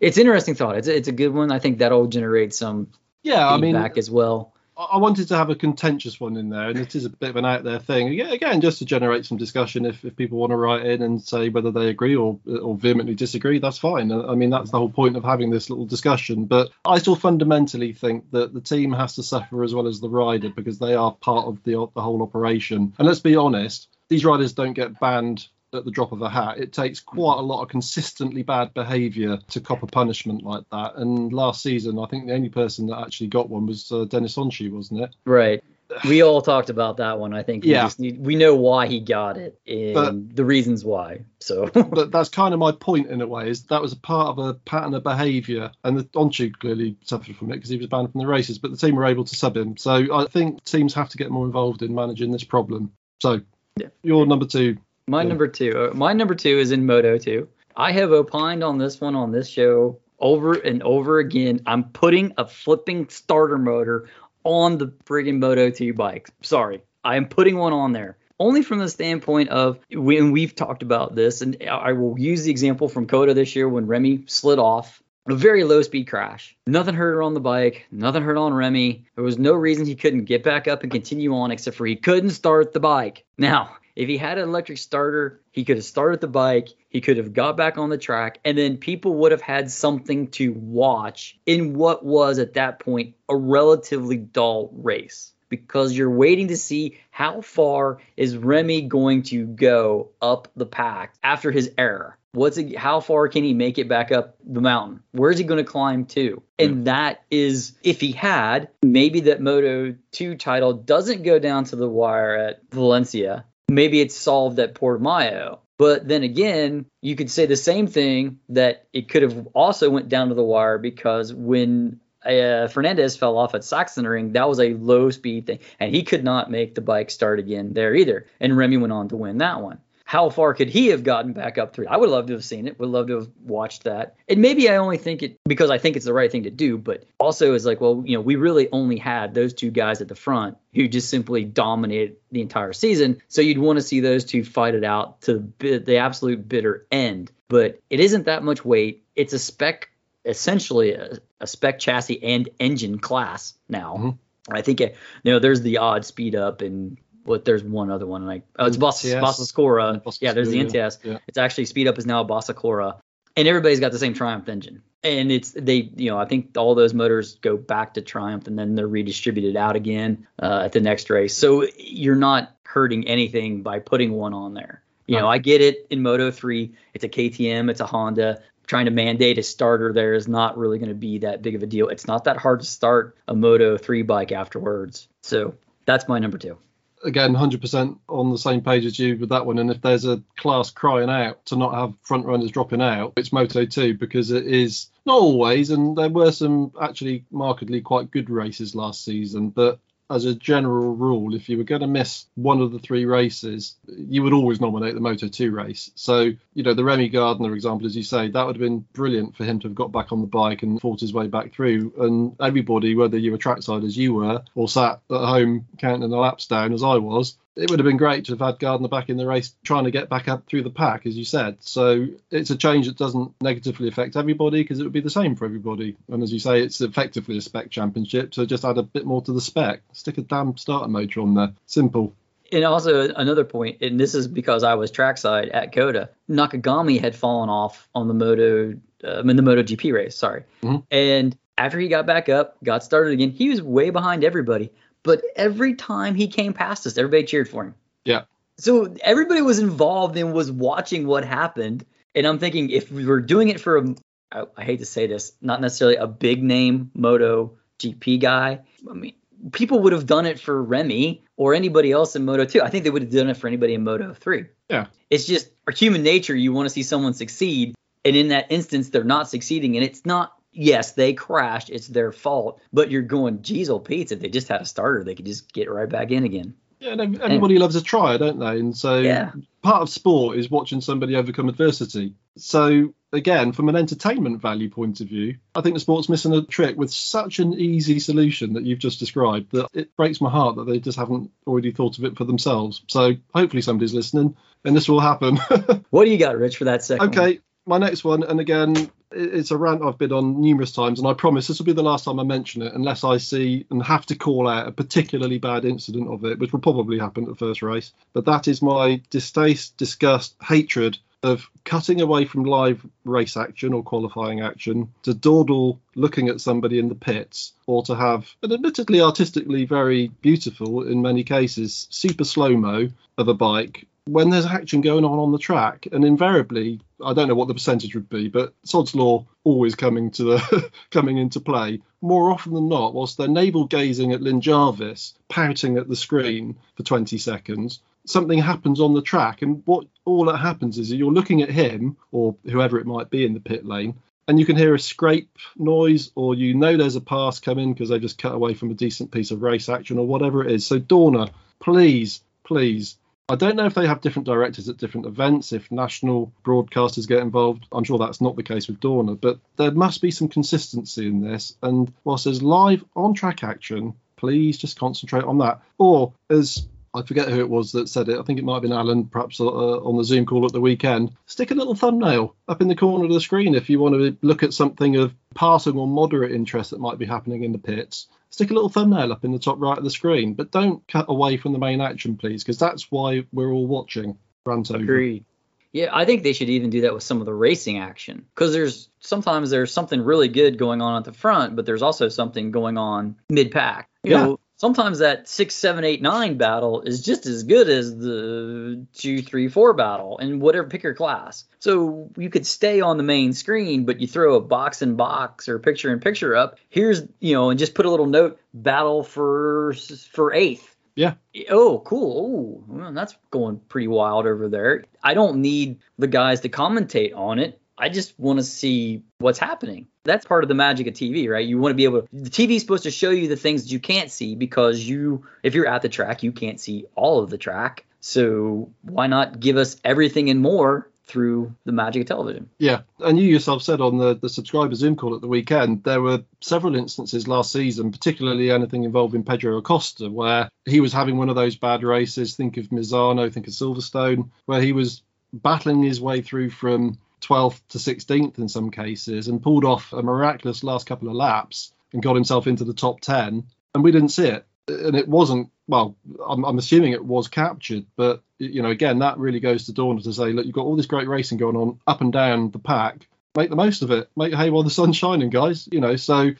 it's 0.00 0.18
interesting 0.18 0.54
thought. 0.54 0.76
It's 0.76 0.88
it's 0.88 1.08
a 1.08 1.12
good 1.12 1.30
one. 1.30 1.50
I 1.50 1.58
think 1.58 1.78
that'll 1.78 2.06
generate 2.06 2.54
some 2.54 2.88
yeah, 3.22 3.48
I 3.48 3.56
mean, 3.56 3.76
as 3.76 4.10
well. 4.10 4.51
I 4.76 4.96
wanted 4.96 5.28
to 5.28 5.36
have 5.36 5.50
a 5.50 5.54
contentious 5.54 6.18
one 6.18 6.36
in 6.36 6.48
there, 6.48 6.70
and 6.70 6.78
it 6.78 6.94
is 6.94 7.04
a 7.04 7.10
bit 7.10 7.30
of 7.30 7.36
an 7.36 7.44
out 7.44 7.62
there 7.62 7.78
thing. 7.78 8.18
Again, 8.20 8.60
just 8.62 8.78
to 8.78 8.86
generate 8.86 9.26
some 9.26 9.36
discussion. 9.36 9.84
If, 9.84 10.02
if 10.04 10.16
people 10.16 10.38
want 10.38 10.50
to 10.50 10.56
write 10.56 10.86
in 10.86 11.02
and 11.02 11.22
say 11.22 11.50
whether 11.50 11.70
they 11.70 11.88
agree 11.88 12.16
or 12.16 12.38
or 12.46 12.74
vehemently 12.76 13.14
disagree, 13.14 13.58
that's 13.58 13.78
fine. 13.78 14.10
Uh, 14.10 14.26
I 14.26 14.34
mean, 14.34 14.48
that's 14.50 14.70
the 14.70 14.78
whole 14.78 14.90
point 14.90 15.16
of 15.16 15.24
having 15.24 15.50
this 15.50 15.68
little 15.68 15.84
discussion. 15.84 16.46
But 16.46 16.70
I 16.86 16.98
still 16.98 17.16
fundamentally 17.16 17.92
think 17.92 18.30
that 18.30 18.54
the 18.54 18.62
team 18.62 18.92
has 18.92 19.14
to 19.16 19.22
suffer 19.22 19.62
as 19.62 19.74
well 19.74 19.86
as 19.86 20.00
the 20.00 20.08
rider 20.08 20.48
because 20.48 20.78
they 20.78 20.94
are 20.94 21.12
part 21.12 21.46
of 21.46 21.62
the 21.64 21.86
the 21.94 22.02
whole 22.02 22.22
operation. 22.22 22.94
And 22.98 23.06
let's 23.06 23.20
be 23.20 23.36
honest, 23.36 23.88
these 24.08 24.24
riders 24.24 24.54
don't 24.54 24.72
get 24.72 24.98
banned 24.98 25.48
at 25.74 25.84
the 25.84 25.90
drop 25.90 26.12
of 26.12 26.22
a 26.22 26.28
hat. 26.28 26.58
It 26.58 26.72
takes 26.72 27.00
quite 27.00 27.38
a 27.38 27.42
lot 27.42 27.62
of 27.62 27.68
consistently 27.68 28.42
bad 28.42 28.74
behaviour 28.74 29.38
to 29.50 29.60
cop 29.60 29.82
a 29.82 29.86
punishment 29.86 30.42
like 30.42 30.64
that. 30.70 30.96
And 30.96 31.32
last 31.32 31.62
season, 31.62 31.98
I 31.98 32.06
think 32.06 32.26
the 32.26 32.34
only 32.34 32.48
person 32.50 32.86
that 32.88 32.98
actually 33.00 33.28
got 33.28 33.48
one 33.48 33.66
was 33.66 33.90
uh, 33.90 34.04
Deniz 34.04 34.36
Öncü, 34.36 34.70
wasn't 34.70 35.00
it? 35.02 35.14
Right. 35.24 35.62
we 36.08 36.22
all 36.22 36.40
talked 36.40 36.70
about 36.70 36.96
that 36.98 37.18
one. 37.18 37.34
I 37.34 37.42
think 37.42 37.64
we 37.64 37.70
Yeah. 37.70 37.82
just 37.82 38.00
need, 38.00 38.18
we 38.24 38.34
know 38.34 38.54
why 38.54 38.86
he 38.86 38.98
got 39.00 39.36
it 39.36 39.58
and 39.66 39.94
But- 39.94 40.36
the 40.36 40.44
reasons 40.44 40.84
why. 40.84 41.24
So 41.40 41.66
but 41.74 42.10
that's 42.10 42.28
kind 42.30 42.54
of 42.54 42.60
my 42.60 42.72
point 42.72 43.08
in 43.08 43.20
a 43.20 43.26
way 43.26 43.50
is 43.50 43.64
that 43.64 43.82
was 43.82 43.92
a 43.92 43.98
part 43.98 44.28
of 44.28 44.38
a 44.38 44.54
pattern 44.54 44.94
of 44.94 45.02
behaviour 45.02 45.70
and 45.84 45.98
the 45.98 46.04
Öncü 46.04 46.52
clearly 46.58 46.96
suffered 47.04 47.36
from 47.36 47.50
it 47.50 47.56
because 47.56 47.68
he 47.70 47.76
was 47.76 47.88
banned 47.88 48.10
from 48.12 48.20
the 48.20 48.26
races 48.26 48.58
but 48.58 48.70
the 48.70 48.76
team 48.76 48.94
were 48.94 49.04
able 49.06 49.24
to 49.24 49.34
sub 49.36 49.54
him 49.56 49.76
so 49.76 50.14
I 50.14 50.26
think 50.26 50.64
teams 50.64 50.94
have 50.94 51.10
to 51.10 51.18
get 51.18 51.30
more 51.30 51.44
involved 51.44 51.82
in 51.82 51.94
managing 51.94 52.30
this 52.32 52.44
problem 52.44 52.92
so 53.20 53.40
Yeah. 53.78 53.88
your 54.02 54.24
number 54.24 54.46
two 54.46 54.78
My 55.08 55.22
Yeah. 55.22 55.28
number 55.28 55.48
two. 55.48 55.72
uh, 55.92 55.94
My 55.96 56.12
number 56.12 56.34
two 56.34 56.58
is 56.58 56.70
in 56.72 56.86
Moto 56.86 57.18
2. 57.18 57.46
I 57.76 57.92
have 57.92 58.12
opined 58.12 58.62
on 58.62 58.78
this 58.78 59.00
one 59.00 59.14
on 59.14 59.32
this 59.32 59.48
show 59.48 59.98
over 60.20 60.52
and 60.52 60.82
over 60.82 61.18
again. 61.18 61.60
I'm 61.66 61.84
putting 61.84 62.32
a 62.38 62.46
flipping 62.46 63.08
starter 63.08 63.58
motor 63.58 64.08
on 64.44 64.78
the 64.78 64.88
friggin' 65.04 65.38
Moto 65.38 65.70
2 65.70 65.92
bike. 65.94 66.28
Sorry. 66.42 66.82
I 67.04 67.16
am 67.16 67.26
putting 67.26 67.56
one 67.56 67.72
on 67.72 67.92
there. 67.92 68.16
Only 68.38 68.62
from 68.62 68.78
the 68.78 68.88
standpoint 68.88 69.48
of 69.50 69.78
when 69.92 70.32
we've 70.32 70.54
talked 70.54 70.82
about 70.82 71.14
this, 71.14 71.42
and 71.42 71.56
I 71.68 71.92
will 71.92 72.18
use 72.18 72.42
the 72.44 72.50
example 72.50 72.88
from 72.88 73.06
COTA 73.06 73.34
this 73.34 73.54
year 73.54 73.68
when 73.68 73.86
Remy 73.86 74.24
slid 74.26 74.58
off. 74.58 75.02
A 75.28 75.34
very 75.36 75.62
low 75.62 75.82
speed 75.82 76.08
crash. 76.08 76.56
Nothing 76.66 76.96
hurt 76.96 77.22
on 77.22 77.34
the 77.34 77.40
bike. 77.40 77.86
Nothing 77.92 78.22
hurt 78.24 78.36
on 78.36 78.52
Remy. 78.52 79.04
There 79.14 79.22
was 79.22 79.38
no 79.38 79.52
reason 79.54 79.86
he 79.86 79.94
couldn't 79.94 80.24
get 80.24 80.42
back 80.42 80.66
up 80.66 80.82
and 80.82 80.90
continue 80.90 81.32
on 81.36 81.52
except 81.52 81.76
for 81.76 81.86
he 81.86 81.94
couldn't 81.94 82.30
start 82.30 82.72
the 82.72 82.80
bike. 82.80 83.24
Now, 83.38 83.76
if 83.94 84.08
he 84.08 84.16
had 84.16 84.38
an 84.38 84.48
electric 84.48 84.78
starter, 84.78 85.40
he 85.50 85.64
could 85.64 85.76
have 85.76 85.84
started 85.84 86.20
the 86.20 86.28
bike, 86.28 86.68
he 86.88 87.00
could 87.00 87.18
have 87.18 87.32
got 87.32 87.56
back 87.56 87.78
on 87.78 87.90
the 87.90 87.98
track, 87.98 88.38
and 88.44 88.56
then 88.56 88.76
people 88.78 89.14
would 89.16 89.32
have 89.32 89.42
had 89.42 89.70
something 89.70 90.28
to 90.28 90.52
watch 90.52 91.38
in 91.46 91.74
what 91.74 92.04
was 92.04 92.38
at 92.38 92.54
that 92.54 92.78
point 92.78 93.14
a 93.28 93.36
relatively 93.36 94.16
dull 94.16 94.70
race. 94.72 95.32
Because 95.48 95.94
you're 95.94 96.10
waiting 96.10 96.48
to 96.48 96.56
see 96.56 96.98
how 97.10 97.42
far 97.42 97.98
is 98.16 98.38
Remy 98.38 98.82
going 98.82 99.24
to 99.24 99.44
go 99.44 100.12
up 100.22 100.48
the 100.56 100.64
pack 100.64 101.14
after 101.22 101.50
his 101.50 101.72
error. 101.76 102.16
What's 102.32 102.56
it, 102.56 102.78
how 102.78 103.00
far 103.00 103.28
can 103.28 103.44
he 103.44 103.52
make 103.52 103.76
it 103.76 103.86
back 103.86 104.10
up 104.10 104.36
the 104.42 104.62
mountain? 104.62 105.02
Where's 105.12 105.36
he 105.36 105.44
going 105.44 105.62
to 105.62 105.70
climb 105.70 106.06
to? 106.06 106.42
And 106.58 106.86
that 106.86 107.24
is, 107.30 107.74
if 107.82 108.00
he 108.00 108.12
had, 108.12 108.70
maybe 108.82 109.20
that 109.20 109.42
Moto 109.42 109.94
2 110.12 110.36
title 110.36 110.72
doesn't 110.72 111.22
go 111.22 111.38
down 111.38 111.64
to 111.64 111.76
the 111.76 111.88
wire 111.88 112.34
at 112.34 112.62
Valencia. 112.70 113.44
Maybe 113.74 114.00
it's 114.00 114.14
solved 114.14 114.58
at 114.58 114.74
Portimao. 114.74 115.58
But 115.78 116.06
then 116.06 116.22
again, 116.22 116.86
you 117.00 117.16
could 117.16 117.30
say 117.30 117.46
the 117.46 117.56
same 117.56 117.86
thing 117.86 118.38
that 118.50 118.86
it 118.92 119.08
could 119.08 119.22
have 119.22 119.48
also 119.54 119.90
went 119.90 120.08
down 120.08 120.28
to 120.28 120.34
the 120.34 120.44
wire 120.44 120.78
because 120.78 121.32
when 121.34 122.00
uh, 122.24 122.68
Fernandez 122.68 123.16
fell 123.16 123.36
off 123.36 123.54
at 123.54 123.62
Sachsenring, 123.62 124.34
that 124.34 124.48
was 124.48 124.60
a 124.60 124.74
low 124.74 125.10
speed 125.10 125.46
thing, 125.46 125.58
and 125.80 125.92
he 125.92 126.04
could 126.04 126.22
not 126.22 126.50
make 126.50 126.74
the 126.74 126.80
bike 126.80 127.10
start 127.10 127.38
again 127.38 127.72
there 127.72 127.94
either. 127.94 128.26
And 128.38 128.56
Remy 128.56 128.76
went 128.76 128.92
on 128.92 129.08
to 129.08 129.16
win 129.16 129.38
that 129.38 129.60
one. 129.60 129.78
How 130.12 130.28
far 130.28 130.52
could 130.52 130.68
he 130.68 130.88
have 130.88 131.04
gotten 131.04 131.32
back 131.32 131.56
up 131.56 131.72
three? 131.72 131.86
I 131.86 131.96
would 131.96 132.10
love 132.10 132.26
to 132.26 132.34
have 132.34 132.44
seen 132.44 132.68
it. 132.68 132.78
Would 132.78 132.90
love 132.90 133.06
to 133.06 133.14
have 133.14 133.30
watched 133.46 133.84
that. 133.84 134.16
And 134.28 134.42
maybe 134.42 134.68
I 134.68 134.76
only 134.76 134.98
think 134.98 135.22
it 135.22 135.38
because 135.46 135.70
I 135.70 135.78
think 135.78 135.96
it's 135.96 136.04
the 136.04 136.12
right 136.12 136.30
thing 136.30 136.42
to 136.42 136.50
do, 136.50 136.76
but 136.76 137.04
also 137.18 137.54
is 137.54 137.64
like, 137.64 137.80
well, 137.80 138.02
you 138.04 138.14
know, 138.14 138.20
we 138.20 138.36
really 138.36 138.68
only 138.72 138.98
had 138.98 139.32
those 139.32 139.54
two 139.54 139.70
guys 139.70 140.02
at 140.02 140.08
the 140.08 140.14
front 140.14 140.58
who 140.74 140.86
just 140.86 141.08
simply 141.08 141.46
dominated 141.46 142.16
the 142.30 142.42
entire 142.42 142.74
season. 142.74 143.22
So 143.28 143.40
you'd 143.40 143.56
want 143.56 143.78
to 143.78 143.82
see 143.82 144.00
those 144.00 144.26
two 144.26 144.44
fight 144.44 144.74
it 144.74 144.84
out 144.84 145.22
to 145.22 145.50
the, 145.60 145.96
absolute 145.96 146.46
bitter 146.46 146.86
end. 146.92 147.32
But 147.48 147.80
it 147.88 147.98
isn't 147.98 148.26
that 148.26 148.42
much 148.42 148.66
weight. 148.66 149.04
It's 149.16 149.32
a 149.32 149.38
spec, 149.38 149.88
essentially 150.26 150.92
a, 150.92 151.20
a 151.40 151.46
spec 151.46 151.78
chassis 151.78 152.22
and 152.22 152.50
engine 152.60 152.98
class 152.98 153.54
now. 153.66 153.96
Mhm. 153.98 154.18
I 154.50 154.60
think, 154.60 154.82
it, 154.82 154.94
you 155.22 155.32
know, 155.32 155.38
there's 155.38 155.62
the 155.62 155.78
odd 155.78 156.04
speed 156.04 156.34
up 156.34 156.60
and 156.60 156.98
what 157.24 157.44
there's 157.44 157.62
one 157.62 157.90
other 157.90 158.06
one 158.06 158.26
like 158.26 158.42
oh 158.58 158.66
it's 158.66 158.76
Boss 158.76 159.02
NTS. 159.02 159.20
Boscoscuro. 159.20 160.02
Boscoscuro, 160.02 160.18
Yeah, 160.20 160.32
there's 160.32 160.50
the. 160.50 160.60
NTS. 160.60 160.98
Yeah. 161.04 161.18
It's 161.28 161.38
actually 161.38 161.66
speed 161.66 161.88
up 161.88 161.98
is 161.98 162.06
now 162.06 162.22
a 162.22 162.24
Boscoscuro. 162.24 162.98
And 163.36 163.48
everybody's 163.48 163.80
got 163.80 163.92
the 163.92 163.98
same 163.98 164.14
Triumph 164.14 164.48
engine. 164.48 164.82
And 165.02 165.32
it's 165.32 165.52
they 165.52 165.90
you 165.96 166.10
know, 166.10 166.18
I 166.18 166.26
think 166.26 166.56
all 166.56 166.74
those 166.74 166.94
motors 166.94 167.36
go 167.36 167.56
back 167.56 167.94
to 167.94 168.02
Triumph 168.02 168.46
and 168.46 168.58
then 168.58 168.74
they're 168.74 168.88
redistributed 168.88 169.56
out 169.56 169.76
again 169.76 170.26
uh, 170.40 170.62
at 170.64 170.72
the 170.72 170.80
next 170.80 171.10
race. 171.10 171.36
So 171.36 171.66
you're 171.76 172.14
not 172.14 172.56
hurting 172.64 173.06
anything 173.06 173.62
by 173.62 173.78
putting 173.78 174.12
one 174.12 174.32
on 174.32 174.54
there. 174.54 174.82
You 175.06 175.18
know, 175.18 175.28
I 175.28 175.38
get 175.38 175.60
it 175.60 175.86
in 175.90 176.00
Moto 176.00 176.30
3, 176.30 176.72
it's 176.94 177.04
a 177.04 177.08
KTM, 177.08 177.70
it's 177.70 177.80
a 177.80 177.86
Honda. 177.86 178.40
Trying 178.66 178.86
to 178.86 178.90
mandate 178.92 179.36
a 179.36 179.42
starter 179.42 179.92
there 179.92 180.14
is 180.14 180.26
not 180.26 180.56
really 180.56 180.78
going 180.78 180.88
to 180.88 180.94
be 180.94 181.18
that 181.18 181.42
big 181.42 181.54
of 181.54 181.62
a 181.62 181.66
deal. 181.66 181.88
It's 181.88 182.06
not 182.06 182.24
that 182.24 182.38
hard 182.38 182.60
to 182.60 182.66
start 182.66 183.16
a 183.28 183.34
Moto 183.34 183.76
3 183.76 184.02
bike 184.02 184.32
afterwards. 184.32 185.08
So 185.22 185.54
that's 185.84 186.08
my 186.08 186.18
number 186.18 186.38
two. 186.38 186.56
Again 187.04 187.34
100% 187.34 187.98
on 188.08 188.30
the 188.30 188.38
same 188.38 188.60
page 188.60 188.84
as 188.84 188.98
you 188.98 189.16
with 189.18 189.28
that 189.30 189.44
one. 189.44 189.58
And 189.58 189.70
if 189.70 189.80
there's 189.80 190.04
a 190.04 190.22
class 190.36 190.70
crying 190.70 191.10
out 191.10 191.44
to 191.46 191.56
not 191.56 191.74
have 191.74 191.94
front 192.02 192.26
runners 192.26 192.50
dropping 192.50 192.82
out 192.82 193.12
it's 193.16 193.32
moto 193.32 193.64
2 193.64 193.94
because 193.94 194.30
it 194.30 194.46
is 194.46 194.90
not 195.04 195.14
always 195.14 195.70
and 195.70 195.96
there 195.96 196.08
were 196.08 196.32
some 196.32 196.72
actually 196.80 197.24
markedly 197.30 197.80
quite 197.80 198.10
good 198.10 198.30
races 198.30 198.74
last 198.74 199.04
season 199.04 199.48
but 199.50 199.78
as 200.12 200.24
a 200.24 200.34
general 200.34 200.94
rule 200.94 201.34
if 201.34 201.48
you 201.48 201.56
were 201.56 201.64
going 201.64 201.80
to 201.80 201.86
miss 201.86 202.26
one 202.34 202.60
of 202.60 202.72
the 202.72 202.78
three 202.78 203.04
races 203.04 203.76
you 203.88 204.22
would 204.22 204.32
always 204.32 204.60
nominate 204.60 204.94
the 204.94 205.00
moto 205.00 205.28
2 205.28 205.50
race. 205.50 205.90
So 205.94 206.30
you 206.54 206.62
know 206.62 206.74
the 206.74 206.84
remy 206.84 207.08
gardner 207.08 207.54
example 207.54 207.86
as 207.86 207.96
you 207.96 208.02
say 208.02 208.28
that 208.28 208.46
would 208.46 208.56
have 208.56 208.60
been 208.60 208.84
brilliant 208.92 209.36
for 209.36 209.44
him 209.44 209.58
to 209.60 209.68
have 209.68 209.74
got 209.74 209.92
back 209.92 210.12
on 210.12 210.20
the 210.20 210.26
bike 210.26 210.62
and 210.62 210.80
fought 210.80 211.00
his 211.00 211.14
way 211.14 211.28
back 211.28 211.54
through. 211.54 211.92
And 211.98 212.36
everybody 212.40 212.94
whether 212.94 213.18
you 213.18 213.32
were 213.32 213.38
trackside 213.38 213.84
as 213.84 213.96
you 213.96 214.14
were 214.14 214.42
or 214.54 214.68
sat 214.68 215.00
at 215.10 215.16
home 215.16 215.66
counting 215.78 216.10
the 216.10 216.16
laps 216.16 216.46
down 216.46 216.72
as 216.72 216.82
i 216.82 216.96
was 216.96 217.36
it 217.54 217.70
would 217.70 217.78
have 217.78 217.84
been 217.84 217.96
great 217.98 218.24
to 218.24 218.32
have 218.32 218.40
had 218.40 218.58
Gardner 218.58 218.88
back 218.88 219.10
in 219.10 219.16
the 219.16 219.26
race 219.26 219.54
trying 219.62 219.84
to 219.84 219.90
get 219.90 220.08
back 220.08 220.28
up 220.28 220.46
through 220.46 220.62
the 220.62 220.70
pack, 220.70 221.06
as 221.06 221.16
you 221.16 221.24
said. 221.24 221.58
So 221.60 222.06
it's 222.30 222.50
a 222.50 222.56
change 222.56 222.86
that 222.86 222.96
doesn't 222.96 223.32
negatively 223.42 223.88
affect 223.88 224.16
everybody 224.16 224.62
because 224.62 224.80
it 224.80 224.84
would 224.84 224.92
be 224.92 225.00
the 225.00 225.10
same 225.10 225.36
for 225.36 225.44
everybody. 225.44 225.96
And 226.10 226.22
as 226.22 226.32
you 226.32 226.38
say, 226.38 226.62
it's 226.62 226.80
effectively 226.80 227.36
a 227.36 227.42
spec 227.42 227.70
championship. 227.70 228.34
So 228.34 228.46
just 228.46 228.64
add 228.64 228.78
a 228.78 228.82
bit 228.82 229.04
more 229.04 229.20
to 229.22 229.32
the 229.32 229.40
spec. 229.40 229.82
Stick 229.92 230.18
a 230.18 230.22
damn 230.22 230.56
starter 230.56 230.88
motor 230.88 231.20
on 231.20 231.34
there. 231.34 231.52
Simple. 231.66 232.14
And 232.50 232.64
also 232.64 233.08
another 233.14 233.44
point, 233.44 233.78
and 233.80 233.98
this 233.98 234.14
is 234.14 234.28
because 234.28 234.62
I 234.62 234.74
was 234.74 234.90
trackside 234.90 235.48
at 235.50 235.72
COTA. 235.72 236.10
Nakagami 236.30 237.00
had 237.00 237.14
fallen 237.16 237.48
off 237.48 237.88
on 237.94 238.08
the 238.08 238.14
Moto, 238.14 238.74
um, 239.04 239.30
in 239.30 239.36
the 239.36 239.42
Moto 239.42 239.62
GP 239.62 239.90
race. 239.92 240.16
Sorry, 240.16 240.42
Mhm. 240.62 240.82
and 240.90 241.36
after 241.56 241.78
he 241.78 241.88
got 241.88 242.04
back 242.06 242.28
up, 242.28 242.62
got 242.62 242.84
started 242.84 243.12
again, 243.12 243.30
he 243.30 243.48
was 243.48 243.62
way 243.62 243.88
behind 243.88 244.22
everybody. 244.22 244.70
But 245.04 245.22
every 245.36 245.74
time 245.74 246.14
he 246.14 246.28
came 246.28 246.52
past 246.52 246.86
us, 246.86 246.96
everybody 246.96 247.24
cheered 247.24 247.48
for 247.48 247.64
him. 247.64 247.74
Yeah. 248.04 248.22
So 248.58 248.94
everybody 249.02 249.42
was 249.42 249.58
involved 249.58 250.16
and 250.16 250.32
was 250.32 250.50
watching 250.50 251.06
what 251.06 251.24
happened. 251.24 251.84
And 252.14 252.26
I'm 252.26 252.38
thinking 252.38 252.70
if 252.70 252.92
we 252.92 253.04
were 253.04 253.20
doing 253.20 253.48
it 253.48 253.60
for 253.60 253.78
a, 253.78 253.94
I, 254.30 254.44
I 254.56 254.64
hate 254.64 254.78
to 254.78 254.86
say 254.86 255.06
this, 255.06 255.32
not 255.40 255.60
necessarily 255.60 255.96
a 255.96 256.06
big 256.06 256.42
name 256.42 256.90
Moto 256.94 257.58
GP 257.78 258.20
guy. 258.20 258.60
I 258.88 258.92
mean, 258.92 259.14
people 259.50 259.80
would 259.80 259.92
have 259.92 260.06
done 260.06 260.26
it 260.26 260.38
for 260.38 260.62
Remy 260.62 261.24
or 261.36 261.54
anybody 261.54 261.90
else 261.90 262.14
in 262.14 262.24
Moto 262.24 262.44
2. 262.44 262.62
I 262.62 262.70
think 262.70 262.84
they 262.84 262.90
would 262.90 263.02
have 263.02 263.10
done 263.10 263.28
it 263.28 263.36
for 263.36 263.48
anybody 263.48 263.74
in 263.74 263.82
Moto 263.82 264.14
3. 264.14 264.44
Yeah. 264.68 264.86
It's 265.10 265.26
just 265.26 265.50
our 265.66 265.74
human 265.74 266.02
nature. 266.02 266.36
You 266.36 266.52
want 266.52 266.66
to 266.66 266.70
see 266.70 266.82
someone 266.82 267.14
succeed. 267.14 267.74
And 268.04 268.16
in 268.16 268.28
that 268.28 268.46
instance, 268.50 268.90
they're 268.90 269.04
not 269.04 269.28
succeeding. 269.28 269.76
And 269.76 269.84
it's 269.84 270.06
not, 270.06 270.32
yes, 270.52 270.92
they 270.92 271.12
crashed. 271.14 271.70
It's 271.70 271.88
their 271.88 272.12
fault. 272.12 272.60
But 272.72 272.90
you're 272.90 273.02
going, 273.02 273.42
geez, 273.42 273.70
old 273.70 273.84
Pete, 273.84 274.12
if 274.12 274.20
they 274.20 274.28
just 274.28 274.48
had 274.48 274.60
a 274.60 274.66
starter, 274.66 275.04
they 275.04 275.14
could 275.14 275.26
just 275.26 275.52
get 275.52 275.70
right 275.70 275.88
back 275.88 276.10
in 276.10 276.24
again. 276.24 276.54
Yeah, 276.80 276.92
and 276.92 277.00
ev- 277.00 277.20
everybody 277.20 277.58
loves 277.58 277.76
a 277.76 277.82
try, 277.82 278.16
don't 278.16 278.40
they? 278.40 278.58
And 278.58 278.76
so 278.76 278.98
Yeah. 278.98 279.30
part 279.62 279.82
of 279.82 279.88
sport 279.88 280.36
is 280.36 280.50
watching 280.50 280.80
somebody 280.80 281.14
overcome 281.14 281.48
adversity. 281.48 282.14
So 282.36 282.92
again, 283.12 283.52
from 283.52 283.68
an 283.68 283.76
entertainment 283.76 284.40
value 284.42 284.68
point 284.68 285.00
of 285.00 285.06
view, 285.06 285.36
I 285.54 285.60
think 285.60 285.74
the 285.74 285.80
sport's 285.80 286.08
missing 286.08 286.32
a 286.34 286.42
trick 286.42 286.76
with 286.76 286.90
such 286.90 287.38
an 287.38 287.54
easy 287.54 288.00
solution 288.00 288.54
that 288.54 288.64
you've 288.64 288.80
just 288.80 288.98
described 288.98 289.52
that 289.52 289.68
it 289.74 289.94
breaks 289.96 290.20
my 290.20 290.30
heart 290.30 290.56
that 290.56 290.66
they 290.66 290.80
just 290.80 290.98
haven't 290.98 291.30
already 291.46 291.70
thought 291.70 291.98
of 291.98 292.04
it 292.04 292.16
for 292.16 292.24
themselves. 292.24 292.82
So 292.88 293.12
hopefully 293.32 293.62
somebody's 293.62 293.94
listening 293.94 294.34
and 294.64 294.74
this 294.76 294.88
will 294.88 295.00
happen. 295.00 295.38
What 295.90 296.06
do 296.06 296.10
you 296.10 296.18
got, 296.18 296.36
Rich, 296.36 296.56
for 296.56 296.64
that 296.64 296.82
second? 296.82 297.10
one? 297.14 297.18
okay, 297.18 297.40
my 297.64 297.78
next 297.78 298.02
one, 298.02 298.24
and 298.24 298.40
again, 298.40 298.90
it's 299.14 299.50
a 299.50 299.56
rant 299.56 299.82
I've 299.82 299.98
been 299.98 300.12
on 300.12 300.40
numerous 300.40 300.72
times, 300.72 300.98
and 300.98 301.08
I 301.08 301.14
promise 301.14 301.46
this 301.46 301.58
will 301.58 301.66
be 301.66 301.72
the 301.72 301.82
last 301.82 302.04
time 302.04 302.18
I 302.18 302.24
mention 302.24 302.62
it, 302.62 302.74
unless 302.74 303.04
I 303.04 303.18
see 303.18 303.66
and 303.70 303.82
have 303.82 304.06
to 304.06 304.14
call 304.14 304.48
out 304.48 304.68
a 304.68 304.72
particularly 304.72 305.38
bad 305.38 305.64
incident 305.64 306.08
of 306.08 306.24
it, 306.24 306.38
which 306.38 306.52
will 306.52 306.60
probably 306.60 306.98
happen 306.98 307.24
at 307.24 307.30
the 307.30 307.36
first 307.36 307.62
race. 307.62 307.92
But 308.12 308.24
that 308.26 308.48
is 308.48 308.62
my 308.62 309.00
distaste, 309.10 309.76
disgust, 309.76 310.36
hatred 310.42 310.98
of 311.22 311.48
cutting 311.64 312.00
away 312.00 312.24
from 312.24 312.44
live 312.44 312.84
race 313.04 313.36
action 313.36 313.72
or 313.72 313.82
qualifying 313.82 314.40
action 314.40 314.92
to 315.04 315.14
dawdle 315.14 315.78
looking 315.94 316.28
at 316.28 316.40
somebody 316.40 316.78
in 316.78 316.88
the 316.88 316.94
pits 316.94 317.52
or 317.66 317.82
to 317.84 317.94
have 317.94 318.28
an 318.42 318.52
admittedly 318.52 319.00
artistically 319.00 319.64
very 319.64 320.08
beautiful 320.20 320.82
in 320.82 321.00
many 321.00 321.22
cases 321.22 321.86
super 321.90 322.24
slow 322.24 322.56
mo 322.56 322.88
of 323.18 323.28
a 323.28 323.34
bike 323.34 323.86
when 324.06 324.30
there's 324.30 324.46
action 324.46 324.80
going 324.80 325.04
on 325.04 325.18
on 325.18 325.30
the 325.30 325.38
track, 325.38 325.86
and 325.92 326.04
invariably, 326.04 326.80
I 327.04 327.14
don't 327.14 327.28
know 327.28 327.34
what 327.34 327.48
the 327.48 327.54
percentage 327.54 327.94
would 327.94 328.08
be, 328.08 328.28
but 328.28 328.52
Sod's 328.64 328.94
Law 328.94 329.26
always 329.44 329.76
coming 329.76 330.10
to 330.12 330.24
the 330.24 330.70
coming 330.90 331.18
into 331.18 331.40
play. 331.40 331.80
More 332.00 332.32
often 332.32 332.54
than 332.54 332.68
not, 332.68 332.94
whilst 332.94 333.16
they're 333.16 333.28
navel 333.28 333.66
gazing 333.66 334.12
at 334.12 334.20
Lin 334.20 334.40
Jarvis, 334.40 335.14
pouting 335.28 335.78
at 335.78 335.88
the 335.88 335.94
screen 335.94 336.56
for 336.74 336.82
20 336.82 337.16
seconds, 337.18 337.80
something 338.04 338.40
happens 338.40 338.80
on 338.80 338.94
the 338.94 339.02
track, 339.02 339.42
and 339.42 339.62
what 339.66 339.86
all 340.04 340.24
that 340.24 340.38
happens 340.38 340.78
is 340.78 340.92
you're 340.92 341.12
looking 341.12 341.42
at 341.42 341.50
him 341.50 341.96
or 342.10 342.34
whoever 342.44 342.78
it 342.80 342.86
might 342.86 343.08
be 343.08 343.24
in 343.24 343.34
the 343.34 343.40
pit 343.40 343.64
lane, 343.64 343.94
and 344.26 344.40
you 344.40 344.46
can 344.46 344.56
hear 344.56 344.74
a 344.74 344.80
scrape 344.80 345.38
noise, 345.56 346.10
or 346.16 346.34
you 346.34 346.54
know 346.54 346.76
there's 346.76 346.96
a 346.96 347.00
pass 347.00 347.38
coming 347.38 347.72
because 347.72 347.88
they've 347.88 348.02
just 348.02 348.18
cut 348.18 348.34
away 348.34 348.54
from 348.54 348.72
a 348.72 348.74
decent 348.74 349.12
piece 349.12 349.30
of 349.30 349.42
race 349.42 349.68
action 349.68 349.98
or 349.98 350.06
whatever 350.08 350.44
it 350.44 350.50
is. 350.50 350.66
So 350.66 350.80
Dorna, 350.80 351.30
please, 351.60 352.20
please 352.42 352.96
I 353.32 353.34
don't 353.34 353.56
know 353.56 353.64
if 353.64 353.72
they 353.72 353.86
have 353.86 354.02
different 354.02 354.26
directors 354.26 354.68
at 354.68 354.76
different 354.76 355.06
events, 355.06 355.54
if 355.54 355.72
national 355.72 356.30
broadcasters 356.44 357.08
get 357.08 357.20
involved. 357.20 357.66
I'm 357.72 357.82
sure 357.82 357.98
that's 357.98 358.20
not 358.20 358.36
the 358.36 358.42
case 358.42 358.68
with 358.68 358.78
Dorna, 358.78 359.18
but 359.18 359.38
there 359.56 359.70
must 359.70 360.02
be 360.02 360.10
some 360.10 360.28
consistency 360.28 361.06
in 361.06 361.22
this. 361.22 361.56
And 361.62 361.90
whilst 362.04 362.24
there's 362.24 362.42
live 362.42 362.84
on 362.94 363.14
track 363.14 363.42
action, 363.42 363.94
please 364.16 364.58
just 364.58 364.78
concentrate 364.78 365.24
on 365.24 365.38
that. 365.38 365.62
Or, 365.78 366.12
as 366.28 366.68
I 366.92 367.00
forget 367.00 367.30
who 367.30 367.40
it 367.40 367.48
was 367.48 367.72
that 367.72 367.88
said 367.88 368.10
it, 368.10 368.18
I 368.18 368.22
think 368.22 368.38
it 368.38 368.44
might 368.44 368.56
have 368.56 368.62
been 368.64 368.72
Alan, 368.74 369.06
perhaps 369.06 369.40
uh, 369.40 369.46
on 369.46 369.96
the 369.96 370.04
Zoom 370.04 370.26
call 370.26 370.44
at 370.44 370.52
the 370.52 370.60
weekend, 370.60 371.12
stick 371.24 371.52
a 371.52 371.54
little 371.54 371.74
thumbnail 371.74 372.36
up 372.48 372.60
in 372.60 372.68
the 372.68 372.76
corner 372.76 373.06
of 373.06 373.14
the 373.14 373.20
screen 373.22 373.54
if 373.54 373.70
you 373.70 373.78
want 373.78 373.94
to 373.94 374.14
look 374.20 374.42
at 374.42 374.52
something 374.52 374.96
of 374.96 375.14
passing 375.34 375.78
or 375.78 375.86
moderate 375.86 376.32
interest 376.32 376.72
that 376.72 376.80
might 376.80 376.98
be 376.98 377.06
happening 377.06 377.44
in 377.44 377.52
the 377.52 377.58
pits 377.58 378.08
stick 378.32 378.50
a 378.50 378.54
little 378.54 378.68
thumbnail 378.68 379.12
up 379.12 379.24
in 379.24 379.30
the 379.30 379.38
top 379.38 379.60
right 379.60 379.78
of 379.78 379.84
the 379.84 379.90
screen, 379.90 380.34
but 380.34 380.50
don't 380.50 380.86
cut 380.88 381.06
away 381.08 381.36
from 381.36 381.52
the 381.52 381.58
main 381.58 381.80
action, 381.80 382.16
please, 382.16 382.42
because 382.42 382.58
that's 382.58 382.90
why 382.90 383.24
we're 383.32 383.52
all 383.52 383.66
watching. 383.66 384.18
Rant 384.44 384.70
over. 384.72 384.82
Agreed. 384.82 385.24
Yeah, 385.70 385.88
I 385.92 386.04
think 386.04 386.22
they 386.22 386.32
should 386.32 386.50
even 386.50 386.68
do 386.68 386.82
that 386.82 386.92
with 386.92 387.02
some 387.02 387.20
of 387.20 387.26
the 387.26 387.32
racing 387.32 387.78
action 387.78 388.26
because 388.34 388.52
there's 388.52 388.90
sometimes 389.00 389.48
there's 389.50 389.72
something 389.72 390.02
really 390.02 390.28
good 390.28 390.58
going 390.58 390.82
on 390.82 390.96
at 390.98 391.04
the 391.04 391.12
front, 391.12 391.56
but 391.56 391.64
there's 391.64 391.80
also 391.80 392.08
something 392.08 392.50
going 392.50 392.76
on 392.76 393.16
mid 393.30 393.52
pack. 393.52 393.88
You 394.02 394.10
yeah. 394.10 394.22
know, 394.24 394.40
sometimes 394.62 395.00
that 395.00 395.28
six, 395.28 395.56
seven, 395.56 395.82
eight, 395.82 396.00
nine 396.00 396.38
battle 396.38 396.82
is 396.82 397.02
just 397.02 397.26
as 397.26 397.42
good 397.42 397.68
as 397.68 397.96
the 397.96 398.86
two, 398.94 399.20
three, 399.20 399.48
four 399.48 399.74
battle 399.74 400.18
and 400.20 400.40
whatever 400.40 400.68
pick 400.68 400.84
your 400.84 400.94
class. 400.94 401.44
So 401.58 402.10
you 402.16 402.30
could 402.30 402.46
stay 402.46 402.80
on 402.80 402.96
the 402.96 403.02
main 403.02 403.32
screen, 403.32 403.86
but 403.86 404.00
you 404.00 404.06
throw 404.06 404.36
a 404.36 404.40
box 404.40 404.80
in 404.80 404.94
box 404.94 405.48
or 405.48 405.58
picture 405.58 405.92
in 405.92 405.98
picture 405.98 406.36
up. 406.36 406.60
Here's 406.70 407.02
you 407.18 407.34
know, 407.34 407.50
and 407.50 407.58
just 407.58 407.74
put 407.74 407.86
a 407.86 407.90
little 407.90 408.06
note: 408.06 408.38
battle 408.54 409.02
for 409.02 409.74
for 410.12 410.32
eighth. 410.32 410.76
Yeah. 410.94 411.14
Oh, 411.50 411.80
cool. 411.80 412.62
Oh, 412.68 412.72
well, 412.72 412.92
that's 412.92 413.16
going 413.30 413.60
pretty 413.68 413.88
wild 413.88 414.26
over 414.26 414.48
there. 414.48 414.84
I 415.02 415.14
don't 415.14 415.38
need 415.38 415.80
the 415.98 416.06
guys 416.06 416.40
to 416.40 416.50
commentate 416.50 417.16
on 417.16 417.38
it. 417.38 417.60
I 417.82 417.88
just 417.88 418.16
want 418.16 418.38
to 418.38 418.44
see 418.44 419.02
what's 419.18 419.40
happening. 419.40 419.88
That's 420.04 420.24
part 420.24 420.44
of 420.44 420.48
the 420.48 420.54
magic 420.54 420.86
of 420.86 420.94
TV, 420.94 421.28
right? 421.28 421.44
You 421.44 421.58
want 421.58 421.72
to 421.72 421.76
be 421.76 421.82
able 421.82 422.02
to, 422.02 422.08
the 422.12 422.30
TV 422.30 422.50
is 422.50 422.62
supposed 422.62 422.84
to 422.84 422.92
show 422.92 423.10
you 423.10 423.26
the 423.26 423.34
things 423.34 423.64
that 423.64 423.72
you 423.72 423.80
can't 423.80 424.08
see 424.08 424.36
because 424.36 424.78
you, 424.80 425.26
if 425.42 425.56
you're 425.56 425.66
at 425.66 425.82
the 425.82 425.88
track, 425.88 426.22
you 426.22 426.30
can't 426.30 426.60
see 426.60 426.84
all 426.94 427.24
of 427.24 427.28
the 427.28 427.38
track. 427.38 427.84
So 427.98 428.70
why 428.82 429.08
not 429.08 429.40
give 429.40 429.56
us 429.56 429.78
everything 429.84 430.30
and 430.30 430.40
more 430.40 430.88
through 431.06 431.56
the 431.64 431.72
magic 431.72 432.02
of 432.02 432.06
television. 432.06 432.48
Yeah, 432.58 432.82
and 433.00 433.18
you 433.18 433.26
yourself 433.26 433.64
said 433.64 433.80
on 433.80 433.98
the, 433.98 434.14
the 434.14 434.28
subscriber 434.28 434.76
Zoom 434.76 434.94
call 434.94 435.16
at 435.16 435.20
the 435.20 435.26
weekend, 435.26 435.82
there 435.82 436.00
were 436.00 436.22
several 436.40 436.76
instances 436.76 437.26
last 437.26 437.50
season, 437.50 437.90
particularly 437.90 438.52
anything 438.52 438.84
involving 438.84 439.24
Pedro 439.24 439.58
Acosta, 439.58 440.08
where 440.08 440.48
he 440.64 440.80
was 440.80 440.92
having 440.92 441.18
one 441.18 441.28
of 441.28 441.34
those 441.34 441.56
bad 441.56 441.82
races. 441.82 442.36
Think 442.36 442.56
of 442.56 442.68
Misano, 442.68 443.30
think 443.30 443.48
of 443.48 443.52
Silverstone, 443.52 444.30
where 444.46 444.62
he 444.62 444.72
was 444.72 445.02
battling 445.32 445.82
his 445.82 446.00
way 446.00 446.22
through 446.22 446.50
from 446.50 446.98
12th 447.22 447.60
to 447.70 447.78
16th 447.78 448.38
in 448.38 448.48
some 448.48 448.70
cases 448.70 449.28
and 449.28 449.42
pulled 449.42 449.64
off 449.64 449.92
a 449.92 450.02
miraculous 450.02 450.64
last 450.64 450.86
couple 450.86 451.08
of 451.08 451.14
laps 451.14 451.72
and 451.92 452.02
got 452.02 452.14
himself 452.14 452.46
into 452.46 452.64
the 452.64 452.74
top 452.74 453.00
10 453.00 453.46
and 453.74 453.84
we 453.84 453.92
didn't 453.92 454.10
see 454.10 454.26
it. 454.26 454.46
And 454.68 454.96
it 454.96 455.08
wasn't 455.08 455.50
well 455.66 455.96
I'm, 456.26 456.44
I'm, 456.44 456.58
assuming 456.58 456.92
it 456.92 457.04
was 457.04 457.28
captured 457.28 457.86
but 457.96 458.22
you 458.38 458.62
know 458.62 458.70
again 458.70 459.00
that 459.00 459.18
really 459.18 459.40
goes 459.40 459.66
to 459.66 459.72
Dorna 459.72 460.02
to 460.04 460.12
say 460.12 460.32
look 460.32 460.46
you've 460.46 460.54
got 460.54 460.66
all 460.66 460.76
this 460.76 460.86
great 460.86 461.08
racing 461.08 461.38
going 461.38 461.56
on 461.56 461.80
up 461.86 462.00
and 462.00 462.12
down 462.12 462.50
the 462.50 462.58
pack. 462.58 463.08
Make 463.34 463.48
the 463.48 463.56
most 463.56 463.80
of 463.80 463.90
it. 463.90 464.10
Make 464.14 464.34
hay 464.34 464.50
while 464.50 464.62
the 464.62 464.70
sun's 464.70 464.96
shining 464.96 465.30
guys 465.30 465.68
you 465.72 465.80
know. 465.80 465.96
So 465.96 466.32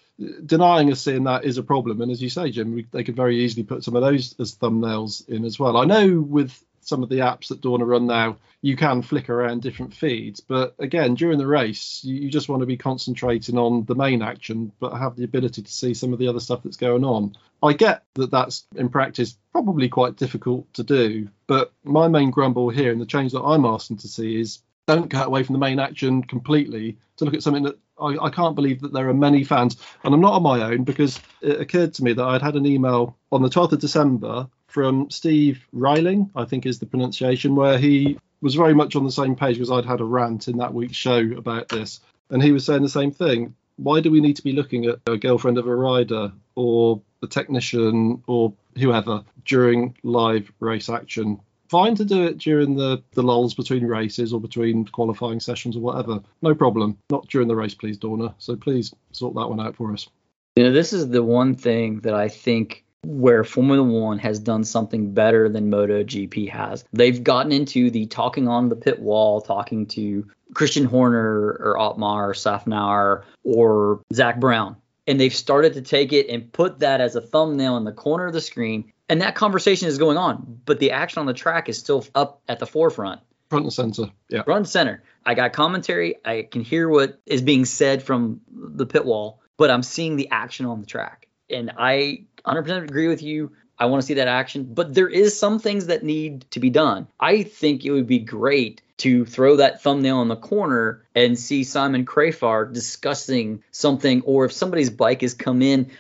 denying 0.45 0.93
us 0.93 1.01
seeing 1.01 1.25
that 1.25 1.45
is 1.45 1.59
a 1.59 1.63
problem. 1.63 2.01
And 2.01 2.13
as 2.13 2.23
you 2.23 2.29
say 2.29 2.51
jim 2.51 2.75
we, 2.75 2.87
they 2.93 3.03
could 3.03 3.17
very 3.17 3.41
easily 3.41 3.65
put 3.65 3.83
some 3.83 3.97
of 3.97 4.03
those 4.03 4.37
as 4.39 4.55
thumbnails 4.55 5.29
in 5.29 5.45
as 5.45 5.59
well. 5.59 5.77
I 5.77 5.85
know 5.85 6.21
with 6.21 6.63
some 6.83 7.03
of 7.03 7.09
the 7.09 7.19
apps 7.19 7.49
that 7.49 7.61
Dorna 7.61 7.87
run 7.87 8.07
now, 8.07 8.37
you 8.61 8.77
can 8.77 9.03
flick 9.03 9.29
around 9.29 9.63
different 9.63 9.95
feeds. 9.95 10.41
But 10.41 10.75
again, 10.79 11.15
during 11.15 11.39
the 11.39 11.47
race, 11.47 12.01
you, 12.05 12.31
just 12.31 12.49
want 12.49 12.61
to 12.61 12.67
be 12.67 12.77
concentrating 12.77 13.59
on 13.59 13.85
the 13.85 13.95
main 13.95 14.23
action, 14.23 14.73
but 14.79 14.93
have 14.93 15.17
the 15.17 15.25
ability 15.25 15.63
to 15.63 15.73
see 15.73 15.95
some 15.95 16.13
of 16.13 16.19
the 16.19 16.29
other 16.29 16.41
stuff 16.41 16.63
that's 16.63 16.77
going 16.77 17.05
on. 17.05 17.37
I 17.63 17.73
get 17.73 18.03
that 18.15 18.31
that's 18.31 18.65
in 18.75 18.89
practice 18.89 19.37
probably 19.53 19.89
quite 19.89 20.17
difficult 20.17 20.73
to 20.75 20.83
do, 20.83 21.29
but 21.47 21.73
my 21.85 22.09
main 22.09 22.31
grumble 22.31 22.71
here 22.71 22.93
and 22.93 23.01
the 23.01 23.07
change 23.07 23.33
that 23.33 23.43
I'm 23.43 23.65
asking 23.65 23.99
to 23.99 24.09
see 24.09 24.41
is 24.41 24.61
don't 24.87 25.11
cut 25.11 25.27
away 25.27 25.43
from 25.43 25.53
the 25.53 25.59
main 25.59 25.79
action 25.79 26.23
completely 26.23 26.97
to 27.17 27.25
look 27.25 27.35
at 27.35 27.43
something 27.43 27.65
that 27.65 27.79
I, 28.01 28.17
I, 28.21 28.31
can't 28.31 28.57
believe 28.57 28.81
that 28.81 28.93
there 28.93 29.09
are 29.09 29.15
many 29.15 29.45
fans, 29.45 29.77
and 30.03 30.15
I'm 30.15 30.21
not 30.21 30.35
on 30.35 30.43
my 30.43 30.63
own 30.63 30.85
because 30.85 31.21
it 31.41 31.61
occurred 31.61 31.95
to 31.95 32.05
me 32.05 32.13
that 32.15 32.25
I'd 32.25 32.43
had 32.43 32.57
an 32.57 32.67
email 32.67 33.17
on 33.31 33.43
the 33.43 33.49
12th 33.49 33.73
of 33.73 33.81
December 33.81 34.49
from 34.67 35.11
Steve 35.11 35.65
Reiling, 35.75 36.31
I 36.35 36.45
think 36.45 36.67
is 36.67 36.79
the 36.79 36.87
pronunciation, 36.87 37.55
where 37.55 37.79
he 37.79 38.19
was 38.41 38.55
very 38.55 38.75
much 38.75 38.97
on 38.97 39.05
the 39.05 39.13
same 39.13 39.37
page 39.37 39.57
because 39.57 39.71
I'd 39.71 39.85
had 39.85 40.01
a 40.01 40.05
rant 40.05 40.49
in 40.49 40.59
that 40.59 40.75
week's 40.75 40.97
show 40.97 41.19
about 41.37 41.69
this. 41.69 42.01
And 42.31 42.43
he 42.43 42.53
was 42.53 42.65
saying 42.65 42.83
the 42.83 42.89
same 42.89 43.13
thing. 43.13 43.55
Why 43.77 44.01
do 44.01 44.11
we 44.11 44.21
need 44.21 44.37
to 44.37 44.43
be 44.43 44.53
looking 44.53 44.87
at 44.87 44.99
a 45.07 45.17
girlfriend 45.17 45.59
of 45.59 45.67
a 45.67 45.75
rider 45.75 46.33
or 46.55 47.03
a 47.23 47.27
technician 47.27 48.23
or 48.27 48.55
whoever 48.77 49.25
during 49.45 49.97
live 50.03 50.51
race 50.59 50.89
action? 50.89 51.41
Fine 51.73 51.95
to 51.95 52.05
do 52.05 52.27
it 52.27 52.37
during 52.37 52.77
the, 52.77 53.03
the 53.13 53.23
lulls 53.23 53.55
between 53.55 53.87
races 53.87 54.35
or 54.35 54.39
between 54.39 54.85
qualifying 54.85 55.41
sessions 55.41 55.75
or 55.75 55.81
whatever. 55.81 56.21
No 56.43 56.55
problem. 56.55 56.99
Not 57.09 57.29
during 57.29 57.49
the 57.49 57.57
race, 57.57 57.75
please, 57.75 57.97
Dorna. 57.97 58.35
So 58.37 58.57
please 58.57 58.95
sort 59.13 59.35
that 59.37 59.49
one 59.49 59.59
out 59.59 59.75
for 59.77 59.91
us. 59.91 60.07
You 60.55 60.65
know, 60.65 60.73
this 60.73 60.93
is 60.93 61.09
the 61.09 61.23
one 61.23 61.55
thing 61.55 62.01
that 62.01 62.13
I 62.13 62.29
think 62.29 62.85
where 63.05 63.43
Formula 63.43 63.83
One 63.83 64.19
has 64.19 64.39
done 64.39 64.65
something 64.65 65.15
better 65.15 65.49
than 65.49 65.71
MotoGP 65.71 66.51
has. 66.51 66.85
They've 66.93 67.25
gotten 67.25 67.53
into 67.53 67.91
the 67.91 68.05
talking 68.05 68.49
on 68.49 68.69
the 68.69 68.77
pit 68.77 68.99
wall, 68.99 69.41
talking 69.41 69.87
to 69.87 70.29
Christian 70.53 70.85
Horner 70.85 71.57
or 71.59 71.79
Otmar 71.79 72.29
or 72.29 72.35
Szafnauer 72.35 73.23
or 73.45 74.03
Zak 74.13 74.39
Brown. 74.39 74.77
And 75.07 75.19
they've 75.19 75.35
started 75.35 75.73
to 75.73 75.81
take 75.81 76.13
it 76.13 76.29
and 76.29 76.53
put 76.53 76.81
that 76.81 77.01
as 77.01 77.17
a 77.17 77.23
thumbnail 77.23 77.79
in 77.79 77.85
the 77.85 77.93
corner 77.93 78.27
of 78.27 78.35
the 78.35 78.43
screen. 78.43 78.92
And 79.09 79.21
that 79.21 79.35
conversation 79.35 79.89
is 79.89 79.99
going 79.99 80.17
on, 80.17 80.61
but 80.65 80.79
the 80.79 80.93
action 80.93 81.21
on 81.21 81.27
the 81.27 81.35
track 81.35 81.69
is 81.69 81.79
still 81.79 82.07
up 82.15 82.43
at 82.49 82.59
the 82.59 82.67
forefront. 82.67 83.21
Front 83.51 83.65
and 83.65 83.73
center. 83.73 84.13
Yeah. 84.29 84.43
Front 84.45 84.59
and 84.59 84.69
center. 84.69 85.03
I 85.25 85.35
got 85.35 85.53
commentary. 85.53 86.17
I 86.25 86.49
can 86.51 86.63
hear 86.63 86.89
what 86.89 87.21
is 87.27 87.43
being 87.43 87.65
said 87.65 88.03
from 88.03 88.41
the 88.51 88.87
pit 88.87 89.05
wall, 89.05 89.41
but 89.59 89.71
I'm 89.71 89.83
seeing 89.83 90.17
the 90.17 90.31
action 90.31 90.67
on 90.67 90.81
the 90.81 90.87
track. 90.87 91.29
And 91.51 91.73
I 91.77 92.25
100% 92.47 92.85
agree 92.85 93.09
with 93.09 93.23
you. 93.23 93.53
I 93.79 93.87
want 93.87 94.01
to 94.01 94.07
see 94.07 94.15
that 94.15 94.29
action, 94.29 94.73
but 94.75 94.95
there 94.95 95.09
is 95.09 95.39
some 95.39 95.59
things 95.59 95.87
that 95.87 96.03
need 96.03 96.47
to 96.53 96.61
be 96.61 96.71
done. 96.71 97.09
I 97.19 97.43
think 97.43 97.85
it 97.85 97.91
would 97.91 98.07
be 98.07 98.21
great 98.21 98.81
to 98.99 99.25
throw 99.25 99.57
that 99.57 99.83
thumbnail 99.83 100.23
in 100.23 100.29
the 100.29 100.37
corner 100.37 101.03
and 101.15 101.39
see 101.39 101.65
Simon 101.65 102.05
Crafar 102.05 102.73
discussing 102.73 103.63
something, 103.71 104.23
or 104.23 104.45
if 104.45 104.53
somebody's 104.53 104.91
bike 104.91 105.23
has 105.23 105.35
come 105.35 105.63
in, 105.63 105.91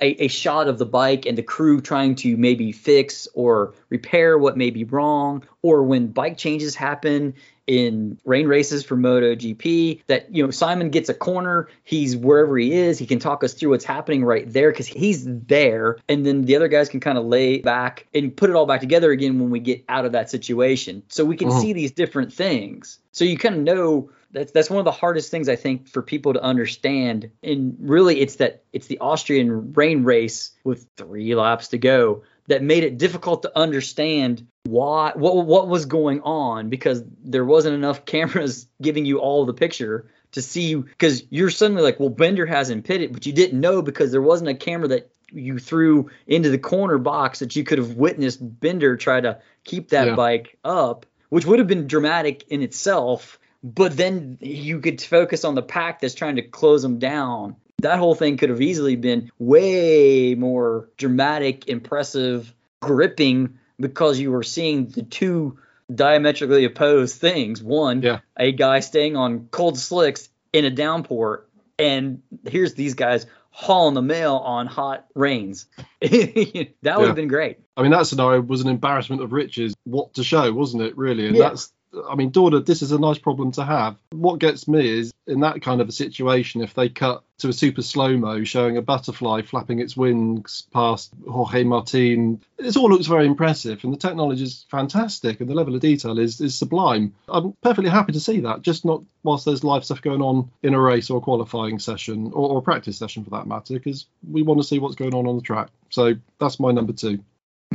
a, 0.00 0.24
a, 0.24 0.28
shot 0.28 0.68
of 0.68 0.78
the 0.78 0.86
bike 0.86 1.26
and 1.26 1.36
the 1.36 1.42
crew 1.42 1.80
trying 1.80 2.14
to 2.14 2.36
maybe 2.36 2.70
fix 2.70 3.26
or 3.34 3.74
repair 3.88 4.38
what 4.38 4.56
may 4.56 4.70
be 4.70 4.84
wrong, 4.84 5.44
or 5.62 5.82
when 5.82 6.08
bike 6.08 6.36
changes 6.36 6.74
happen 6.74 7.34
in 7.72 8.18
rain 8.26 8.46
races 8.46 8.84
for 8.84 8.96
MotoGP 8.96 10.02
that 10.06 10.34
you 10.34 10.44
know 10.44 10.50
Simon 10.50 10.90
gets 10.90 11.08
a 11.08 11.14
corner, 11.14 11.68
he's 11.84 12.14
wherever 12.14 12.58
he 12.58 12.74
is, 12.74 12.98
he 12.98 13.06
can 13.06 13.18
talk 13.18 13.42
us 13.42 13.54
through 13.54 13.70
what's 13.70 13.84
happening 13.84 14.24
right 14.24 14.50
there 14.52 14.70
because 14.70 14.86
he's 14.86 15.24
there, 15.26 15.96
and 16.06 16.26
then 16.26 16.42
the 16.42 16.56
other 16.56 16.68
guys 16.68 16.90
can 16.90 17.00
kind 17.00 17.16
of 17.16 17.24
lay 17.24 17.60
back 17.60 18.06
and 18.12 18.36
put 18.36 18.50
it 18.50 18.56
all 18.56 18.66
back 18.66 18.80
together 18.80 19.10
again 19.10 19.40
when 19.40 19.48
we 19.48 19.58
get 19.58 19.84
out 19.88 20.04
of 20.04 20.12
that 20.12 20.28
situation, 20.28 21.02
so 21.08 21.24
we 21.24 21.36
can 21.36 21.48
mm-hmm. 21.48 21.60
see 21.60 21.72
these 21.72 21.92
different 21.92 22.34
things. 22.34 22.98
So 23.10 23.24
you 23.24 23.38
kind 23.38 23.54
of 23.54 23.62
know 23.62 24.10
that's 24.32 24.52
that's 24.52 24.68
one 24.68 24.78
of 24.78 24.84
the 24.84 24.92
hardest 24.92 25.30
things 25.30 25.48
I 25.48 25.56
think 25.56 25.88
for 25.88 26.02
people 26.02 26.34
to 26.34 26.42
understand. 26.42 27.30
And 27.42 27.76
really, 27.80 28.20
it's 28.20 28.36
that 28.36 28.64
it's 28.72 28.86
the 28.86 28.98
Austrian 28.98 29.72
rain 29.72 30.04
race 30.04 30.50
with 30.64 30.86
three 30.96 31.34
laps 31.34 31.68
to 31.68 31.78
go 31.78 32.22
that 32.52 32.62
made 32.62 32.84
it 32.84 32.98
difficult 32.98 33.42
to 33.42 33.58
understand 33.58 34.46
why 34.64 35.12
what 35.14 35.46
what 35.46 35.68
was 35.68 35.86
going 35.86 36.20
on 36.22 36.68
because 36.68 37.02
there 37.24 37.44
wasn't 37.44 37.74
enough 37.74 38.04
cameras 38.06 38.66
giving 38.80 39.04
you 39.04 39.18
all 39.18 39.44
the 39.44 39.54
picture 39.54 40.08
to 40.32 40.40
see 40.40 40.74
because 40.74 41.24
you're 41.30 41.50
suddenly 41.50 41.82
like 41.82 41.98
well 41.98 42.08
Binder 42.08 42.46
hasn't 42.46 42.84
pitted 42.84 43.12
but 43.12 43.26
you 43.26 43.32
didn't 43.32 43.60
know 43.60 43.82
because 43.82 44.12
there 44.12 44.22
wasn't 44.22 44.50
a 44.50 44.54
camera 44.54 44.88
that 44.88 45.10
you 45.30 45.58
threw 45.58 46.10
into 46.26 46.50
the 46.50 46.58
corner 46.58 46.98
box 46.98 47.40
that 47.40 47.56
you 47.56 47.64
could 47.64 47.78
have 47.78 47.94
witnessed 47.94 48.38
Binder 48.60 48.96
try 48.96 49.20
to 49.20 49.40
keep 49.64 49.90
that 49.90 50.08
yeah. 50.08 50.14
bike 50.14 50.58
up 50.64 51.06
which 51.32 51.46
would 51.46 51.60
have 51.60 51.68
been 51.68 51.86
dramatic 51.86 52.44
in 52.48 52.60
itself. 52.60 53.38
But 53.64 53.96
then 53.96 54.36
you 54.42 54.80
could 54.80 55.00
focus 55.00 55.46
on 55.46 55.54
the 55.54 55.62
pack 55.62 56.02
that's 56.02 56.12
trying 56.12 56.36
to 56.36 56.42
close 56.42 56.82
them 56.82 56.98
down. 56.98 57.56
That 57.82 57.98
whole 57.98 58.14
thing 58.14 58.36
could 58.36 58.48
have 58.50 58.60
easily 58.60 58.96
been 58.96 59.30
way 59.38 60.34
more 60.34 60.88
dramatic, 60.96 61.68
impressive, 61.68 62.52
gripping 62.80 63.58
because 63.78 64.18
you 64.18 64.30
were 64.32 64.42
seeing 64.42 64.86
the 64.86 65.02
two 65.02 65.58
diametrically 65.92 66.64
opposed 66.64 67.16
things. 67.20 67.62
One, 67.62 68.02
Yeah. 68.02 68.20
a 68.36 68.52
guy 68.52 68.80
staying 68.80 69.16
on 69.16 69.48
cold 69.50 69.78
slicks 69.78 70.28
in 70.52 70.64
a 70.64 70.70
downpour, 70.70 71.44
and 71.78 72.22
here's 72.48 72.74
these 72.74 72.94
guys 72.94 73.26
hauling 73.50 73.94
the 73.94 74.02
mail 74.02 74.36
on 74.36 74.66
hot 74.66 75.06
rains. 75.14 75.66
that 76.00 76.10
would 76.10 76.72
Yeah. 76.82 77.06
have 77.06 77.16
been 77.16 77.28
great. 77.28 77.58
I 77.76 77.82
mean, 77.82 77.90
that 77.90 78.06
scenario 78.06 78.40
was 78.40 78.62
an 78.62 78.68
embarrassment 78.68 79.22
of 79.22 79.32
riches. 79.32 79.74
What 79.84 80.14
to 80.14 80.24
show, 80.24 80.50
wasn't 80.52 80.84
it? 80.84 80.96
Really, 80.96 81.26
and 81.26 81.36
Yeah. 81.36 81.48
that's. 81.50 81.72
I 82.08 82.14
mean, 82.14 82.30
Dorna, 82.30 82.64
this 82.64 82.82
is 82.82 82.92
a 82.92 82.98
nice 82.98 83.18
problem 83.18 83.52
to 83.52 83.64
have. 83.64 83.96
What 84.10 84.38
gets 84.38 84.66
me 84.66 84.88
is 84.88 85.12
in 85.26 85.40
that 85.40 85.62
kind 85.62 85.80
of 85.80 85.88
a 85.88 85.92
situation, 85.92 86.62
if 86.62 86.74
they 86.74 86.88
cut 86.88 87.22
to 87.38 87.48
a 87.48 87.52
super 87.52 87.82
slow 87.82 88.16
mo 88.16 88.44
showing 88.44 88.76
a 88.76 88.82
butterfly 88.82 89.42
flapping 89.42 89.78
its 89.78 89.96
wings 89.96 90.66
past 90.72 91.12
Jorge 91.28 91.64
Martin, 91.64 92.42
it 92.58 92.76
all 92.76 92.88
looks 92.88 93.06
very 93.06 93.26
impressive, 93.26 93.84
and 93.84 93.92
the 93.92 93.98
technology 93.98 94.42
is 94.42 94.64
fantastic, 94.70 95.40
and 95.40 95.48
the 95.48 95.54
level 95.54 95.74
of 95.74 95.80
detail 95.80 96.18
is 96.18 96.40
is 96.40 96.54
sublime. 96.54 97.14
I'm 97.28 97.52
perfectly 97.62 97.90
happy 97.90 98.12
to 98.12 98.20
see 98.20 98.40
that, 98.40 98.62
just 98.62 98.84
not 98.84 99.02
whilst 99.22 99.44
there's 99.44 99.64
live 99.64 99.84
stuff 99.84 100.02
going 100.02 100.22
on 100.22 100.50
in 100.62 100.74
a 100.74 100.80
race 100.80 101.10
or 101.10 101.18
a 101.18 101.20
qualifying 101.20 101.78
session 101.78 102.32
or, 102.32 102.50
or 102.50 102.58
a 102.58 102.62
practice 102.62 102.98
session 102.98 103.24
for 103.24 103.30
that 103.30 103.46
matter, 103.46 103.74
because 103.74 104.06
we 104.28 104.42
want 104.42 104.60
to 104.60 104.66
see 104.66 104.78
what's 104.78 104.96
going 104.96 105.14
on 105.14 105.26
on 105.26 105.36
the 105.36 105.42
track. 105.42 105.68
So 105.90 106.14
that's 106.38 106.58
my 106.58 106.72
number 106.72 106.92
two. 106.92 107.22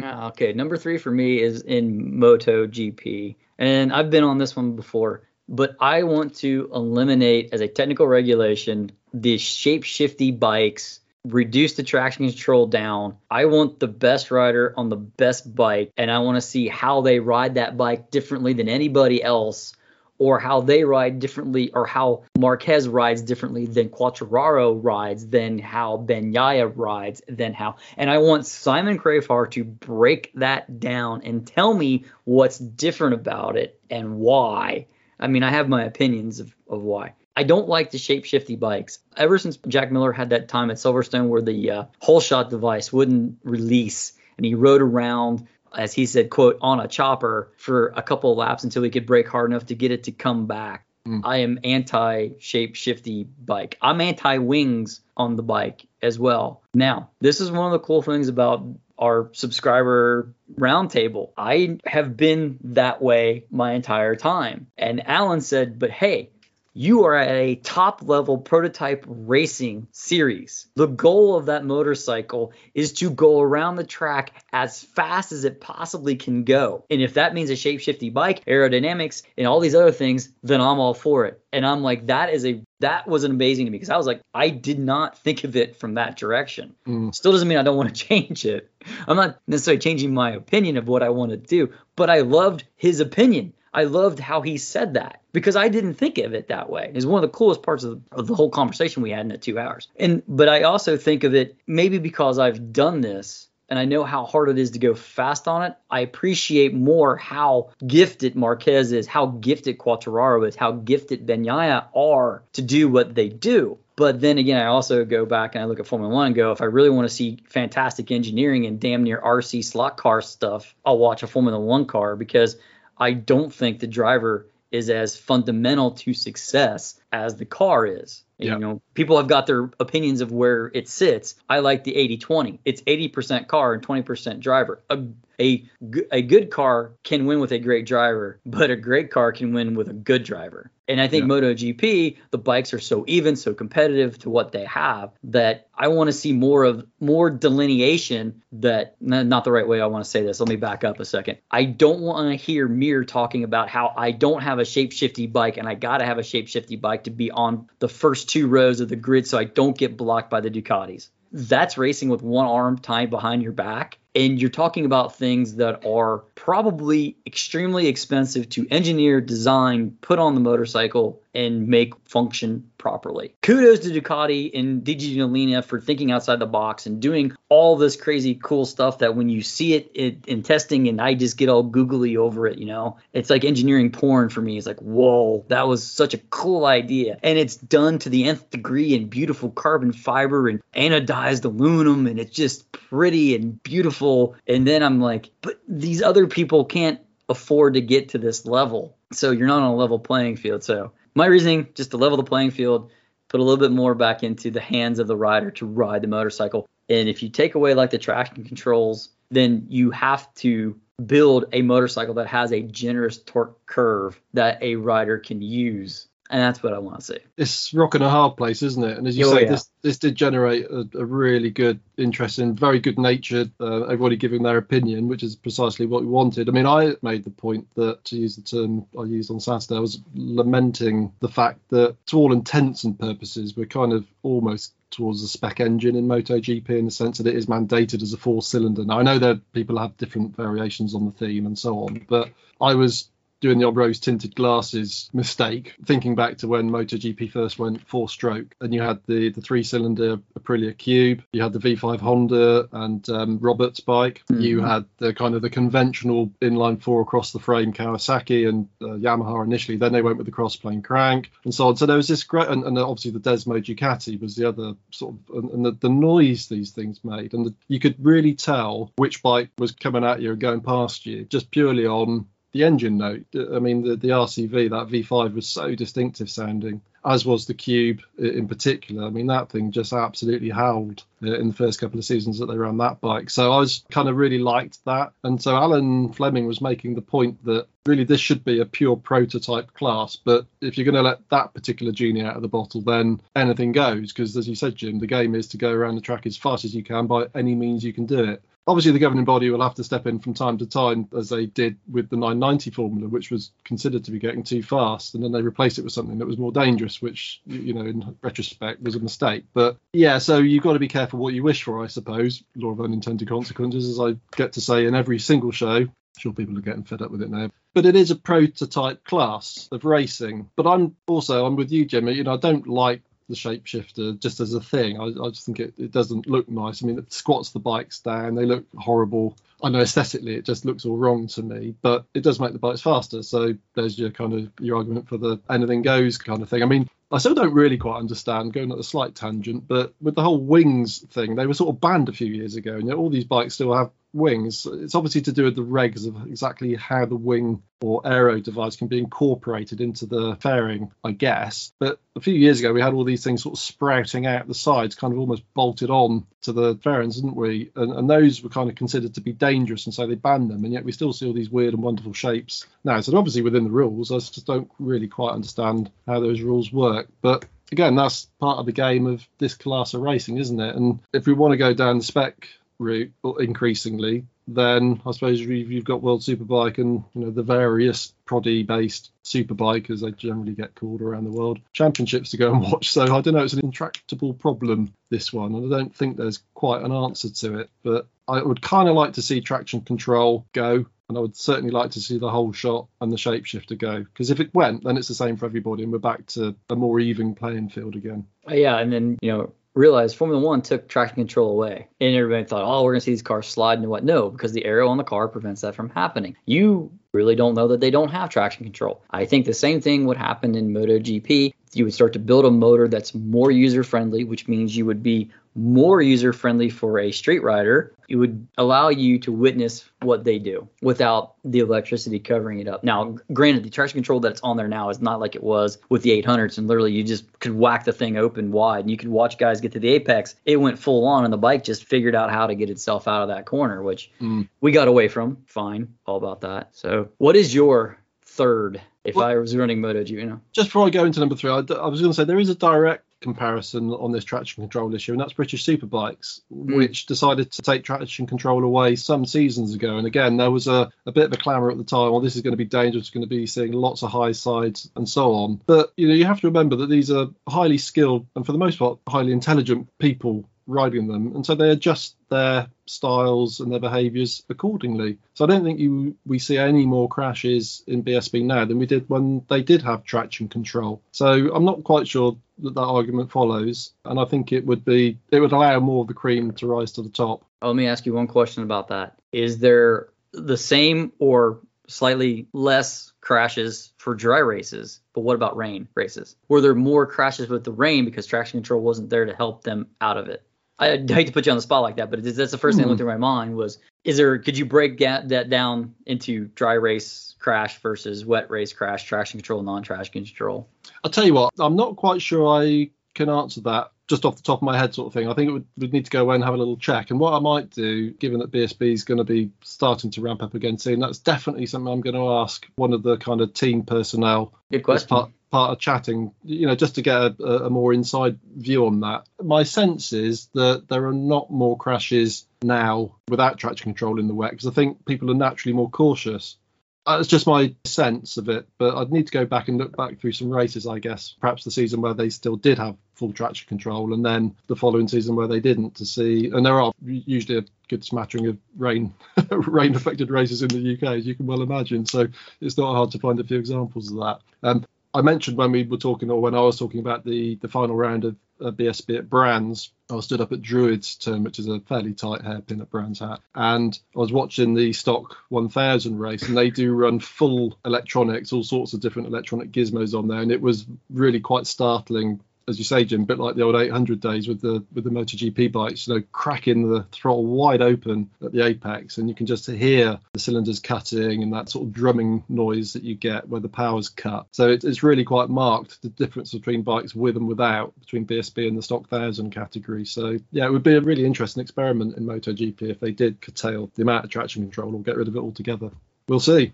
Ah, 0.04 0.28
Okay, 0.28 0.54
number 0.54 0.78
three 0.78 0.98
for 0.98 1.12
me 1.12 1.41
is 1.41 1.62
in 1.62 2.20
Moto 2.20 2.68
GP, 2.68 3.36
and 3.58 3.91
I've 3.93 4.10
been 4.10 4.24
on 4.24 4.38
this 4.38 4.56
one 4.56 4.76
before, 4.76 5.24
but 5.50 5.76
I 5.80 6.04
want 6.04 6.36
to 6.38 6.70
eliminate 6.74 7.50
as 7.54 7.62
a 7.62 7.68
technical 7.68 8.08
regulation 8.08 8.91
the 9.14 9.38
shape 9.38 9.84
shifty 9.84 10.32
bikes, 10.32 11.00
reduce 11.26 11.74
the 11.74 11.84
traction 11.84 12.28
control 12.30 12.68
down. 12.68 13.18
I 13.30 13.45
want 13.45 13.80
the 13.80 13.88
best 13.88 14.32
rider 14.32 14.74
on 14.78 14.89
the 14.89 14.95
best 14.95 15.54
bike, 15.54 15.91
and 15.98 16.12
I 16.12 16.20
want 16.20 16.36
to 16.36 16.41
see 16.41 16.68
how 16.68 17.02
they 17.02 17.20
ride 17.20 17.56
that 17.56 17.78
bike 17.78 18.12
differently 18.12 18.54
than 18.54 18.70
anybody 18.70 19.24
else. 19.24 19.74
Or 20.20 20.39
how 20.39 20.61
they 20.61 20.84
ride 20.84 21.20
differently, 21.20 21.72
or 21.74 21.86
how 21.86 22.24
Marquez 22.38 22.88
rides 22.88 23.22
differently 23.22 23.68
than 23.68 23.89
Quartararo 23.89 24.80
rides, 24.82 25.28
than 25.28 25.59
how 25.59 25.97
Bagnaia 25.97 26.72
rides, 26.76 27.22
than 27.28 27.53
how 27.53 27.76
and 27.97 28.09
I 28.09 28.18
want 28.18 28.47
Simon 28.47 28.97
Crafar 28.97 29.51
to 29.51 29.63
break 29.63 30.32
that 30.36 30.80
down 30.80 31.22
and 31.24 31.45
tell 31.45 31.74
me 31.74 32.05
what's 32.24 32.57
different 32.57 33.13
about 33.13 33.57
it 33.57 33.80
and 33.89 34.18
why. 34.18 34.88
I 35.20 35.28
mean, 35.28 35.43
I 35.43 35.51
have 35.51 35.70
my 35.70 35.84
opinions 35.84 36.39
of, 36.39 36.55
of 36.68 36.82
why. 36.82 37.13
I 37.36 37.43
don't 37.43 37.70
like 37.70 37.91
the 37.91 37.99
shape 37.99 38.26
shifty 38.26 38.55
bikes. 38.55 38.97
Ever 39.15 39.38
since 39.38 39.57
Jack 39.68 39.91
Miller 39.91 40.11
had 40.11 40.32
that 40.32 40.47
time 40.47 40.72
at 40.72 40.78
Silverstone 40.78 41.28
where 41.28 41.43
the 41.43 41.70
uh, 41.70 41.84
whole 41.99 42.20
shot 42.20 42.49
device 42.49 42.91
wouldn't 42.91 43.38
release 43.43 44.13
and 44.38 44.45
he 44.45 44.55
rode 44.55 44.82
around, 44.82 45.47
as 45.76 45.93
he 45.93 46.05
said, 46.05 46.30
quote, 46.30 46.57
on 46.61 46.80
a 46.80 46.88
chopper 46.88 47.51
for 47.57 47.88
a 47.95 48.01
couple 48.01 48.32
of 48.32 48.38
laps 48.38 48.63
until 48.63 48.84
he 48.84 48.89
could 48.89 49.05
brake 49.05 49.28
hard 49.28 49.51
enough 49.51 49.68
to 49.68 49.76
get 49.76 49.91
it 49.91 50.03
to 50.03 50.11
come 50.11 50.47
back. 50.47 50.86
Mm. 51.07 51.22
I 51.24 51.38
am 51.38 51.59
anti 51.63 52.30
shape 52.39 52.76
shifty 52.76 53.24
bike. 53.24 53.78
I'm 53.82 54.01
anti 54.01 54.38
wings 54.39 55.01
on 55.15 55.36
the 55.36 55.43
bike 55.43 55.88
as 56.01 56.20
well. 56.20 56.63
Now, 56.74 57.11
this 57.20 57.41
is 57.41 57.51
one 57.51 57.65
of 57.65 57.72
the 57.72 57.86
cool 57.86 58.01
things 58.01 58.28
about 58.28 58.65
our 58.99 59.30
subscriber 59.34 60.34
roundtable. 60.55 61.32
I 61.38 61.78
have 61.86 62.18
been 62.18 62.57
that 62.63 63.01
way 63.01 63.45
my 63.51 63.74
entire 63.74 64.15
time. 64.15 64.68
And 64.78 65.07
Alan 65.07 65.41
said, 65.41 65.78
but 65.80 65.91
hey, 65.91 66.32
you 66.78 67.06
are 67.06 67.16
at 67.16 67.30
a 67.30 67.56
top 67.56 68.02
level 68.04 68.38
prototype 68.38 69.04
racing 69.08 69.88
series. 69.92 70.68
The 70.76 70.86
goal 70.86 71.36
of 71.36 71.48
that 71.48 71.66
motorcycle 71.66 72.54
is 72.76 72.94
to 72.94 73.10
go 73.10 73.42
around 73.42 73.78
the 73.78 73.84
track 73.84 74.32
as 74.54 74.84
fast 74.84 75.32
as 75.32 75.44
it 75.44 75.60
possibly 75.60 76.16
can 76.16 76.44
go. 76.44 76.86
And 76.92 77.02
if 77.02 77.16
that 77.16 77.34
means 77.34 77.50
a 77.50 77.56
shape 77.56 77.80
shifty 77.80 78.12
bike, 78.12 78.46
aerodynamics, 78.46 79.24
and 79.38 79.48
all 79.48 79.60
these 79.60 79.74
other 79.74 79.92
things, 79.92 80.30
then 80.44 80.62
I'm 80.62 80.80
all 80.80 80.94
for 80.94 81.26
it. 81.26 81.42
And 81.52 81.66
I'm 81.66 81.82
like, 81.82 82.08
that 82.08 82.32
is 82.32 82.46
a 82.46 82.62
that 82.80 83.08
was 83.08 83.24
amazing 83.24 83.66
to 83.66 83.72
me 83.72 83.78
because 83.78 83.90
I 83.90 83.98
was 83.98 84.06
like, 84.06 84.22
I 84.36 84.50
did 84.50 84.78
not 84.78 85.18
think 85.18 85.44
of 85.44 85.56
it 85.56 85.78
from 85.78 85.96
that 85.96 86.16
direction. 86.16 86.76
Mm. 86.86 87.14
Still 87.16 87.32
doesn't 87.32 87.48
mean 87.48 87.58
I 87.58 87.64
don't 87.64 87.78
want 87.78 87.90
to 87.90 88.06
change 88.08 88.46
it. 88.46 88.72
I'm 89.08 89.18
not 89.18 89.40
necessarily 89.48 89.80
changing 89.80 90.14
my 90.14 90.32
opinion 90.32 90.78
of 90.78 90.88
what 90.88 91.02
I 91.02 91.10
want 91.10 91.32
to 91.32 91.38
do, 91.38 91.74
but 91.96 92.12
I 92.12 92.22
loved 92.22 92.66
his 92.76 93.00
opinion. 93.00 93.54
I 93.74 93.84
loved 93.84 94.20
how 94.20 94.41
he 94.41 94.57
said 94.57 94.95
that 94.95 95.22
because 95.34 95.55
I 95.55 95.70
didn't 95.70 95.95
think 95.95 96.18
of 96.18 96.34
it 96.34 96.47
that 96.47 96.70
way. 96.70 96.91
It's 96.93 97.05
one 97.05 97.24
of 97.24 97.30
the 97.30 97.38
coolest 97.38 97.63
parts 97.63 97.84
of 97.84 97.91
the, 97.91 98.15
of 98.15 98.28
the 98.28 98.36
whole 98.36 98.49
conversation 98.49 99.03
we 99.03 99.11
had 99.11 99.22
in 99.22 99.30
the 99.30 99.38
two 99.38 99.59
hours. 99.59 99.88
And 99.97 100.24
but 100.28 100.49
I 100.49 100.63
also 100.63 100.97
think 100.97 101.24
of 101.24 101.36
it 101.36 101.57
maybe 101.68 101.99
because 101.99 102.39
I've 102.39 102.74
done 102.74 103.01
this 103.01 103.47
and 103.70 103.78
I 103.78 103.86
know 103.86 104.03
how 104.03 104.26
hard 104.26 104.49
it 104.49 104.57
is 104.57 104.72
to 104.72 104.80
go 104.80 104.93
fast 104.93 105.47
on 105.47 105.63
it. 105.63 105.76
I 105.89 105.99
appreciate 105.99 106.74
more 106.74 107.18
how 107.18 107.72
gifted 107.86 108.36
Marquez 108.36 108.91
is, 108.91 109.07
how 109.07 109.26
gifted 109.28 109.78
Quartararo 109.78 110.47
is, 110.47 110.55
how 110.55 110.72
gifted 110.72 111.28
Bagnaia 111.28 111.88
are 111.95 112.43
to 112.53 112.61
do 112.61 112.88
what 112.88 113.13
they 113.13 113.30
do. 113.30 113.78
But 113.97 114.22
then 114.22 114.38
again, 114.38 114.57
I 114.57 114.68
also 114.68 115.03
go 115.05 115.26
back 115.26 115.55
and 115.55 115.63
I 115.63 115.65
look 115.65 115.80
at 115.80 115.88
Formula 115.88 116.13
One 116.13 116.28
and 116.28 116.36
go, 116.36 116.51
if 116.51 116.61
I 116.61 116.65
really 116.65 116.91
want 116.91 117.09
to 117.09 117.13
see 117.13 117.39
fantastic 117.49 118.11
engineering 118.11 118.65
and 118.68 118.80
damn 118.80 119.03
near 119.03 119.20
RC 119.20 119.65
slot 119.65 119.97
car 119.97 120.22
stuff, 120.22 120.76
I'll 120.86 120.99
watch 120.99 121.24
a 121.24 121.28
Formula 121.28 121.59
One 121.59 121.86
car 121.86 122.15
because 122.15 122.57
I 123.00 123.14
don't 123.14 123.54
think 123.54 123.80
the 123.80 123.88
driver 123.88 124.48
is 124.72 124.89
as 124.89 125.16
fundamental 125.16 125.91
to 125.91 126.14
success 126.14 127.00
as 127.12 127.36
the 127.36 127.45
car 127.45 127.86
is. 127.86 128.24
You 128.40 128.60
know, 128.60 128.82
people 128.94 129.18
have 129.18 129.28
got 129.28 129.48
their 129.48 129.72
opinions 129.80 130.22
of 130.22 130.32
where 130.32 130.70
it 130.74 130.88
sits. 130.88 131.36
I 131.50 131.60
like 131.60 131.84
the 131.84 131.94
80-20. 131.94 132.60
It's 132.66 132.82
80% 132.82 133.48
car 133.48 133.74
and 133.74 133.86
20% 133.86 134.40
driver. 134.40 134.84
A, 134.90 135.06
a 135.40 135.66
a 136.12 136.22
good 136.22 136.50
car 136.52 136.94
can 137.04 137.26
win 137.26 137.40
with 137.40 137.52
a 137.52 137.60
great 137.60 137.86
driver, 137.86 138.40
but 138.46 138.70
a 138.72 138.76
great 138.76 139.12
car 139.12 139.32
can 139.32 139.54
win 139.54 139.76
with 139.76 139.90
a 139.90 139.94
good 139.94 140.24
driver. 140.24 140.72
And 140.88 141.02
I 141.02 141.08
think 141.08 141.24
Yeah. 141.24 141.28
MotoGP, 141.36 142.18
the 142.32 142.38
bikes 142.38 142.74
are 142.74 142.80
so 142.80 143.04
even, 143.08 143.36
so 143.36 143.54
competitive 143.54 144.18
to 144.20 144.30
what 144.30 144.52
they 144.54 144.64
have 144.66 145.12
that 145.26 145.68
I 145.76 145.90
want 145.90 146.08
to 146.08 146.14
see 146.14 146.32
more 146.32 146.64
of 146.64 146.86
more 147.00 147.30
delineation 147.30 148.42
that 148.54 148.96
not 149.02 149.44
the 149.44 149.52
right 149.52 149.68
way 149.68 149.82
I 149.82 149.88
want 149.88 150.06
to 150.06 150.10
say 150.10 150.24
this. 150.24 150.40
Let 150.40 150.48
me 150.50 150.56
back 150.56 150.84
up 150.84 151.00
a 151.00 151.06
second. 151.06 151.40
I 151.52 151.66
don't 151.66 152.00
want 152.02 152.30
to 152.32 152.36
hear 152.36 152.68
Mir 152.68 153.04
talking 153.04 153.44
about 153.44 153.70
how 153.70 153.94
I 153.98 154.12
don't 154.12 154.42
have 154.42 154.60
a 154.60 154.66
shape 154.66 154.94
shifty 154.94 155.28
bike 155.28 155.58
and 155.58 155.68
I 155.68 155.76
got 155.76 155.98
to 155.98 156.06
have 156.06 156.18
a 156.20 156.24
shape 156.24 156.48
shifty 156.48 156.78
bike 156.78 157.04
to 157.04 157.12
be 157.12 157.32
on 157.32 157.70
the 157.80 157.90
first 157.90 158.27
two 158.28 158.48
rows 158.48 158.80
of 158.80 158.90
the 158.90 158.96
grid 158.96 159.28
so 159.28 159.38
I 159.38 159.46
don't 159.46 159.78
get 159.78 159.98
blocked 159.98 160.30
by 160.30 160.42
the 160.42 160.50
Ducatis. 160.50 161.10
That's 161.32 161.78
racing 161.78 162.10
with 162.10 162.22
one 162.22 162.48
arm 162.48 162.78
tied 162.78 163.10
behind 163.10 163.44
your 163.44 163.52
back. 163.52 163.98
And 164.16 164.40
you're 164.40 164.50
talking 164.50 164.86
about 164.86 165.16
things 165.16 165.56
that 165.56 165.86
are 165.86 166.20
probably 166.36 167.18
extremely 167.28 167.88
expensive 167.88 168.50
to 168.50 168.68
engineer, 168.72 169.22
design, 169.22 169.98
put 170.02 170.18
on 170.20 170.34
the 170.34 170.42
motorcycle, 170.42 171.22
and 171.34 171.68
make 171.68 171.94
function 172.06 172.70
properly. 172.78 173.36
Kudos 173.42 173.80
to 173.80 173.90
Ducati 173.90 174.52
and 174.58 174.84
DG 174.84 175.16
Nolina 175.16 175.64
for 175.64 175.80
thinking 175.80 176.12
outside 176.12 176.40
the 176.40 176.46
box 176.46 176.86
and 176.86 177.02
doing 177.02 177.34
all 177.50 177.78
this 177.78 177.96
crazy 177.96 178.36
cool 178.36 178.66
stuff 178.66 179.00
that 179.00 179.16
when 179.16 179.30
you 179.30 179.42
see 179.42 179.74
it, 179.74 179.92
it 179.94 180.26
in 180.28 180.44
testing 180.44 180.88
and 180.88 181.02
I 181.02 181.14
just 181.14 181.38
get 181.38 181.50
all 181.50 181.64
googly 181.64 182.18
over 182.18 182.48
it, 182.48 182.58
you 182.58 182.66
know, 182.66 182.98
it's 183.14 183.30
like 183.30 183.46
engineering 183.46 183.92
porn 183.92 184.30
for 184.30 184.42
me. 184.42 184.58
It's 184.58 184.68
like, 184.68 184.80
whoa, 184.80 185.46
that 185.50 185.68
was 185.68 185.86
such 185.86 186.14
a 186.14 186.18
cool 186.18 186.66
idea. 186.66 187.18
And 187.24 187.38
it's 187.38 187.56
done 187.56 188.00
to 188.00 188.10
the 188.10 188.26
nth 188.26 188.50
degree 188.50 188.94
in 188.94 189.08
beautiful 189.08 189.50
carbon 189.50 189.94
fiber 189.94 190.48
and 190.48 190.62
anodized 190.74 191.46
aluminum 191.46 192.08
and 192.08 192.20
it's 192.20 192.36
just 192.36 192.72
pretty 192.72 193.36
and 193.36 193.62
beautiful. 193.64 194.36
And 194.48 194.66
then 194.66 194.84
I'm 194.84 195.00
like, 195.00 195.30
but 195.42 195.60
these 195.68 196.02
other 196.02 196.28
people 196.28 196.66
can't 196.66 197.00
afford 197.30 197.74
to 197.74 197.82
get 197.82 198.10
to 198.10 198.18
this 198.18 198.46
level. 198.46 198.96
So 199.12 199.32
you're 199.32 199.48
not 199.48 199.62
on 199.62 199.72
a 199.72 199.76
level 199.76 200.00
playing 200.00 200.38
field. 200.38 200.64
So 200.64 200.92
my 201.18 201.26
reasoning, 201.26 201.68
just 201.74 201.91
to 201.91 201.97
level 201.97 202.15
the 202.15 202.24
playing 202.24 202.51
field, 202.51 202.91
put 203.28 203.39
a 203.39 203.43
little 203.43 203.57
bit 203.57 203.72
more 203.72 203.95
back 203.95 204.24
into 204.24 204.51
the 204.51 204.61
hands 204.61 204.99
of 204.99 205.07
the 205.07 205.18
rider 205.18 205.51
to 205.51 205.65
ride 205.65 206.03
the 206.03 206.07
motorcycle. 206.07 206.68
And 206.89 207.09
if 207.09 207.22
you 207.22 207.30
take 207.30 207.55
away 207.55 207.74
like 207.74 207.89
the 207.89 207.97
traction 207.97 208.43
controls, 208.45 209.09
then 209.30 209.65
you 209.68 209.91
have 209.91 210.34
to 210.36 210.80
build 211.05 211.45
a 211.53 211.61
motorcycle 211.61 212.13
that 212.15 212.28
has 212.28 212.53
a 212.53 212.61
generous 212.61 213.18
torque 213.18 213.65
curve 213.65 214.22
that 214.34 214.61
a 214.61 214.76
rider 214.76 215.18
can 215.18 215.41
use. 215.41 216.07
And 216.30 216.42
that's 216.42 216.62
what 216.62 216.74
I 216.74 216.80
want 216.80 217.00
to 217.00 217.06
see. 217.06 217.20
it's 217.38 217.74
rock 217.74 217.96
and 217.96 218.04
a 218.04 218.10
hard 218.10 218.36
place, 218.36 218.62
isn't 218.62 218.84
it? 218.84 218.98
And 218.98 219.08
as 219.08 219.18
you 219.18 219.28
Oh, 219.28 219.34
say, 219.34 219.44
yeah. 219.44 219.52
this 219.52 219.70
this 219.82 219.98
did 220.00 220.16
generate 220.16 220.66
a, 220.66 220.86
a 220.96 221.06
really 221.06 221.50
good, 221.52 221.80
interesting, 221.98 222.56
very 222.56 222.80
good 222.80 223.00
natured. 223.00 223.52
Uh, 223.62 223.84
everybody 223.84 224.18
giving 224.18 224.44
their 224.44 224.58
opinion, 224.58 225.08
which 225.08 225.24
is 225.24 225.36
precisely 225.38 225.86
what 225.86 226.02
we 226.02 226.08
wanted. 226.08 226.50
I 226.50 226.52
mean, 226.52 226.66
I 226.66 226.96
made 227.02 227.24
the 227.24 227.30
point 227.30 227.68
that 227.76 228.04
to 228.06 228.18
use 228.18 228.36
the 228.36 228.42
term 228.42 228.86
I 229.00 229.04
used 229.04 229.32
on 229.32 229.40
Saturday, 229.40 229.78
I 229.78 229.80
was 229.80 230.00
lamenting 230.14 231.14
the 231.20 231.30
fact 231.30 231.60
that, 231.70 231.96
to 232.08 232.18
all 232.18 232.34
intents 232.34 232.84
and 232.84 233.00
purposes, 233.00 233.56
we're 233.56 233.66
kind 233.66 233.94
of 233.94 234.06
almost 234.24 234.74
towards 234.92 235.22
a 235.24 235.28
spec 235.28 235.60
engine 235.60 235.96
in 235.96 236.08
MotoGP 236.08 236.70
in 236.70 236.86
the 236.86 236.92
sense 236.92 237.18
that 237.18 237.28
it 237.28 237.36
is 237.36 237.46
mandated 237.48 238.02
as 238.02 238.14
a 238.14 238.18
four 238.18 238.42
cylinder. 238.42 238.86
Now 238.86 239.00
I 239.00 239.04
know 239.04 239.20
that 239.20 239.52
people 239.54 239.78
have 239.78 239.98
different 239.98 240.36
variations 240.36 240.96
on 240.96 241.06
the 241.06 241.12
theme 241.12 241.46
and 241.46 241.58
so 241.60 241.80
on, 241.80 242.06
but 242.08 242.30
I 242.60 242.76
was 242.76 243.10
doing 243.42 243.60
the 243.60 243.66
old 243.66 243.76
rose 243.76 244.00
tinted 244.00 244.36
glasses 244.36 245.10
mistake, 245.14 245.76
thinking 245.86 246.16
back 246.16 246.40
to 246.40 246.48
when 246.48 246.70
MotoGP 246.70 247.32
first 247.32 247.60
went 247.60 247.88
four 247.88 248.10
stroke, 248.10 248.56
and 248.62 248.74
you 248.74 248.82
had 248.82 249.00
the 249.08 249.30
the 249.30 249.42
three 249.42 249.64
cylinder 249.64 250.18
Aprilia 250.40 250.78
Cube, 250.78 251.24
you 251.34 251.42
had 251.42 251.54
the 251.54 251.60
V5 251.60 252.00
Honda 252.00 252.68
and 252.72 253.08
um, 253.10 253.40
Roberts 253.40 253.80
bike, 253.80 254.24
mm-hmm. 254.32 254.42
you 254.42 254.62
had 254.62 254.86
the 254.98 255.14
kind 255.14 255.36
of 255.36 255.42
the 255.42 255.50
conventional 255.50 256.32
inline 256.42 256.82
four 256.82 257.02
across 257.02 257.32
the 257.32 257.40
frame 257.40 257.74
Kawasaki 257.74 258.48
and 258.48 258.68
uh, 258.82 258.86
Yamaha 258.86 259.46
initially. 259.46 259.78
Then 259.78 259.94
they 259.94 260.02
went 260.02 260.18
with 260.18 260.26
the 260.26 260.32
crossplane 260.32 260.84
crank 260.84 261.32
and 261.44 261.54
so 261.54 261.68
on. 261.68 261.78
So 261.78 261.86
there 261.86 261.98
was 261.98 262.08
this 262.08 262.24
great, 262.24 262.48
and, 262.48 262.64
and 262.64 262.78
obviously 262.78 263.12
the 263.12 263.20
Desmo 263.20 263.64
Ducati 263.64 264.20
was 264.20 264.36
the 264.36 264.48
other 264.48 264.74
sort 264.92 265.16
of, 265.16 265.36
and, 265.36 265.52
and 265.52 265.66
the, 265.66 265.72
the, 265.72 265.90
noise 265.98 266.48
these 266.48 266.72
things 266.72 267.04
made, 267.04 267.34
and 267.34 267.46
the, 267.48 267.56
you 267.68 267.80
could 267.80 267.96
really 268.00 268.36
tell 268.36 268.92
which 268.98 269.24
bike 269.24 269.50
was 269.58 269.72
coming 269.72 270.04
at 270.04 270.22
you 270.22 270.32
and 270.32 270.40
going 270.40 270.62
past 270.62 271.06
you 271.06 271.26
just 271.26 271.50
purely 271.50 271.88
on 271.88 272.28
the 272.58 272.66
engine 272.66 272.97
note. 272.97 273.26
I 273.36 273.60
mean, 273.60 273.84
the, 273.84 273.95
the 273.95 274.10
RCV, 274.10 274.72
that 274.72 274.88
V5 274.88 275.36
was 275.36 275.47
so 275.47 275.76
distinctive 275.76 276.30
sounding, 276.30 276.82
as 277.05 277.24
was 277.24 277.45
the 277.45 277.53
Cube 277.53 278.01
in 278.18 278.47
particular. 278.47 279.05
I 279.05 279.12
mean, 279.12 279.28
that 279.28 279.49
thing 279.49 279.72
just 279.72 279.93
absolutely 279.93 280.49
howled 280.49 281.03
uh, 281.22 281.36
in 281.36 281.49
the 281.49 281.53
first 281.53 281.80
couple 281.80 281.99
of 281.99 282.05
seasons 282.05 282.39
that 282.39 282.47
they 282.47 282.58
ran 282.58 282.78
that 282.78 282.99
bike. 282.99 283.30
So 283.30 283.51
I 283.53 283.60
was 283.60 283.86
kind 283.91 284.10
of 284.10 284.18
really 284.18 284.39
liked 284.39 284.84
that. 284.86 285.14
And 285.24 285.41
so 285.41 285.55
Alan 285.55 286.12
Fleming 286.14 286.47
was 286.47 286.60
making 286.60 286.95
the 286.95 287.01
point 287.01 287.43
that 287.45 287.68
really 287.86 288.05
this 288.05 288.22
should 288.22 288.43
be 288.43 288.60
a 288.60 288.66
pure 288.66 288.97
prototype 288.97 289.74
class. 289.76 290.16
But 290.16 290.47
if 290.60 290.78
you're 290.78 290.86
going 290.86 290.95
to 290.95 291.08
let 291.08 291.30
that 291.30 291.53
particular 291.53 291.91
genie 291.91 292.24
out 292.24 292.38
of 292.38 292.41
the 292.41 292.47
bottle, 292.47 292.82
then 292.82 293.22
anything 293.36 293.72
goes. 293.72 294.12
Because 294.12 294.36
as 294.36 294.47
you 294.47 294.55
said, 294.55 294.76
Jim, 294.76 294.97
the 294.97 295.05
game 295.05 295.36
is 295.36 295.47
to 295.49 295.58
go 295.58 295.72
around 295.72 295.95
the 295.95 296.01
track 296.01 296.26
as 296.26 296.38
fast 296.38 296.66
as 296.66 296.74
you 296.74 296.84
can 296.84 297.05
by 297.05 297.28
any 297.36 297.53
means 297.53 297.84
you 297.84 297.93
can 297.93 298.08
do 298.08 298.24
it 298.24 298.43
obviously 298.68 298.91
the 298.91 298.99
governing 298.99 299.26
body 299.26 299.49
will 299.49 299.61
have 299.61 299.76
to 299.76 299.84
step 299.84 300.05
in 300.05 300.20
from 300.20 300.34
time 300.34 300.57
to 300.57 300.65
time 300.65 301.07
as 301.18 301.30
they 301.30 301.45
did 301.45 301.78
with 301.89 302.09
the 302.09 302.18
990 302.18 302.72
formula 302.72 303.07
which 303.07 303.32
was 303.32 303.51
considered 303.63 304.03
to 304.03 304.11
be 304.11 304.20
getting 304.20 304.43
too 304.43 304.61
fast 304.61 305.15
and 305.15 305.24
then 305.24 305.32
they 305.32 305.41
replaced 305.41 305.80
it 305.80 305.84
with 305.84 305.93
something 305.93 306.20
that 306.20 306.28
was 306.28 306.38
more 306.38 306.51
dangerous 306.51 307.01
which 307.01 307.41
you 307.45 307.74
know 307.74 307.82
in 307.82 308.18
retrospect 308.22 308.82
was 308.84 308.95
a 308.95 308.99
mistake. 308.99 309.45
But 309.53 309.78
yeah 309.93 310.18
so 310.18 310.38
you've 310.39 310.63
got 310.63 310.74
to 310.74 310.80
be 310.80 310.89
careful 310.89 311.20
what 311.20 311.34
you 311.34 311.43
wish 311.43 311.63
for 311.63 311.84
i 311.84 311.88
suppose. 311.88 312.43
Law 312.55 312.72
of 312.72 312.82
unintended 312.82 313.30
consequences 313.30 313.89
as 313.89 313.99
i 313.99 314.18
get 314.36 314.53
to 314.53 314.61
say 314.61 314.86
in 314.86 314.95
every 314.95 315.20
single 315.20 315.51
show. 315.51 315.88
Sure 316.18 316.34
people 316.34 316.57
are 316.57 316.61
getting 316.61 316.84
fed 316.84 317.01
up 317.01 317.11
with 317.11 317.22
it 317.22 317.30
now. 317.30 317.51
But 317.76 317.86
it 317.86 317.95
is 317.95 318.09
a 318.09 318.15
prototype 318.15 319.03
class 319.05 319.70
of 319.72 319.86
racing. 319.86 320.49
But 320.55 320.68
i'm 320.68 320.95
also 321.07 321.45
i'm 321.45 321.55
with 321.55 321.72
you 321.72 321.86
jimmy 321.86 322.13
you 322.13 322.24
know 322.24 322.34
i 322.34 322.38
don't 322.38 322.68
like 322.68 323.01
the 323.28 323.36
shapeshifter 323.36 324.20
just 324.20 324.40
as 324.40 324.54
a 324.54 324.62
thing. 324.62 325.00
I, 325.00 325.06
I 325.06 325.30
just 325.30 325.46
think 325.46 325.60
it, 325.60 325.74
it 325.78 325.92
doesn't 325.92 326.28
look 326.28 326.50
nice. 326.50 326.84
I 326.84 326.88
mean, 326.88 327.00
it 327.00 327.12
squats 327.12 327.52
the 327.52 327.60
bikes 327.60 328.00
down. 328.00 328.36
They 328.36 328.46
look 328.46 328.66
horrible. 328.78 329.38
I 329.62 329.70
know 329.70 329.80
aesthetically 329.80 330.36
it 330.36 330.46
just 330.46 330.66
looks 330.66 330.86
all 330.86 330.98
wrong 330.98 331.28
to 331.28 331.44
me, 331.44 331.76
but 331.82 332.06
it 332.14 332.24
does 332.24 332.40
make 332.40 332.54
the 332.54 332.60
bikes 332.60 332.82
faster. 332.82 333.24
So 333.24 333.56
there's 333.76 333.98
your 333.98 334.12
kind 334.12 334.34
of 334.34 334.52
your 334.60 334.78
argument 334.78 335.10
for 335.10 335.18
the 335.18 335.40
anything 335.50 335.82
goes 335.82 336.18
kind 336.18 336.42
of 336.42 336.50
thing. 336.50 336.64
I 336.64 336.68
mean, 336.68 336.90
I 337.10 337.20
still 337.20 337.36
don't 337.36 337.53
really 337.53 337.78
quite 337.78 337.99
understand 337.99 338.51
going 338.51 338.72
at 338.72 338.80
a 338.80 338.84
slight 338.84 339.16
tangent, 339.16 339.68
but 339.68 339.93
with 340.01 340.16
the 340.16 340.22
whole 340.22 340.39
wings 340.39 340.99
thing, 340.99 341.36
they 341.36 341.47
were 341.47 341.53
sort 341.53 341.74
of 341.74 341.80
banned 341.80 342.10
a 342.10 342.14
few 342.14 342.28
years 342.28 342.55
ago, 342.55 342.76
and 342.76 342.88
yet 342.88 342.97
all 342.97 343.10
these 343.10 343.24
bikes 343.24 343.53
still 343.53 343.74
have 343.74 343.91
wings. 344.14 344.66
It's 344.66 344.95
obviously 344.95 345.22
to 345.22 345.32
do 345.32 345.43
with 345.45 345.55
the 345.55 345.64
regs 345.64 346.08
of 346.08 346.28
exactly 346.28 346.76
how 346.76 347.05
the 347.05 347.16
wing 347.16 347.62
or 347.82 348.01
aero 348.05 348.39
device 348.39 348.76
can 348.76 348.88
be 348.88 348.97
incorporated 348.97 349.82
into 349.82 350.08
the 350.08 350.36
fairing, 350.41 350.91
I 351.03 351.12
guess. 351.12 351.72
But 351.80 351.99
a 352.16 352.20
few 352.20 352.34
years 352.34 352.60
ago, 352.60 352.74
we 352.74 352.82
had 352.82 352.93
all 352.93 353.03
these 353.03 353.24
things 353.24 353.43
sort 353.43 353.53
of 353.53 353.60
sprouting 353.60 354.26
out 354.26 354.47
the 354.47 354.55
sides, 354.55 354.95
kind 354.95 355.14
of 355.14 355.20
almost 355.20 355.43
bolted 355.53 355.91
on 355.91 356.26
to 356.41 356.53
the 356.53 356.76
fairings, 356.84 357.18
didn't 357.18 357.36
we? 357.36 357.72
And, 357.76 357.91
and 357.93 358.10
those 358.10 358.41
were 358.41 358.49
kind 358.49 358.70
of 358.70 358.76
considered 358.76 359.14
to 359.16 359.22
be 359.22 359.34
dangerous, 359.34 359.86
and 359.86 359.93
so 359.93 360.08
they 360.08 360.16
banned 360.16 360.49
them. 360.49 360.64
And 360.64 360.74
yet 360.74 360.86
we 360.86 360.91
still 360.91 361.14
see 361.14 361.28
all 361.28 361.34
these 361.34 361.51
weird 361.51 361.74
and 361.74 361.84
wonderful 361.84 362.14
shapes 362.14 362.66
now. 362.84 362.99
So 363.01 363.16
obviously 363.16 363.43
within 363.43 363.66
the 363.66 363.70
rules. 363.70 364.12
I 364.12 364.16
just 364.16 364.47
don't 364.47 364.72
really 364.80 365.08
quite 365.08 365.34
understand 365.34 365.91
how 366.08 366.20
those 366.20 366.41
rules 366.41 366.74
work. 366.74 366.97
But 367.22 367.45
again, 367.72 367.95
that's 367.95 368.28
part 368.39 368.60
of 368.60 368.66
the 368.66 368.72
game 368.72 369.08
of 369.08 369.28
this 369.38 369.54
class 369.54 369.93
of 369.93 370.02
racing, 370.02 370.38
isn't 370.38 370.60
it? 370.60 370.76
And 370.76 371.00
if 371.14 371.28
we 371.28 371.34
want 371.34 371.52
to 371.52 371.58
go 371.58 371.74
down 371.74 371.98
the 371.98 372.04
spec 372.04 372.48
route 372.80 373.12
increasingly, 373.39 374.26
then 374.48 375.02
I 375.06 375.12
suppose 375.12 375.41
you've 375.41 375.84
got 375.84 376.02
World 376.02 376.22
Superbike 376.22 376.78
and 376.78 377.04
you 377.14 377.22
know 377.22 377.32
the 377.32 377.43
various 377.43 378.14
Proddy 378.26 378.66
based 378.66 379.12
superbike 379.26 379.89
as 379.89 380.02
they 380.02 380.12
generally 380.12 380.54
get 380.54 380.76
called 380.76 381.02
around 381.02 381.26
the 381.26 381.32
world 381.32 381.60
championships 381.74 382.32
to 382.32 382.38
go 382.38 382.54
and 382.54 382.62
watch. 382.62 382.89
So 382.89 383.04
I 383.04 383.22
don't 383.22 383.34
know, 383.34 383.43
it's 383.43 383.54
an 383.54 383.66
intractable 383.66 384.34
problem 384.34 384.93
this 385.10 385.34
one, 385.34 385.54
and 385.54 385.74
I 385.74 385.78
don't 385.78 385.93
think 385.93 386.16
there's 386.16 386.39
quite 386.54 386.84
an 386.84 386.93
answer 386.93 387.30
to 387.30 387.60
it. 387.60 387.70
But 387.84 388.08
I 388.28 388.42
would 388.42 388.62
kind 388.62 388.90
of 388.90 388.96
like 388.96 389.14
to 389.14 389.22
see 389.22 389.42
traction 389.42 389.82
control 389.82 390.46
go 390.54 390.86
and 391.10 391.18
I 391.18 391.22
would 391.22 391.36
certainly 391.36 391.72
like 391.72 391.92
to 391.92 392.02
see 392.02 392.18
the 392.18 392.30
whole 392.30 392.52
shot 392.52 392.88
and 393.00 393.12
the 393.12 393.18
shapeshifter 393.18 393.78
go 393.78 394.00
because 394.00 394.30
if 394.30 394.40
it 394.40 394.54
went, 394.54 394.84
then 394.84 394.98
it's 394.98 395.08
the 395.08 395.16
same 395.16 395.38
for 395.38 395.46
everybody, 395.46 395.84
and 395.84 395.92
we're 395.92 396.00
back 396.00 396.26
to 396.28 396.56
a 396.70 396.76
more 396.76 397.00
even 397.00 397.34
playing 397.34 397.70
field 397.70 397.96
again. 397.96 398.26
Uh, 398.50 398.56
yeah, 398.56 398.78
and 398.78 398.92
then 398.92 399.18
you 399.22 399.32
know 399.32 399.54
realized 399.78 400.16
Formula 400.18 400.42
One 400.44 400.62
took 400.62 400.88
traction 400.88 401.16
control 401.16 401.52
away. 401.52 401.88
And 402.02 402.16
everybody 402.16 402.44
thought, 402.44 402.64
oh, 402.64 402.84
we're 402.84 402.94
going 402.94 403.00
to 403.00 403.06
see 403.06 403.12
these 403.12 403.22
cars 403.22 403.48
slide 403.48 403.80
and 403.80 403.88
what? 403.88 404.04
No, 404.04 404.30
because 404.30 404.52
the 404.52 404.66
aero 404.66 404.90
on 404.90 404.98
the 404.98 405.04
car 405.04 405.28
prevents 405.28 405.62
that 405.62 405.76
from 405.76 405.90
happening. 405.90 406.36
You 406.46 406.92
really 407.14 407.36
don't 407.36 407.54
know 407.54 407.70
that 407.70 407.80
they 407.80 407.92
don't 407.92 408.10
have 408.10 408.30
traction 408.30 408.66
control. 408.66 409.04
I 409.12 409.26
think 409.26 409.46
the 409.46 409.54
same 409.54 409.80
thing 409.80 410.06
would 410.06 410.18
happen 410.18 410.56
in 410.56 410.74
MotoGP. 410.74 411.54
You 411.74 411.84
would 411.84 411.94
start 411.94 412.14
to 412.14 412.20
build 412.20 412.46
a 412.46 412.52
motor 412.52 412.88
that's 412.88 413.14
more 413.14 413.52
user 413.52 413.84
friendly, 413.84 414.24
which 414.24 414.48
means 414.48 414.76
you 414.76 414.86
would 414.86 415.04
be 415.04 415.30
more 415.58 416.01
user 416.01 416.32
friendly 416.32 416.70
for 416.70 416.99
a 416.99 417.12
street 417.12 417.43
rider. 417.43 417.95
It 418.08 418.16
would 418.16 418.47
allow 418.58 418.89
you 418.89 419.20
to 419.20 419.32
witness 419.32 419.84
what 420.01 420.24
they 420.24 420.39
do 420.39 420.70
without 420.82 421.34
the 421.43 421.60
electricity 421.60 422.20
covering 422.20 422.60
it 422.60 422.68
up. 422.68 422.84
Now, 422.84 423.18
granted, 423.34 423.64
the 423.64 423.70
traction 423.70 423.97
control 423.97 424.20
that's 424.20 424.39
on 424.41 424.55
there 424.55 424.68
now 424.68 424.89
is 424.89 425.01
not 425.01 425.20
like 425.20 425.36
it 425.36 425.43
was 425.43 425.78
with 425.89 426.03
the 426.03 426.22
800s, 426.22 426.58
and 426.58 426.68
literally 426.68 426.93
you 426.93 427.03
just 427.03 427.39
could 427.39 427.53
whack 427.53 427.84
the 427.84 427.91
thing 427.91 428.16
open 428.16 428.51
wide, 428.51 428.82
and 428.82 428.91
you 428.91 428.97
could 428.97 429.10
watch 429.10 429.38
guys 429.38 429.60
get 429.60 429.74
to 429.74 429.80
the 429.80 429.89
apex. 429.89 430.36
It 430.45 430.58
went 430.58 430.80
full 430.80 431.05
on, 431.05 431.26
and 431.26 431.34
the 431.34 431.38
bike 431.38 431.64
just 431.64 431.86
figured 431.86 432.16
out 432.16 432.30
how 432.30 432.47
to 432.47 432.55
get 432.55 432.70
itself 432.70 433.08
out 433.08 433.24
of 433.24 433.30
that 433.30 433.45
corner, 433.45 433.82
which 433.82 434.12
mm. 434.22 434.47
we 434.62 434.72
got 434.72 434.88
away 434.88 435.08
from. 435.08 435.38
Fine, 435.47 435.93
all 436.05 436.18
about 436.18 436.41
that. 436.41 436.70
So, 436.74 437.10
what 437.18 437.36
is 437.36 437.53
your 437.53 437.97
third 438.26 438.82
if 439.08 439.16
well, 439.16 439.26
I 439.26 439.36
was 439.36 439.55
running 439.55 439.80
MotoGP, 439.80 440.10
you 440.10 440.26
know. 440.26 440.41
Just 440.51 440.68
before 440.68 440.86
I 440.86 440.89
go 440.89 441.05
into 441.05 441.22
number 441.22 441.36
three, 441.36 441.49
I, 441.49 441.60
I 441.60 441.88
was 441.88 442.01
going 442.01 442.12
to 442.12 442.14
say 442.14 442.26
there 442.26 442.38
is 442.39 442.49
a 442.49 442.55
direct 442.55 443.07
comparison 443.22 443.91
on 443.91 444.11
this 444.11 444.24
traction 444.24 444.63
control 444.63 444.93
issue, 444.93 445.11
and 445.11 445.22
that's 445.22 445.34
British 445.34 445.65
Superbikes, 445.65 446.41
mm. 446.51 446.76
which 446.76 447.05
decided 447.05 447.51
to 447.51 447.61
take 447.61 447.84
traction 447.84 448.28
control 448.28 448.63
away 448.63 448.95
some 448.95 449.26
seasons 449.26 449.74
ago. 449.74 449.97
And 449.97 450.07
again, 450.07 450.38
there 450.38 450.51
was 450.51 450.68
a, 450.68 450.89
a 451.05 451.11
bit 451.11 451.26
of 451.26 451.34
a 451.34 451.38
clamour 451.38 451.72
at 451.72 451.78
the 451.78 451.84
time, 451.84 452.11
well, 452.11 452.22
this 452.22 452.36
is 452.36 452.41
going 452.41 452.53
to 452.53 452.57
be 452.57 452.65
dangerous, 452.65 453.09
going 453.09 453.24
to 453.24 453.28
be 453.28 453.47
seeing 453.47 453.72
lots 453.72 454.03
of 454.03 454.11
high 454.11 454.32
sides 454.32 454.89
and 454.95 455.07
so 455.07 455.34
on. 455.34 455.61
But 455.65 455.93
you 455.97 456.07
know, 456.07 456.13
you 456.13 456.26
have 456.26 456.41
to 456.41 456.47
remember 456.47 456.78
that 456.78 456.89
these 456.89 457.11
are 457.11 457.28
highly 457.47 457.78
skilled 457.78 458.28
and 458.36 458.45
for 458.45 458.51
the 458.51 458.57
most 458.57 458.80
part 458.80 458.99
highly 459.07 459.32
intelligent 459.32 459.89
people 459.99 460.47
riding 460.68 461.07
them, 461.07 461.36
and 461.36 461.45
so 461.45 461.55
they 461.55 461.70
adjust 461.70 462.15
their 462.30 462.68
styles 462.86 463.59
and 463.59 463.72
their 463.72 463.80
behaviours 463.80 464.43
accordingly. 464.49 465.18
So 465.34 465.45
I 465.45 465.47
don't 465.47 465.63
think 465.63 465.80
you 465.80 466.15
we 466.26 466.39
see 466.39 466.57
any 466.57 466.86
more 466.86 467.07
crashes 467.07 467.84
in 467.88 468.03
BSB 468.03 468.43
now 468.43 468.65
than 468.65 468.78
we 468.78 468.86
did 468.86 469.09
when 469.09 469.43
they 469.49 469.63
did 469.63 469.82
have 469.82 470.03
traction 470.03 470.47
control. 470.49 471.01
So 471.11 471.53
I'm 471.53 471.65
not 471.65 471.84
quite 471.84 472.07
sure 472.07 472.38
that 472.59 472.76
that 472.76 472.82
argument 472.82 473.32
follows, 473.32 473.93
and 474.05 474.20
I 474.20 474.26
think 474.26 474.51
it 474.51 474.65
would 474.65 474.86
be 474.86 475.18
it 475.32 475.39
would 475.39 475.53
allow 475.53 475.80
more 475.80 476.01
of 476.01 476.07
the 476.07 476.13
cream 476.13 476.51
to 476.53 476.68
rise 476.68 476.91
to 476.93 477.01
the 477.01 477.09
top. 477.09 477.43
Oh, 477.61 477.68
let 477.68 477.76
me 477.76 477.88
ask 477.88 478.05
you 478.05 478.13
one 478.13 478.28
question 478.28 478.63
about 478.63 478.89
that: 478.89 479.18
Is 479.32 479.59
there 479.59 480.09
the 480.34 480.57
same 480.57 481.13
or 481.20 481.59
slightly 481.88 482.47
less 482.53 483.13
crashes 483.22 483.91
for 483.97 484.13
dry 484.13 484.39
races, 484.39 484.99
but 485.13 485.22
what 485.22 485.36
about 485.36 485.57
rain 485.57 485.88
races? 485.95 486.36
Were 486.47 486.61
there 486.61 486.76
more 486.76 487.05
crashes 487.05 487.49
with 487.49 487.63
the 487.63 487.72
rain 487.72 488.05
because 488.05 488.26
traction 488.26 488.59
control 488.59 488.82
wasn't 488.82 489.09
there 489.09 489.26
to 489.26 489.36
help 489.36 489.63
them 489.63 489.88
out 489.99 490.18
of 490.18 490.28
it? 490.28 490.43
I 490.80 490.98
hate 490.98 491.28
to 491.28 491.34
put 491.34 491.46
you 491.46 491.52
on 491.52 491.58
the 491.58 491.62
spot 491.62 491.82
like 491.82 491.96
that, 491.96 492.12
but 492.12 492.24
that's 492.24 492.52
the 492.52 492.58
first 492.58 492.78
thing 492.78 492.84
that 492.84 492.90
went 492.90 493.00
hmm. 493.00 493.06
through 493.06 493.14
my 493.14 493.18
mind 493.18 493.56
was: 493.56 493.80
Is 494.04 494.18
there? 494.18 494.38
Could 494.38 494.58
you 494.58 494.66
break 494.66 495.00
that 495.00 495.50
down 495.50 495.96
into 496.06 496.46
dry 496.46 496.74
race 496.74 497.36
crash 497.40 497.80
versus 497.82 498.26
wet 498.26 498.50
race 498.50 498.74
crash, 498.74 499.06
traction 499.06 499.40
control, 499.40 499.64
non-traction 499.64 500.14
control? 500.26 500.70
I'll 501.04 501.12
tell 501.12 501.26
you 501.26 501.34
what, 501.34 501.54
I'm 501.60 501.76
not 501.76 501.96
quite 501.96 502.22
sure 502.22 502.48
I 502.48 502.92
can 503.16 503.30
answer 503.30 503.62
that 503.62 503.92
just 504.08 504.24
off 504.24 504.38
the 504.38 504.42
top 504.42 504.60
of 504.60 504.64
my 504.64 504.78
head, 504.78 504.94
sort 504.94 505.08
of 505.08 505.14
thing. 505.14 505.28
I 505.28 505.34
think 505.34 505.50
it 505.50 505.54
would 505.54 505.66
would 505.78 505.94
need 505.94 506.06
to 506.06 506.12
go 506.12 506.22
away 506.22 506.36
and 506.36 506.44
have 506.44 506.54
a 506.54 506.58
little 506.58 506.78
check. 506.78 507.12
And 507.12 507.20
what 507.20 507.34
I 507.34 507.40
might 507.40 507.70
do, 507.70 508.12
given 508.12 508.40
that 508.40 508.52
BSB 508.52 508.94
is 508.94 509.04
going 509.04 509.18
to 509.18 509.24
be 509.24 509.52
starting 509.64 510.12
to 510.12 510.22
ramp 510.22 510.42
up 510.42 510.54
again 510.54 510.78
soon, 510.78 511.00
that's 511.00 511.20
definitely 511.20 511.66
something 511.66 511.92
I'm 511.92 512.02
going 512.02 512.16
to 512.16 512.30
ask 512.42 512.66
one 512.78 512.94
of 512.94 513.04
the 513.04 513.18
kind 513.18 513.42
of 513.42 513.54
team 513.54 513.84
personnel. 513.84 514.54
Good 514.72 514.84
question. 514.84 515.10
Part, 515.10 515.32
part 515.50 515.72
of 515.72 515.80
chatting, 515.80 516.34
you 516.43 516.68
know, 516.68 516.76
just 516.76 516.95
to 516.95 517.02
get 517.02 517.16
a, 517.16 517.66
a, 517.66 517.70
more 517.70 517.93
inside 517.93 518.39
view 518.56 518.86
on 518.86 519.00
that. 519.02 519.28
My 519.41 519.64
sense 519.64 520.14
is 520.14 520.50
that 520.54 520.88
there 520.89 521.06
are 521.08 521.14
not 521.14 521.52
more 521.52 521.78
crashes 521.78 522.45
now 522.62 523.16
without 523.30 523.58
traction 523.58 523.93
control 523.93 524.20
in 524.20 524.28
the 524.28 524.34
wet 524.34 524.52
because 524.52 524.68
I 524.68 524.72
think 524.72 525.06
people 525.06 525.32
are 525.32 525.36
naturally 525.36 525.74
more 525.74 525.89
cautious. 525.89 526.58
That's 527.06 527.30
just 527.30 527.48
my 527.48 527.74
sense 527.86 528.36
of 528.36 528.50
it, 528.50 528.68
but 528.78 528.98
I'd 528.98 529.14
need 529.14 529.28
to 529.28 529.32
go 529.32 529.45
back 529.45 529.70
and 529.70 529.78
look 529.78 529.95
back 529.95 530.20
through 530.20 530.34
some 530.34 530.50
races, 530.50 530.86
I 530.86 531.00
guess. 531.00 531.36
Perhaps 531.39 531.64
the 531.64 531.72
season 531.72 532.02
where 532.02 532.14
they 532.14 532.30
still 532.30 532.58
did 532.58 532.78
have 532.80 532.98
full 533.16 533.32
traction 533.32 533.66
control, 533.70 534.14
and 534.14 534.26
then 534.26 534.58
the 534.68 534.76
following 534.76 535.08
season 535.08 535.38
where 535.38 535.48
they 535.48 535.62
didn't, 535.62 535.95
to 535.95 536.06
see. 536.06 536.50
And 536.54 536.66
there 536.66 536.82
are 536.82 536.91
usually 537.02 537.60
a 537.60 537.66
good 537.88 538.04
smattering 538.04 538.48
of 538.48 538.58
rain, 538.78 539.14
rain 539.52 539.95
affected 539.95 540.30
races 540.30 540.64
in 540.64 540.68
the 540.68 540.95
UK, 540.95 541.20
as 541.20 541.26
you 541.26 541.34
can 541.34 541.45
well 541.45 541.62
imagine. 541.62 542.06
So 542.06 542.28
it's 542.60 542.78
not 542.78 542.93
hard 542.93 543.12
to 543.12 543.20
find 543.20 543.39
a 543.39 543.45
few 543.45 543.58
examples 543.58 544.12
of 544.12 544.18
that. 544.18 544.39
Um, 544.64 544.86
I 545.18 545.22
mentioned 545.24 545.57
when 545.57 545.72
we 545.72 545.84
were 545.84 545.97
talking, 545.97 546.30
or 546.30 546.39
when 546.39 546.53
I 546.53 546.59
was 546.59 546.78
talking 546.78 546.99
about 546.99 547.26
the 547.26 547.55
the 547.55 547.68
final 547.68 547.95
round 547.95 548.24
of 548.24 548.36
BSB 548.59 549.18
at 549.18 549.30
Brands, 549.30 549.91
I 550.11 550.15
was 550.15 550.26
stood 550.26 550.41
up 550.41 550.51
at 550.51 550.61
Druids 550.61 551.15
turn, 551.15 551.43
which 551.43 551.57
is 551.57 551.68
a 551.68 551.80
fairly 551.80 552.13
tight 552.13 552.43
hairpin 552.43 552.82
at 552.82 552.91
Brands 552.91 553.20
Hatch, 553.20 553.41
and 553.55 553.97
I 554.15 554.20
was 554.20 554.32
watching 554.32 554.76
the 554.76 554.93
stock 554.93 555.38
1000 555.49 556.20
race, 556.20 556.47
and 556.47 556.55
they 556.55 556.70
do 556.70 556.93
run 556.93 557.20
full 557.20 557.80
electronics, 557.84 558.53
all 558.53 558.63
sorts 558.63 558.93
of 558.93 558.99
different 558.99 559.28
electronic 559.28 559.72
gizmos 559.72 560.18
on 560.18 560.28
there, 560.28 560.41
and 560.41 560.51
it 560.51 560.61
was 560.61 560.86
really 561.09 561.39
quite 561.39 561.65
startling 561.65 562.41
as 562.68 562.78
you 562.78 562.84
say, 562.84 563.05
Jim, 563.05 563.22
a 563.22 563.26
bit 563.26 563.39
like 563.39 563.55
the 563.55 563.61
old 563.61 563.76
800 563.76 564.20
days 564.20 564.47
with 564.47 564.61
the 564.61 564.86
with 564.93 565.03
the 565.03 565.09
MotoGP 565.09 565.72
bikes, 565.72 566.07
you 566.07 566.15
know, 566.15 566.24
cracking 566.32 566.89
the 566.89 567.03
throttle 567.11 567.45
wide 567.45 567.82
open 567.82 568.30
at 568.43 568.51
the 568.51 568.65
apex, 568.65 569.18
and 569.18 569.30
you 569.30 569.36
can 569.36 569.45
just 569.45 569.70
hear 569.70 570.20
the 570.34 570.39
cylinders 570.39 570.80
cutting 570.80 571.43
and 571.43 571.53
that 571.53 571.70
sort 571.70 571.88
of 571.88 571.93
drumming 571.93 572.43
noise 572.49 572.93
that 572.93 573.03
you 573.03 573.15
get 573.15 573.47
where 573.47 573.61
the 573.61 573.70
power's 573.70 574.09
cut. 574.09 574.47
So 574.51 574.70
it, 574.70 574.84
it's 574.84 575.03
really 575.03 575.24
quite 575.24 575.49
marked 575.49 576.01
the 576.01 576.09
difference 576.09 576.51
between 576.53 576.82
bikes 576.82 577.15
with 577.15 577.38
and 577.38 577.47
without 577.47 577.97
between 578.01 578.26
BSB 578.26 578.68
and 578.68 578.78
the 578.78 578.84
stock 578.84 579.07
thousand 579.07 579.51
category. 579.51 580.05
So 580.05 580.38
yeah, 580.51 580.65
it 580.65 580.72
would 580.72 580.84
be 580.84 580.95
a 580.95 581.01
really 581.01 581.26
interesting 581.26 581.61
experiment 581.61 582.18
in 582.18 582.26
MotoGP 582.26 582.82
if 582.82 582.99
they 582.99 583.11
did 583.11 583.39
curtail 583.39 583.89
the 583.95 584.01
amount 584.01 584.26
of 584.26 584.32
traction 584.32 584.63
control 584.63 584.93
or 584.93 585.01
get 585.01 585.15
rid 585.15 585.30
of 585.30 585.36
it 585.36 585.39
altogether. 585.39 585.91
We'll 586.28 586.41
see. 586.41 586.74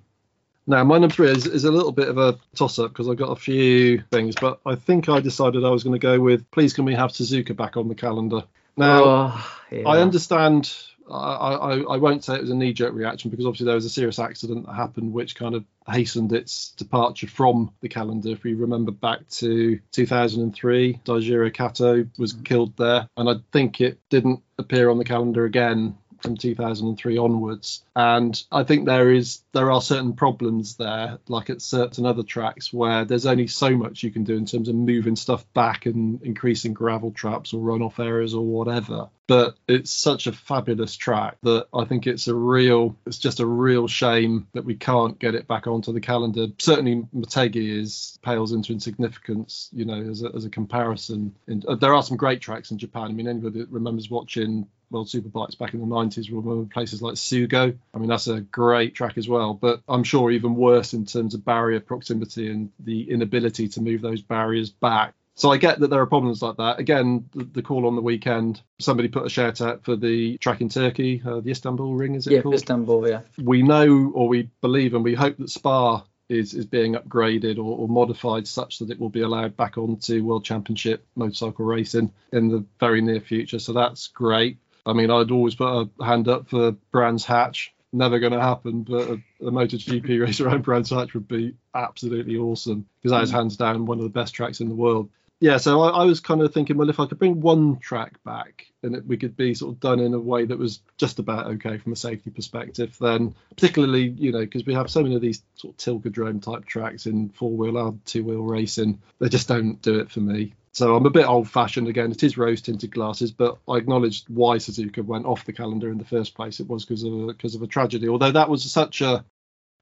Now, 0.66 0.84
my 0.84 0.98
number 0.98 1.14
three 1.14 1.30
is, 1.30 1.46
is 1.46 1.66
a 1.66 1.72
little 1.72 1.92
bit 1.92 2.08
of 2.08 2.18
a 2.18 2.38
toss 2.56 2.80
up 2.80 2.92
because 2.92 3.10
I've 3.10 3.18
got 3.18 3.32
a 3.32 3.36
few 3.36 4.02
things, 4.12 4.36
but 4.40 4.60
I 4.66 4.76
think 4.76 5.10
I 5.10 5.20
decided 5.20 5.66
I 5.66 5.70
was 5.70 5.84
going 5.84 5.94
to 5.94 6.00
go 6.00 6.20
with 6.20 6.50
please 6.52 6.74
can 6.74 6.86
we 6.86 6.96
have 6.96 7.12
Suzuka 7.12 7.56
back 7.56 7.76
on 7.76 7.90
the 7.90 7.96
calendar? 7.96 8.44
Now, 8.78 9.04
oh, 9.04 9.60
yeah. 9.72 9.88
I 9.88 10.00
understand. 10.00 10.74
I, 11.12 11.16
I, 11.16 11.80
I 11.80 11.98
won't 11.98 12.24
say 12.24 12.36
it 12.36 12.42
was 12.42 12.50
a 12.50 12.56
knee 12.56 12.72
jerk 12.72 12.94
reaction 12.94 13.30
because 13.30 13.46
obviously 13.46 13.66
there 13.66 13.76
was 13.76 13.86
a 13.86 13.90
serious 13.90 14.20
accident 14.20 14.66
that 14.66 14.74
happened 14.74 15.12
which 15.12 15.36
kind 15.36 15.54
of 15.54 15.66
hastened 15.86 16.32
its 16.32 16.72
departure 16.72 17.28
from 17.28 17.74
the 17.82 17.90
calendar. 17.90 18.30
If 18.30 18.44
we 18.44 18.54
remember 18.54 18.92
back 18.92 19.28
to 19.32 19.80
2003, 19.92 21.02
Daijiro 21.04 21.54
Kato 21.54 22.08
was 22.18 22.32
killed 22.32 22.78
there, 22.78 23.10
and 23.18 23.30
I 23.30 23.36
think 23.52 23.82
it 23.82 24.00
didn't 24.10 24.42
appear 24.58 24.90
on 24.90 24.98
the 24.98 25.04
calendar 25.04 25.44
again 25.44 25.98
from 26.24 26.38
2003 26.38 27.18
onwards. 27.18 27.84
And 27.96 28.42
I 28.52 28.64
think 28.64 28.86
there 28.86 29.12
is 29.12 29.42
there 29.52 29.72
are 29.72 29.82
certain 29.82 30.14
problems 30.14 30.76
there, 30.78 31.20
like 31.28 31.50
at 31.50 31.62
certain 31.62 32.06
other 32.06 32.24
tracks 32.24 32.74
where 32.74 33.06
there's 33.06 33.26
only 33.26 33.48
so 33.48 33.72
much 33.78 34.02
you 34.02 34.12
can 34.12 34.24
do 34.24 34.36
in 34.36 34.46
terms 34.46 34.70
of 34.70 34.76
moving 34.76 35.16
stuff 35.16 35.46
back 35.54 35.86
and 35.86 36.24
increasing 36.24 36.74
gravel 36.74 37.12
traps 37.12 37.54
or 37.54 37.62
runoff 37.62 38.04
areas 38.04 38.34
or 38.34 38.44
whatever. 38.46 39.10
But 39.28 39.56
it's 39.68 39.92
such 39.92 40.28
a 40.28 40.34
fabulous 40.34 40.98
track 40.98 41.38
that 41.44 41.68
I 41.74 41.86
think 41.86 42.08
it's 42.08 42.28
a 42.28 42.36
real 42.36 42.98
it's 43.06 43.18
just 43.18 43.40
a 43.40 43.46
real 43.46 43.88
shame 43.88 44.48
that 44.54 44.66
we 44.66 44.76
can't 44.76 45.18
get 45.18 45.36
it 45.36 45.48
back 45.48 45.66
onto 45.66 45.94
the 45.94 46.02
calendar. 46.02 46.48
Certainly 46.58 47.08
Motegi 47.16 47.80
is 47.80 48.20
pales 48.22 48.52
into 48.52 48.74
insignificance, 48.74 49.70
you 49.72 49.86
know, 49.86 50.02
as 50.10 50.24
a, 50.24 50.32
as 50.36 50.46
a 50.46 50.50
comparison. 50.50 51.36
And, 51.48 51.66
uh, 51.66 51.76
there 51.76 51.94
are 51.94 52.04
some 52.04 52.18
great 52.18 52.42
tracks 52.42 52.72
in 52.72 52.78
Japan. 52.78 53.04
I 53.04 53.14
mean, 53.14 53.28
anybody 53.28 53.60
that 53.60 53.70
remembers 53.70 54.10
watching 54.10 54.68
World 54.94 55.08
Superbikes 55.08 55.58
back 55.58 55.74
in 55.74 55.80
the 55.80 55.86
90s 55.86 56.30
will 56.30 56.42
remember 56.42 56.72
places 56.72 57.02
like 57.02 57.16
Sugo. 57.16 57.76
I 57.94 57.98
mean, 57.98 58.10
that's 58.10 58.28
a 58.28 58.42
great 58.42 58.94
track 58.94 59.18
as 59.18 59.28
well, 59.28 59.54
but 59.54 59.82
I'm 59.88 60.04
sure 60.04 60.32
even 60.32 60.56
worse 60.56 60.94
in 60.94 61.06
terms 61.06 61.34
of 61.34 61.44
barrier 61.44 61.80
proximity 61.80 62.50
and 62.50 62.72
the 62.80 63.10
inability 63.10 63.70
to 63.70 63.82
move 63.82 64.02
those 64.02 64.22
barriers 64.22 64.70
back. 64.70 65.16
So 65.36 65.52
I 65.52 65.58
get 65.58 65.80
that 65.80 65.90
there 65.90 66.02
are 66.02 66.06
problems 66.06 66.42
like 66.42 66.58
that. 66.58 66.80
Again, 66.80 67.28
the, 67.34 67.44
the 67.46 67.62
call 67.64 67.88
on 67.88 67.96
the 67.96 68.02
weekend, 68.02 68.62
somebody 68.80 69.08
put 69.10 69.26
a 69.26 69.30
shout 69.30 69.62
out 69.62 69.84
for 69.84 69.96
the 69.96 70.38
track 70.38 70.62
in 70.62 70.70
Turkey, 70.70 71.22
uh, 71.26 71.40
the 71.40 71.52
Istanbul 71.52 71.96
Ring, 71.96 72.16
is 72.16 72.28
it 72.28 72.34
yeah, 72.34 72.42
called? 72.42 72.56
Istanbul, 72.56 73.10
yeah. 73.10 73.22
We 73.42 73.64
know 73.64 74.12
or 74.14 74.28
we 74.28 74.50
believe 74.62 74.94
and 74.94 75.04
we 75.04 75.16
hope 75.16 75.38
that 75.38 75.50
Spa 75.50 76.04
is, 76.30 76.54
is 76.54 76.66
being 76.66 76.94
upgraded 76.94 77.58
or, 77.58 77.78
or, 77.78 77.88
modified 77.88 78.48
such 78.48 78.80
that 78.80 78.90
it 78.90 79.00
will 79.00 79.10
be 79.10 79.22
allowed 79.22 79.58
back 79.58 79.78
onto 79.78 80.24
World 80.24 80.46
Championship 80.46 81.06
motorcycle 81.16 81.66
racing 81.66 82.12
in 82.32 82.50
the 82.50 82.66
very 82.80 83.02
near 83.02 83.20
future. 83.20 83.60
So 83.60 83.74
that's 83.74 84.08
great. 84.08 84.58
I 84.86 84.94
mean, 84.94 85.10
I'd 85.10 85.32
always 85.32 85.56
put 85.56 85.90
a 86.00 86.04
hand 86.04 86.28
up 86.28 86.50
for 86.50 86.72
Brands 86.92 87.26
Hatch. 87.26 87.74
Never 87.92 88.20
going 88.20 88.34
to 88.34 88.42
happen, 88.42 88.84
but 88.84 89.08
a, 89.08 89.14
a 89.42 89.52
MotoGP 89.52 90.20
race 90.26 90.42
around 90.42 90.64
Brands 90.64 90.90
Hatch 90.90 91.14
would 91.14 91.28
be 91.28 91.56
absolutely 91.76 92.38
awesome 92.38 92.88
because 93.02 93.12
that 93.12 93.24
is 93.24 93.32
mm. 93.32 93.36
hands 93.36 93.58
down 93.58 93.86
one 93.86 94.00
of 94.00 94.04
the 94.04 94.10
best 94.10 94.34
tracks 94.34 94.62
in 94.62 94.70
the 94.70 94.76
world. 94.76 95.10
Yeah, 95.44 95.58
so 95.58 95.82
I, 95.82 95.90
I 95.90 96.06
was 96.06 96.22
kind 96.22 96.42
of 96.42 96.54
thinking, 96.54 96.78
well, 96.78 96.90
if 96.90 97.02
I 97.02 97.06
could 97.06 97.20
bring 97.20 97.42
one 97.42 97.78
track 97.80 98.24
back 98.24 98.66
and 98.82 98.96
it, 98.96 99.06
we 99.06 99.18
could 99.18 99.36
be 99.36 99.54
sort 99.54 99.74
of 99.74 99.82
done 99.82 100.00
in 100.00 100.14
a 100.14 100.20
way 100.20 100.46
that 100.46 100.58
was 100.58 100.80
just 100.98 101.20
about 101.20 101.48
okay 101.48 101.78
from 101.80 101.92
a 101.92 101.98
safety 101.98 102.30
perspective, 102.30 102.96
then 103.02 103.36
particularly, 103.50 104.08
you 104.08 104.32
know, 104.32 104.40
because 104.40 104.66
we 104.66 104.74
have 104.74 104.90
so 104.90 105.04
many 105.04 105.16
of 105.16 105.22
these 105.22 105.44
sort 105.56 105.74
of 105.74 105.78
Tilkedrome 106.02 106.42
type 106.42 106.64
tracks 106.64 107.08
in 107.08 107.28
four 107.28 107.52
wheel 107.52 107.76
and 107.76 108.06
two 108.06 108.24
wheel 108.24 108.42
racing, 108.42 109.02
they 109.20 109.28
just 109.28 109.50
don't 109.50 109.82
do 109.82 110.00
it 110.00 110.10
for 110.10 110.22
me. 110.22 110.54
So 110.72 110.96
I'm 110.96 111.06
a 111.06 111.10
bit 111.10 111.28
old 111.28 111.50
fashioned 111.50 111.90
again. 111.90 112.12
It 112.12 112.24
is 112.24 112.38
rose 112.38 112.62
tinted 112.62 112.92
glasses, 112.92 113.34
but 113.34 113.58
I 113.68 113.76
acknowledged 113.76 114.30
why 114.30 114.60
Suzuka 114.60 115.04
went 115.04 115.26
off 115.26 115.44
the 115.44 115.52
calendar 115.52 115.92
in 115.92 115.98
the 115.98 116.06
first 116.06 116.36
place. 116.36 116.62
It 116.62 116.70
was 116.70 116.86
because 116.86 117.04
of 117.04 117.28
because 117.28 117.56
of 117.56 117.64
a 117.64 117.68
tragedy. 117.68 118.08
Although 118.08 118.32
that 118.32 118.50
was 118.50 118.64
such 118.72 119.02
a, 119.02 119.26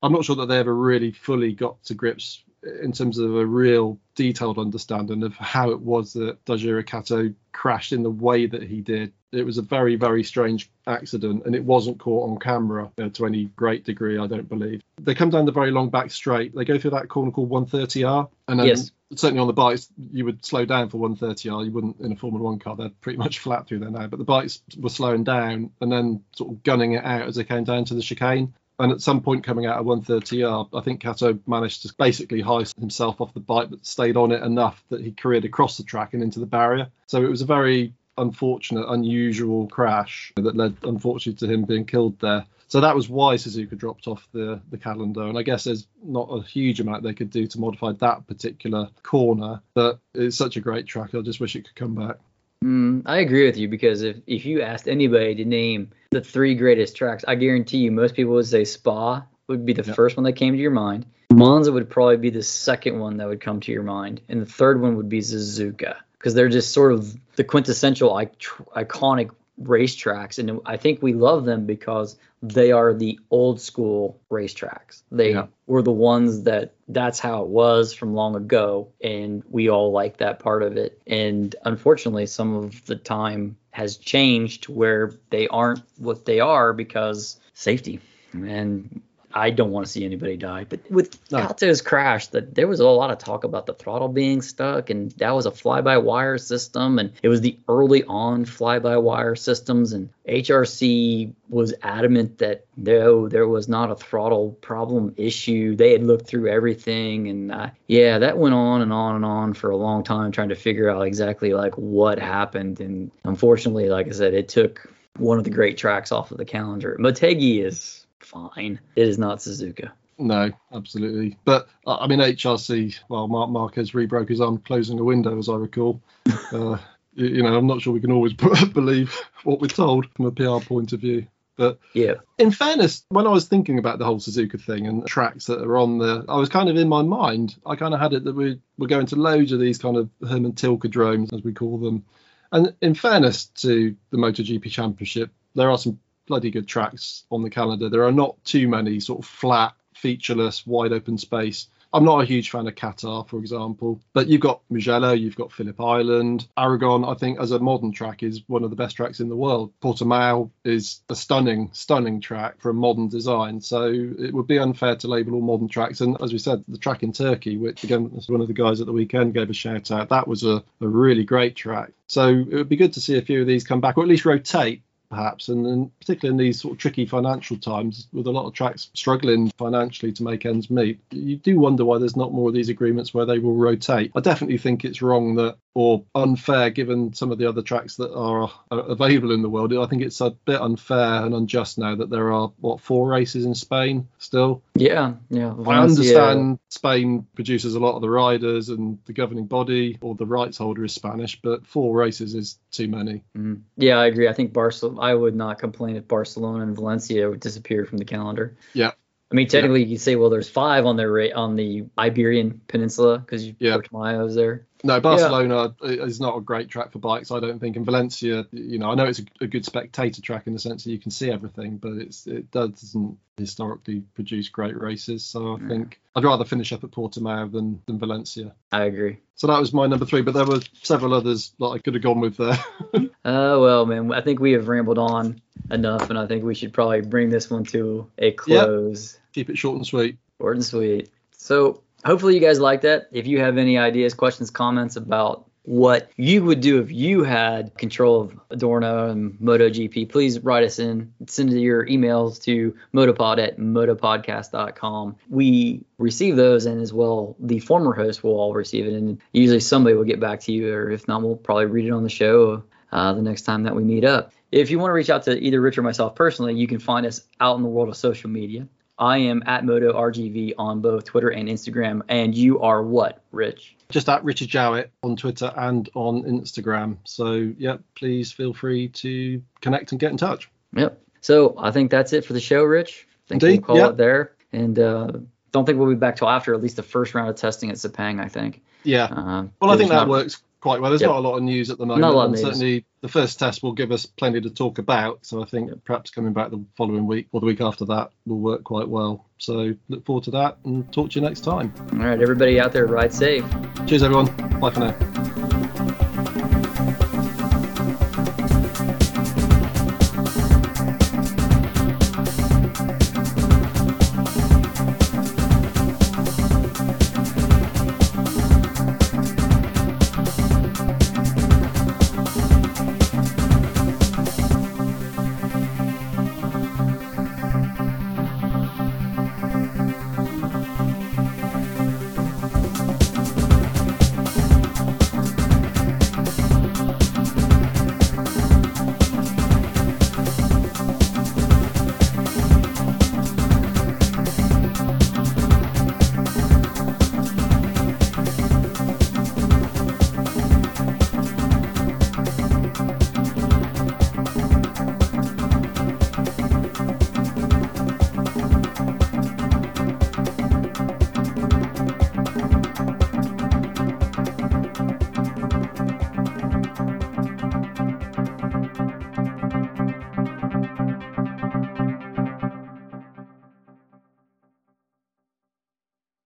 I'm 0.01 0.11
not 0.11 0.25
sure 0.25 0.37
that 0.37 0.47
they 0.47 0.57
ever 0.57 0.75
really 0.75 1.11
fully 1.11 1.53
got 1.53 1.83
to 1.83 1.93
grips 1.93 2.43
in 2.63 2.91
terms 2.91 3.17
of 3.17 3.35
a 3.35 3.45
real 3.45 3.99
detailed 4.15 4.59
understanding 4.59 5.23
of 5.23 5.33
how 5.33 5.71
it 5.71 5.79
was 5.79 6.13
that 6.13 6.43
Daijiro 6.45 6.85
Kato 6.85 7.33
crashed 7.51 7.91
in 7.91 8.03
the 8.03 8.11
way 8.11 8.45
that 8.45 8.63
he 8.63 8.81
did. 8.81 9.13
It 9.31 9.45
was 9.45 9.57
a 9.57 9.61
very, 9.61 9.95
very 9.95 10.23
strange 10.23 10.69
accident, 10.85 11.45
and 11.45 11.55
it 11.55 11.63
wasn't 11.63 11.99
caught 11.99 12.29
on 12.29 12.39
camera 12.39 12.91
uh, 12.97 13.09
to 13.09 13.25
any 13.25 13.45
great 13.55 13.85
degree, 13.85 14.17
I 14.17 14.27
don't 14.27 14.49
believe. 14.49 14.81
They 14.99 15.15
come 15.15 15.29
down 15.29 15.45
the 15.45 15.51
very 15.51 15.71
long 15.71 15.89
back 15.89 16.11
straight. 16.11 16.53
They 16.53 16.65
go 16.65 16.77
through 16.77 16.91
that 16.91 17.07
corner 17.07 17.31
called 17.31 17.49
130R, 17.49 18.29
and 18.47 18.59
then 18.59 18.67
yes. 18.67 18.91
certainly 19.15 19.39
on 19.39 19.47
the 19.47 19.53
bikes, 19.53 19.87
you 20.11 20.25
would 20.25 20.45
slow 20.45 20.65
down 20.65 20.89
for 20.89 20.97
130R. 20.97 21.65
You 21.65 21.71
wouldn't 21.71 21.99
in 22.01 22.11
a 22.11 22.15
Formula 22.15 22.43
One 22.43 22.59
car; 22.59 22.75
they're 22.75 22.89
pretty 22.89 23.17
much 23.17 23.39
flat 23.39 23.67
through 23.67 23.79
there 23.79 23.89
now. 23.89 24.07
But 24.07 24.19
the 24.19 24.25
bikes 24.25 24.61
were 24.77 24.89
slowing 24.89 25.23
down 25.23 25.71
and 25.79 25.91
then 25.91 26.23
sort 26.35 26.51
of 26.51 26.63
gunning 26.63 26.93
it 26.93 27.05
out 27.05 27.27
as 27.27 27.35
they 27.35 27.43
came 27.43 27.63
down 27.63 27.85
to 27.85 27.93
the 27.93 28.01
chicane. 28.01 28.53
And 28.81 28.91
at 28.91 28.99
some 28.99 29.21
point 29.21 29.43
coming 29.43 29.67
out 29.67 29.77
of 29.77 29.85
130R, 29.85 30.69
I 30.73 30.81
think 30.81 31.01
Kato 31.01 31.37
managed 31.45 31.83
to 31.83 31.93
basically 31.99 32.41
heist 32.41 32.79
himself 32.79 33.21
off 33.21 33.31
the 33.31 33.39
bike, 33.39 33.69
but 33.69 33.85
stayed 33.85 34.17
on 34.17 34.31
it 34.31 34.41
enough 34.41 34.83
that 34.89 35.01
he 35.01 35.11
careered 35.11 35.45
across 35.45 35.77
the 35.77 35.83
track 35.83 36.15
and 36.15 36.23
into 36.23 36.39
the 36.39 36.47
barrier. 36.47 36.87
So 37.05 37.23
it 37.23 37.29
was 37.29 37.43
a 37.43 37.45
very 37.45 37.93
unfortunate, 38.17 38.89
unusual 38.89 39.67
crash 39.67 40.33
that 40.35 40.55
led, 40.55 40.77
unfortunately, 40.81 41.47
to 41.47 41.53
him 41.53 41.65
being 41.65 41.85
killed 41.85 42.19
there. 42.21 42.43
So 42.69 42.81
that 42.81 42.95
was 42.95 43.07
why 43.07 43.35
Suzuka 43.35 43.77
dropped 43.77 44.07
off 44.07 44.27
the, 44.31 44.59
the 44.71 44.79
calendar. 44.79 45.27
And 45.27 45.37
I 45.37 45.43
guess 45.43 45.65
there's 45.65 45.85
not 46.03 46.29
a 46.31 46.41
huge 46.41 46.79
amount 46.79 47.03
they 47.03 47.13
could 47.13 47.29
do 47.29 47.45
to 47.45 47.59
modify 47.59 47.91
that 47.91 48.25
particular 48.25 48.89
corner, 49.03 49.61
but 49.75 49.99
it's 50.15 50.37
such 50.37 50.57
a 50.57 50.61
great 50.61 50.87
track. 50.87 51.13
I 51.13 51.21
just 51.21 51.39
wish 51.39 51.55
it 51.55 51.65
could 51.65 51.75
come 51.75 51.93
back. 51.93 52.15
Mm, 52.63 53.03
I 53.05 53.19
agree 53.19 53.45
with 53.45 53.57
you 53.57 53.67
because 53.67 54.01
if, 54.01 54.17
if 54.25 54.43
you 54.43 54.63
asked 54.63 54.87
anybody 54.87 55.35
to 55.35 55.45
name 55.45 55.91
the 56.11 56.21
three 56.21 56.55
greatest 56.55 56.95
tracks, 56.95 57.25
I 57.27 57.35
guarantee 57.35 57.79
you 57.79 57.91
most 57.91 58.15
people 58.15 58.33
would 58.33 58.45
say 58.45 58.65
Spa 58.65 59.23
would 59.47 59.65
be 59.65 59.73
the 59.73 59.83
yep. 59.83 59.95
first 59.95 60.17
one 60.17 60.25
that 60.25 60.33
came 60.33 60.53
to 60.53 60.59
your 60.59 60.71
mind. 60.71 61.05
Monza 61.31 61.71
would 61.71 61.89
probably 61.89 62.17
be 62.17 62.29
the 62.29 62.43
second 62.43 62.99
one 62.99 63.17
that 63.17 63.27
would 63.27 63.41
come 63.41 63.61
to 63.61 63.71
your 63.71 63.83
mind, 63.83 64.21
and 64.27 64.41
the 64.41 64.45
third 64.45 64.81
one 64.81 64.97
would 64.97 65.09
be 65.09 65.19
Suzuka 65.19 65.95
because 66.17 66.33
they're 66.33 66.49
just 66.49 66.73
sort 66.73 66.91
of 66.91 67.15
the 67.35 67.43
quintessential 67.43 68.13
iconic 68.13 69.31
racetracks, 69.59 70.39
and 70.39 70.59
I 70.65 70.77
think 70.77 71.01
we 71.01 71.13
love 71.13 71.45
them 71.45 71.65
because 71.65 72.17
they 72.43 72.71
are 72.71 72.93
the 72.93 73.19
old 73.29 73.61
school 73.61 74.19
racetracks. 74.31 75.03
They 75.11 75.31
yeah. 75.31 75.47
were 75.67 75.81
the 75.81 75.91
ones 75.91 76.43
that 76.43 76.73
that's 76.87 77.19
how 77.19 77.43
it 77.43 77.49
was 77.49 77.93
from 77.93 78.13
long 78.13 78.35
ago, 78.35 78.89
and 79.03 79.43
we 79.49 79.69
all 79.69 79.91
like 79.91 80.17
that 80.17 80.39
part 80.39 80.63
of 80.63 80.77
it. 80.77 81.01
And 81.05 81.55
unfortunately, 81.63 82.25
some 82.25 82.55
of 82.55 82.85
the 82.85 82.95
time 82.95 83.57
has 83.71 83.97
changed 83.97 84.67
where 84.67 85.13
they 85.29 85.47
aren't 85.47 85.83
what 85.97 86.25
they 86.25 86.39
are 86.39 86.73
because 86.73 87.39
safety. 87.53 87.99
And 88.33 89.01
I 89.33 89.49
don't 89.49 89.71
want 89.71 89.85
to 89.85 89.91
see 89.91 90.05
anybody 90.05 90.37
die. 90.37 90.65
But 90.67 90.79
with 90.89 91.19
no. 91.31 91.47
Kato's 91.47 91.81
crash, 91.81 92.27
that 92.27 92.55
there 92.55 92.67
was 92.67 92.79
a 92.79 92.87
lot 92.87 93.11
of 93.11 93.17
talk 93.17 93.43
about 93.43 93.65
the 93.65 93.73
throttle 93.73 94.07
being 94.07 94.41
stuck, 94.41 94.89
and 94.89 95.11
that 95.13 95.31
was 95.31 95.45
a 95.45 95.51
fly-by-wire 95.51 96.37
system, 96.37 96.99
and 96.99 97.13
it 97.23 97.29
was 97.29 97.41
the 97.41 97.57
early 97.67 98.03
on 98.03 98.45
fly-by-wire 98.45 99.35
systems, 99.35 99.93
and 99.93 100.09
HRC 100.27 101.33
was 101.49 101.73
adamant 101.81 102.37
that 102.39 102.65
no, 102.77 103.27
there 103.27 103.47
was 103.47 103.67
not 103.67 103.91
a 103.91 103.95
throttle 103.95 104.51
problem 104.61 105.13
issue. 105.17 105.75
They 105.75 105.91
had 105.91 106.03
looked 106.03 106.27
through 106.27 106.49
everything, 106.49 107.27
and 107.27 107.51
uh, 107.51 107.69
yeah, 107.87 108.19
that 108.19 108.37
went 108.37 108.55
on 108.55 108.81
and 108.81 108.93
on 108.93 109.15
and 109.15 109.25
on 109.25 109.53
for 109.53 109.69
a 109.69 109.77
long 109.77 110.03
time, 110.03 110.31
trying 110.31 110.49
to 110.49 110.55
figure 110.55 110.89
out 110.89 111.01
exactly 111.01 111.53
like 111.53 111.75
what 111.75 112.19
happened. 112.19 112.79
And 112.79 113.11
unfortunately, 113.23 113.89
like 113.89 114.07
I 114.07 114.11
said, 114.11 114.33
it 114.33 114.49
took 114.49 114.89
one 115.17 115.37
of 115.37 115.43
the 115.43 115.49
great 115.49 115.77
tracks 115.77 116.11
off 116.11 116.31
of 116.31 116.37
the 116.37 116.45
calendar. 116.45 116.97
Motegi 116.99 117.63
is 117.63 118.00
fine. 118.23 118.79
It 118.95 119.07
is 119.07 119.17
not 119.17 119.39
Suzuka. 119.39 119.91
No, 120.17 120.51
absolutely. 120.71 121.37
But 121.45 121.67
uh, 121.85 121.97
I 121.97 122.07
mean, 122.07 122.19
HRC. 122.19 122.99
Well, 123.09 123.27
Marc 123.27 123.49
Marquez 123.49 123.93
rebroke 123.93 124.29
his 124.29 124.41
arm 124.41 124.59
closing 124.59 124.99
a 124.99 125.03
window, 125.03 125.37
as 125.37 125.49
I 125.49 125.55
recall. 125.55 126.01
uh, 126.51 126.77
you 127.13 127.43
know, 127.43 127.55
I'm 127.55 127.67
not 127.67 127.81
sure 127.81 127.93
we 127.93 128.01
can 128.01 128.11
always 128.11 128.33
believe 128.73 129.19
what 129.43 129.59
we're 129.59 129.67
told 129.67 130.07
from 130.13 130.25
a 130.25 130.31
PR 130.31 130.65
point 130.65 130.93
of 130.93 131.01
view. 131.01 131.27
But 131.57 131.79
yeah, 131.93 132.15
in 132.37 132.51
fairness, 132.51 133.03
when 133.09 133.27
I 133.27 133.31
was 133.31 133.45
thinking 133.45 133.77
about 133.77 133.99
the 133.99 134.05
whole 134.05 134.19
Suzuka 134.19 134.59
thing 134.59 134.87
and 134.87 135.05
tracks 135.05 135.45
that 135.45 135.61
are 135.61 135.77
on 135.77 135.99
there, 135.99 136.23
I 136.29 136.37
was 136.37 136.49
kind 136.49 136.69
of 136.69 136.77
in 136.77 136.87
my 136.87 137.01
mind. 137.01 137.55
I 137.65 137.75
kind 137.75 137.93
of 137.93 137.99
had 137.99 138.13
it 138.13 138.23
that 138.23 138.35
we 138.35 138.59
we're 138.77 138.87
going 138.87 139.07
to 139.07 139.15
loads 139.15 139.51
of 139.51 139.59
these 139.59 139.77
kind 139.77 139.97
of 139.97 140.09
Hermann 140.27 140.53
Tilke 140.53 140.89
dromes, 140.89 141.33
as 141.33 141.43
we 141.43 141.53
call 141.53 141.77
them. 141.77 142.05
And 142.51 142.73
in 142.81 142.95
fairness 142.95 143.45
to 143.57 143.95
the 144.09 144.17
MotoGP 144.17 144.69
Championship, 144.71 145.31
there 145.55 145.69
are 145.69 145.77
some 145.77 145.99
bloody 146.27 146.51
good 146.51 146.67
tracks 146.67 147.23
on 147.31 147.41
the 147.41 147.49
calendar. 147.49 147.89
There 147.89 148.05
are 148.05 148.11
not 148.11 148.43
too 148.43 148.67
many 148.67 148.99
sort 148.99 149.19
of 149.19 149.25
flat, 149.25 149.73
featureless, 149.93 150.65
wide 150.65 150.93
open 150.93 151.17
space 151.17 151.67
I'm 151.93 152.05
not 152.05 152.21
a 152.21 152.25
huge 152.25 152.49
fan 152.49 152.67
of 152.67 152.75
Qatar, 152.75 153.27
for 153.27 153.37
example, 153.39 153.99
but 154.13 154.27
you've 154.27 154.41
got 154.41 154.61
Mugello, 154.69 155.11
you've 155.11 155.35
got 155.35 155.51
Phillip 155.51 155.79
Island. 155.81 156.47
Aragon, 156.57 157.03
I 157.03 157.15
think, 157.15 157.39
as 157.39 157.51
a 157.51 157.59
modern 157.59 157.91
track, 157.91 158.23
is 158.23 158.41
one 158.47 158.63
of 158.63 158.69
the 158.69 158.77
best 158.77 158.95
tracks 158.95 159.19
in 159.19 159.27
the 159.27 159.35
world. 159.35 159.73
Portimao 159.81 160.49
is 160.63 161.01
a 161.09 161.15
stunning, 161.15 161.69
stunning 161.73 162.21
track 162.21 162.61
for 162.61 162.69
a 162.69 162.73
modern 162.73 163.09
design. 163.09 163.59
So 163.59 163.87
it 163.87 164.33
would 164.33 164.47
be 164.47 164.57
unfair 164.57 164.95
to 164.97 165.07
label 165.09 165.35
all 165.35 165.41
modern 165.41 165.67
tracks. 165.67 165.99
And 165.99 166.15
as 166.21 166.31
we 166.31 166.39
said, 166.39 166.63
the 166.67 166.77
track 166.77 167.03
in 167.03 167.11
Turkey, 167.11 167.57
which 167.57 167.83
again, 167.83 168.05
one 168.27 168.41
of 168.41 168.47
the 168.47 168.53
guys 168.53 168.79
at 168.79 168.87
the 168.87 168.93
weekend 168.93 169.33
gave 169.33 169.49
a 169.49 169.53
shout 169.53 169.91
out, 169.91 170.09
that 170.09 170.27
was 170.27 170.43
a, 170.43 170.63
a 170.79 170.87
really 170.87 171.25
great 171.25 171.57
track. 171.57 171.91
So 172.07 172.29
it 172.29 172.53
would 172.53 172.69
be 172.69 172.77
good 172.77 172.93
to 172.93 173.01
see 173.01 173.17
a 173.17 173.21
few 173.21 173.41
of 173.41 173.47
these 173.47 173.65
come 173.65 173.81
back, 173.81 173.97
or 173.97 174.03
at 174.03 174.09
least 174.09 174.25
rotate 174.25 174.81
perhaps, 175.11 175.49
and, 175.49 175.67
and 175.67 175.99
particularly 175.99 176.33
in 176.33 176.43
these 176.43 176.61
sort 176.61 176.73
of 176.73 176.79
tricky 176.79 177.05
financial 177.05 177.57
times 177.57 178.07
with 178.11 178.25
a 178.25 178.31
lot 178.31 178.47
of 178.47 178.53
tracks 178.53 178.89
struggling 178.93 179.51
financially 179.57 180.11
to 180.13 180.23
make 180.23 180.45
ends 180.45 180.69
meet, 180.69 180.99
you 181.11 181.35
do 181.35 181.59
wonder 181.59 181.85
why 181.85 181.99
there's 181.99 182.15
not 182.15 182.33
more 182.33 182.47
of 182.47 182.55
these 182.55 182.69
agreements 182.69 183.13
where 183.13 183.25
they 183.25 183.37
will 183.37 183.55
rotate. 183.55 184.11
I 184.15 184.21
definitely 184.21 184.57
think 184.57 184.83
it's 184.83 185.01
wrong 185.01 185.35
that 185.35 185.57
or 185.73 186.03
unfair 186.15 186.69
given 186.69 187.13
some 187.13 187.31
of 187.31 187.37
the 187.37 187.47
other 187.47 187.61
tracks 187.61 187.95
that 187.95 188.13
are, 188.13 188.51
available 188.71 189.31
in 189.31 189.41
the 189.41 189.49
world. 189.49 189.73
I 189.73 189.85
think 189.85 190.01
it's 190.01 190.21
a 190.21 190.31
bit 190.31 190.59
unfair 190.59 191.25
and 191.25 191.33
unjust 191.33 191.77
now 191.77 191.95
that 191.95 192.09
there 192.09 192.31
are 192.31 192.51
what 192.59 192.81
four 192.81 193.07
races 193.07 193.45
in 193.45 193.55
Spain 193.55 194.07
still. 194.17 194.63
Yeah, 194.75 195.13
yeah. 195.29 195.53
I 195.65 195.79
understand 195.79 196.59
Spain 196.69 197.27
produces 197.35 197.75
a 197.75 197.79
lot 197.79 197.95
of 197.95 198.01
the 198.01 198.09
riders 198.09 198.69
and 198.69 198.97
the 199.05 199.13
governing 199.13 199.45
body 199.45 199.97
or 200.01 200.15
the 200.15 200.25
rights 200.25 200.57
holder 200.57 200.83
is 200.83 200.93
Spanish, 200.93 201.39
but 201.41 201.65
four 201.65 201.95
races 201.95 202.33
is 202.33 202.57
too 202.71 202.87
many. 202.87 203.23
Mm. 203.37 203.61
Yeah, 203.77 203.97
I 203.97 204.07
agree. 204.07 204.27
I 204.27 204.33
think 204.33 204.53
Barcelona. 204.53 205.00
I 205.01 205.15
would 205.15 205.35
not 205.35 205.57
complain 205.57 205.95
if 205.95 206.07
Barcelona 206.07 206.63
and 206.63 206.75
Valencia 206.75 207.27
would 207.27 207.39
disappear 207.39 207.85
from 207.85 207.97
the 207.97 208.05
calendar. 208.05 208.55
Yeah. 208.73 208.91
I 209.31 209.35
mean, 209.35 209.47
technically, 209.47 209.81
yeah. 209.81 209.87
you 209.87 209.95
could 209.95 210.01
say, 210.01 210.15
well, 210.15 210.29
there's 210.29 210.49
five 210.49 210.85
on 210.85 210.97
their 210.97 211.35
on 211.37 211.55
the 211.55 211.85
Iberian 211.97 212.61
Peninsula 212.67 213.19
because 213.19 213.45
you've 213.45 213.55
yeah. 213.59 213.77
Portimao's 213.77 214.35
there. 214.35 214.67
No, 214.83 214.99
Barcelona 214.99 215.75
yeah. 215.81 216.03
is 216.03 216.19
not 216.19 216.35
a 216.35 216.41
great 216.41 216.69
track 216.69 216.91
for 216.91 216.99
bikes, 216.99 217.31
I 217.31 217.39
don't 217.39 217.59
think. 217.59 217.75
And 217.75 217.85
Valencia, 217.85 218.47
you 218.51 218.79
know, 218.79 218.91
I 218.91 218.95
know 218.95 219.05
it's 219.05 219.19
a, 219.19 219.23
a, 219.41 219.47
good 219.47 219.63
spectator 219.63 220.21
track 220.21 220.47
in 220.47 220.53
the 220.53 220.59
sense 220.59 220.83
that 220.83 220.91
you 220.91 220.97
can 220.97 221.11
see 221.11 221.29
everything, 221.29 221.77
but 221.77 221.93
it's 221.93 222.25
it 222.25 222.49
doesn't 222.51 223.17
historically 223.37 224.01
produce 224.15 224.49
great 224.49 224.79
races. 224.79 225.23
So 225.23 225.55
I 225.55 225.61
yeah. 225.61 225.67
think 225.67 226.01
I'd 226.15 226.23
rather 226.23 226.45
finish 226.45 226.73
up 226.73 226.83
at 226.83 226.91
Portimao 226.91 227.51
than 227.51 227.81
than 227.85 227.99
Valencia. 227.99 228.55
I 228.71 228.85
agree. 228.85 229.19
So 229.35 229.47
that 229.47 229.59
was 229.59 229.73
my 229.73 229.87
number 229.87 230.05
three, 230.05 230.21
but 230.21 230.33
there 230.33 230.45
were 230.45 230.61
several 230.81 231.13
others 231.13 231.53
that 231.59 231.67
I 231.67 231.79
could 231.79 231.93
have 231.93 232.03
gone 232.03 232.19
with 232.19 232.37
there. 232.37 232.59
uh, 232.93 233.07
well, 233.23 233.85
man, 233.85 234.11
I 234.11 234.21
think 234.21 234.39
we 234.39 234.53
have 234.53 234.67
rambled 234.67 234.97
on 234.97 235.41
enough, 235.69 236.09
and 236.09 236.17
I 236.17 236.27
think 236.27 236.43
we 236.43 236.55
should 236.55 236.73
probably 236.73 237.01
bring 237.01 237.29
this 237.29 237.49
one 237.49 237.63
to 237.65 238.09
a 238.17 238.31
close. 238.31 239.13
Yep. 239.13 239.33
Keep 239.33 239.49
it 239.51 239.57
short 239.57 239.77
and 239.77 239.85
sweet. 239.85 240.17
Short 240.39 240.55
and 240.55 240.65
sweet. 240.65 241.09
So 241.31 241.81
hopefully 242.03 242.35
you 242.35 242.39
guys 242.39 242.59
like 242.59 242.81
that. 242.81 243.07
If 243.11 243.27
you 243.27 243.39
have 243.39 243.57
any 243.57 243.77
ideas, 243.77 244.13
questions, 244.13 244.49
comments 244.49 244.95
about 244.95 245.47
what 245.63 246.09
you 246.17 246.43
would 246.43 246.59
do 246.59 246.79
if 246.79 246.91
you 246.91 247.23
had 247.23 247.77
control 247.77 248.21
of 248.21 248.39
Adorno 248.49 249.09
and 249.09 249.33
MotoGP, 249.33 250.09
please 250.09 250.39
write 250.39 250.63
us 250.63 250.79
in. 250.79 251.13
Send 251.27 251.51
your 251.51 251.85
emails 251.85 252.41
to 252.43 252.75
motopod 252.93 253.37
at 253.37 253.57
motopodcast.com. 253.57 255.17
We 255.29 255.83
receive 255.99 256.35
those, 256.35 256.65
and 256.65 256.81
as 256.81 256.91
well, 256.91 257.35
the 257.39 257.59
former 257.59 257.93
host 257.93 258.23
will 258.23 258.39
all 258.39 258.53
receive 258.53 258.87
it, 258.87 258.93
and 258.93 259.21
usually 259.33 259.59
somebody 259.59 259.95
will 259.95 260.03
get 260.03 260.19
back 260.19 260.39
to 260.41 260.51
you, 260.51 260.73
or 260.73 260.89
if 260.89 261.07
not, 261.07 261.21
we'll 261.21 261.35
probably 261.35 261.67
read 261.67 261.85
it 261.85 261.91
on 261.91 262.03
the 262.03 262.09
show 262.09 262.63
uh, 262.91 263.13
the 263.13 263.21
next 263.21 263.43
time 263.43 263.63
that 263.63 263.75
we 263.75 263.83
meet 263.83 264.03
up. 264.03 264.33
If 264.51 264.69
you 264.69 264.79
want 264.79 264.89
to 264.89 264.93
reach 264.93 265.09
out 265.09 265.23
to 265.23 265.39
either 265.39 265.61
Rich 265.61 265.77
or 265.77 265.81
myself 265.81 266.15
personally, 266.15 266.55
you 266.55 266.67
can 266.67 266.79
find 266.79 267.05
us 267.05 267.21
out 267.39 267.55
in 267.55 267.63
the 267.63 267.69
world 267.69 267.89
of 267.89 267.95
social 267.95 268.29
media. 268.29 268.67
I 268.99 269.17
am 269.17 269.41
at 269.47 269.65
Moto 269.65 269.93
RGV 269.93 270.53
on 270.57 270.81
both 270.81 271.05
Twitter 271.05 271.29
and 271.29 271.47
Instagram. 271.47 272.01
And 272.09 272.35
you 272.35 272.61
are 272.61 272.83
what, 272.83 273.23
Rich? 273.31 273.75
Just 273.89 274.09
at 274.09 274.23
Richard 274.23 274.49
Jowett 274.49 274.91
on 275.03 275.15
Twitter 275.15 275.51
and 275.55 275.89
on 275.95 276.23
Instagram. 276.23 276.97
So, 277.05 277.51
yeah, 277.57 277.77
please 277.95 278.31
feel 278.31 278.53
free 278.53 278.89
to 278.89 279.41
connect 279.61 279.91
and 279.91 279.99
get 279.99 280.11
in 280.11 280.17
touch. 280.17 280.49
Yep. 280.75 281.01
So 281.21 281.55
I 281.57 281.71
think 281.71 281.89
that's 281.89 282.13
it 282.13 282.25
for 282.25 282.33
the 282.33 282.39
show, 282.39 282.63
Rich. 282.63 283.07
I 283.07 283.27
think 283.29 283.43
Indeed, 283.43 283.59
we'll 283.59 283.65
call 283.65 283.77
yep. 283.77 283.91
it 283.91 283.97
there. 283.97 284.33
And 284.51 284.77
uh, 284.77 285.11
don't 285.51 285.65
think 285.65 285.79
we'll 285.79 285.89
be 285.89 285.95
back 285.95 286.17
till 286.17 286.29
after 286.29 286.53
at 286.53 286.61
least 286.61 286.75
the 286.75 286.83
first 286.83 287.15
round 287.15 287.29
of 287.29 287.37
testing 287.37 287.69
at 287.69 287.77
Sepang, 287.77 288.21
I 288.21 288.27
think. 288.27 288.61
Yeah. 288.83 289.05
Uh, 289.05 289.47
well, 289.61 289.71
I 289.71 289.77
think 289.77 289.89
that 289.89 290.07
works 290.07 290.41
quite 290.61 290.79
well. 290.79 290.91
There's 290.91 291.01
yep. 291.01 291.09
not 291.09 291.17
a 291.17 291.27
lot 291.27 291.37
of 291.37 291.43
news 291.43 291.69
at 291.69 291.77
the 291.77 291.85
moment. 291.85 292.01
Not 292.01 292.13
a 292.13 292.17
lot 292.17 292.25
of 292.25 292.31
news. 292.31 292.41
Certainly, 292.41 292.85
the 293.01 293.09
first 293.09 293.39
test 293.39 293.63
will 293.63 293.73
give 293.73 293.91
us 293.91 294.05
plenty 294.05 294.39
to 294.41 294.49
talk 294.49 294.77
about. 294.77 295.25
So 295.25 295.41
I 295.41 295.45
think 295.45 295.69
yep. 295.69 295.79
perhaps 295.83 296.11
coming 296.11 296.33
back 296.33 296.51
the 296.51 296.63
following 296.77 297.07
week 297.07 297.27
or 297.31 297.39
the 297.39 297.47
week 297.47 297.61
after 297.61 297.85
that 297.85 298.11
will 298.25 298.39
work 298.39 298.63
quite 298.63 298.87
well. 298.87 299.25
So 299.37 299.73
look 299.89 300.05
forward 300.05 300.25
to 300.25 300.31
that 300.31 300.57
and 300.63 300.91
talk 300.93 301.11
to 301.11 301.19
you 301.19 301.25
next 301.25 301.41
time. 301.41 301.73
All 301.93 301.99
right, 301.99 302.21
everybody 302.21 302.59
out 302.59 302.71
there, 302.71 302.85
ride 302.85 303.13
safe. 303.13 303.43
Cheers, 303.87 304.03
everyone. 304.03 304.27
Bye 304.59 304.69
for 304.69 304.79
now. 304.79 305.40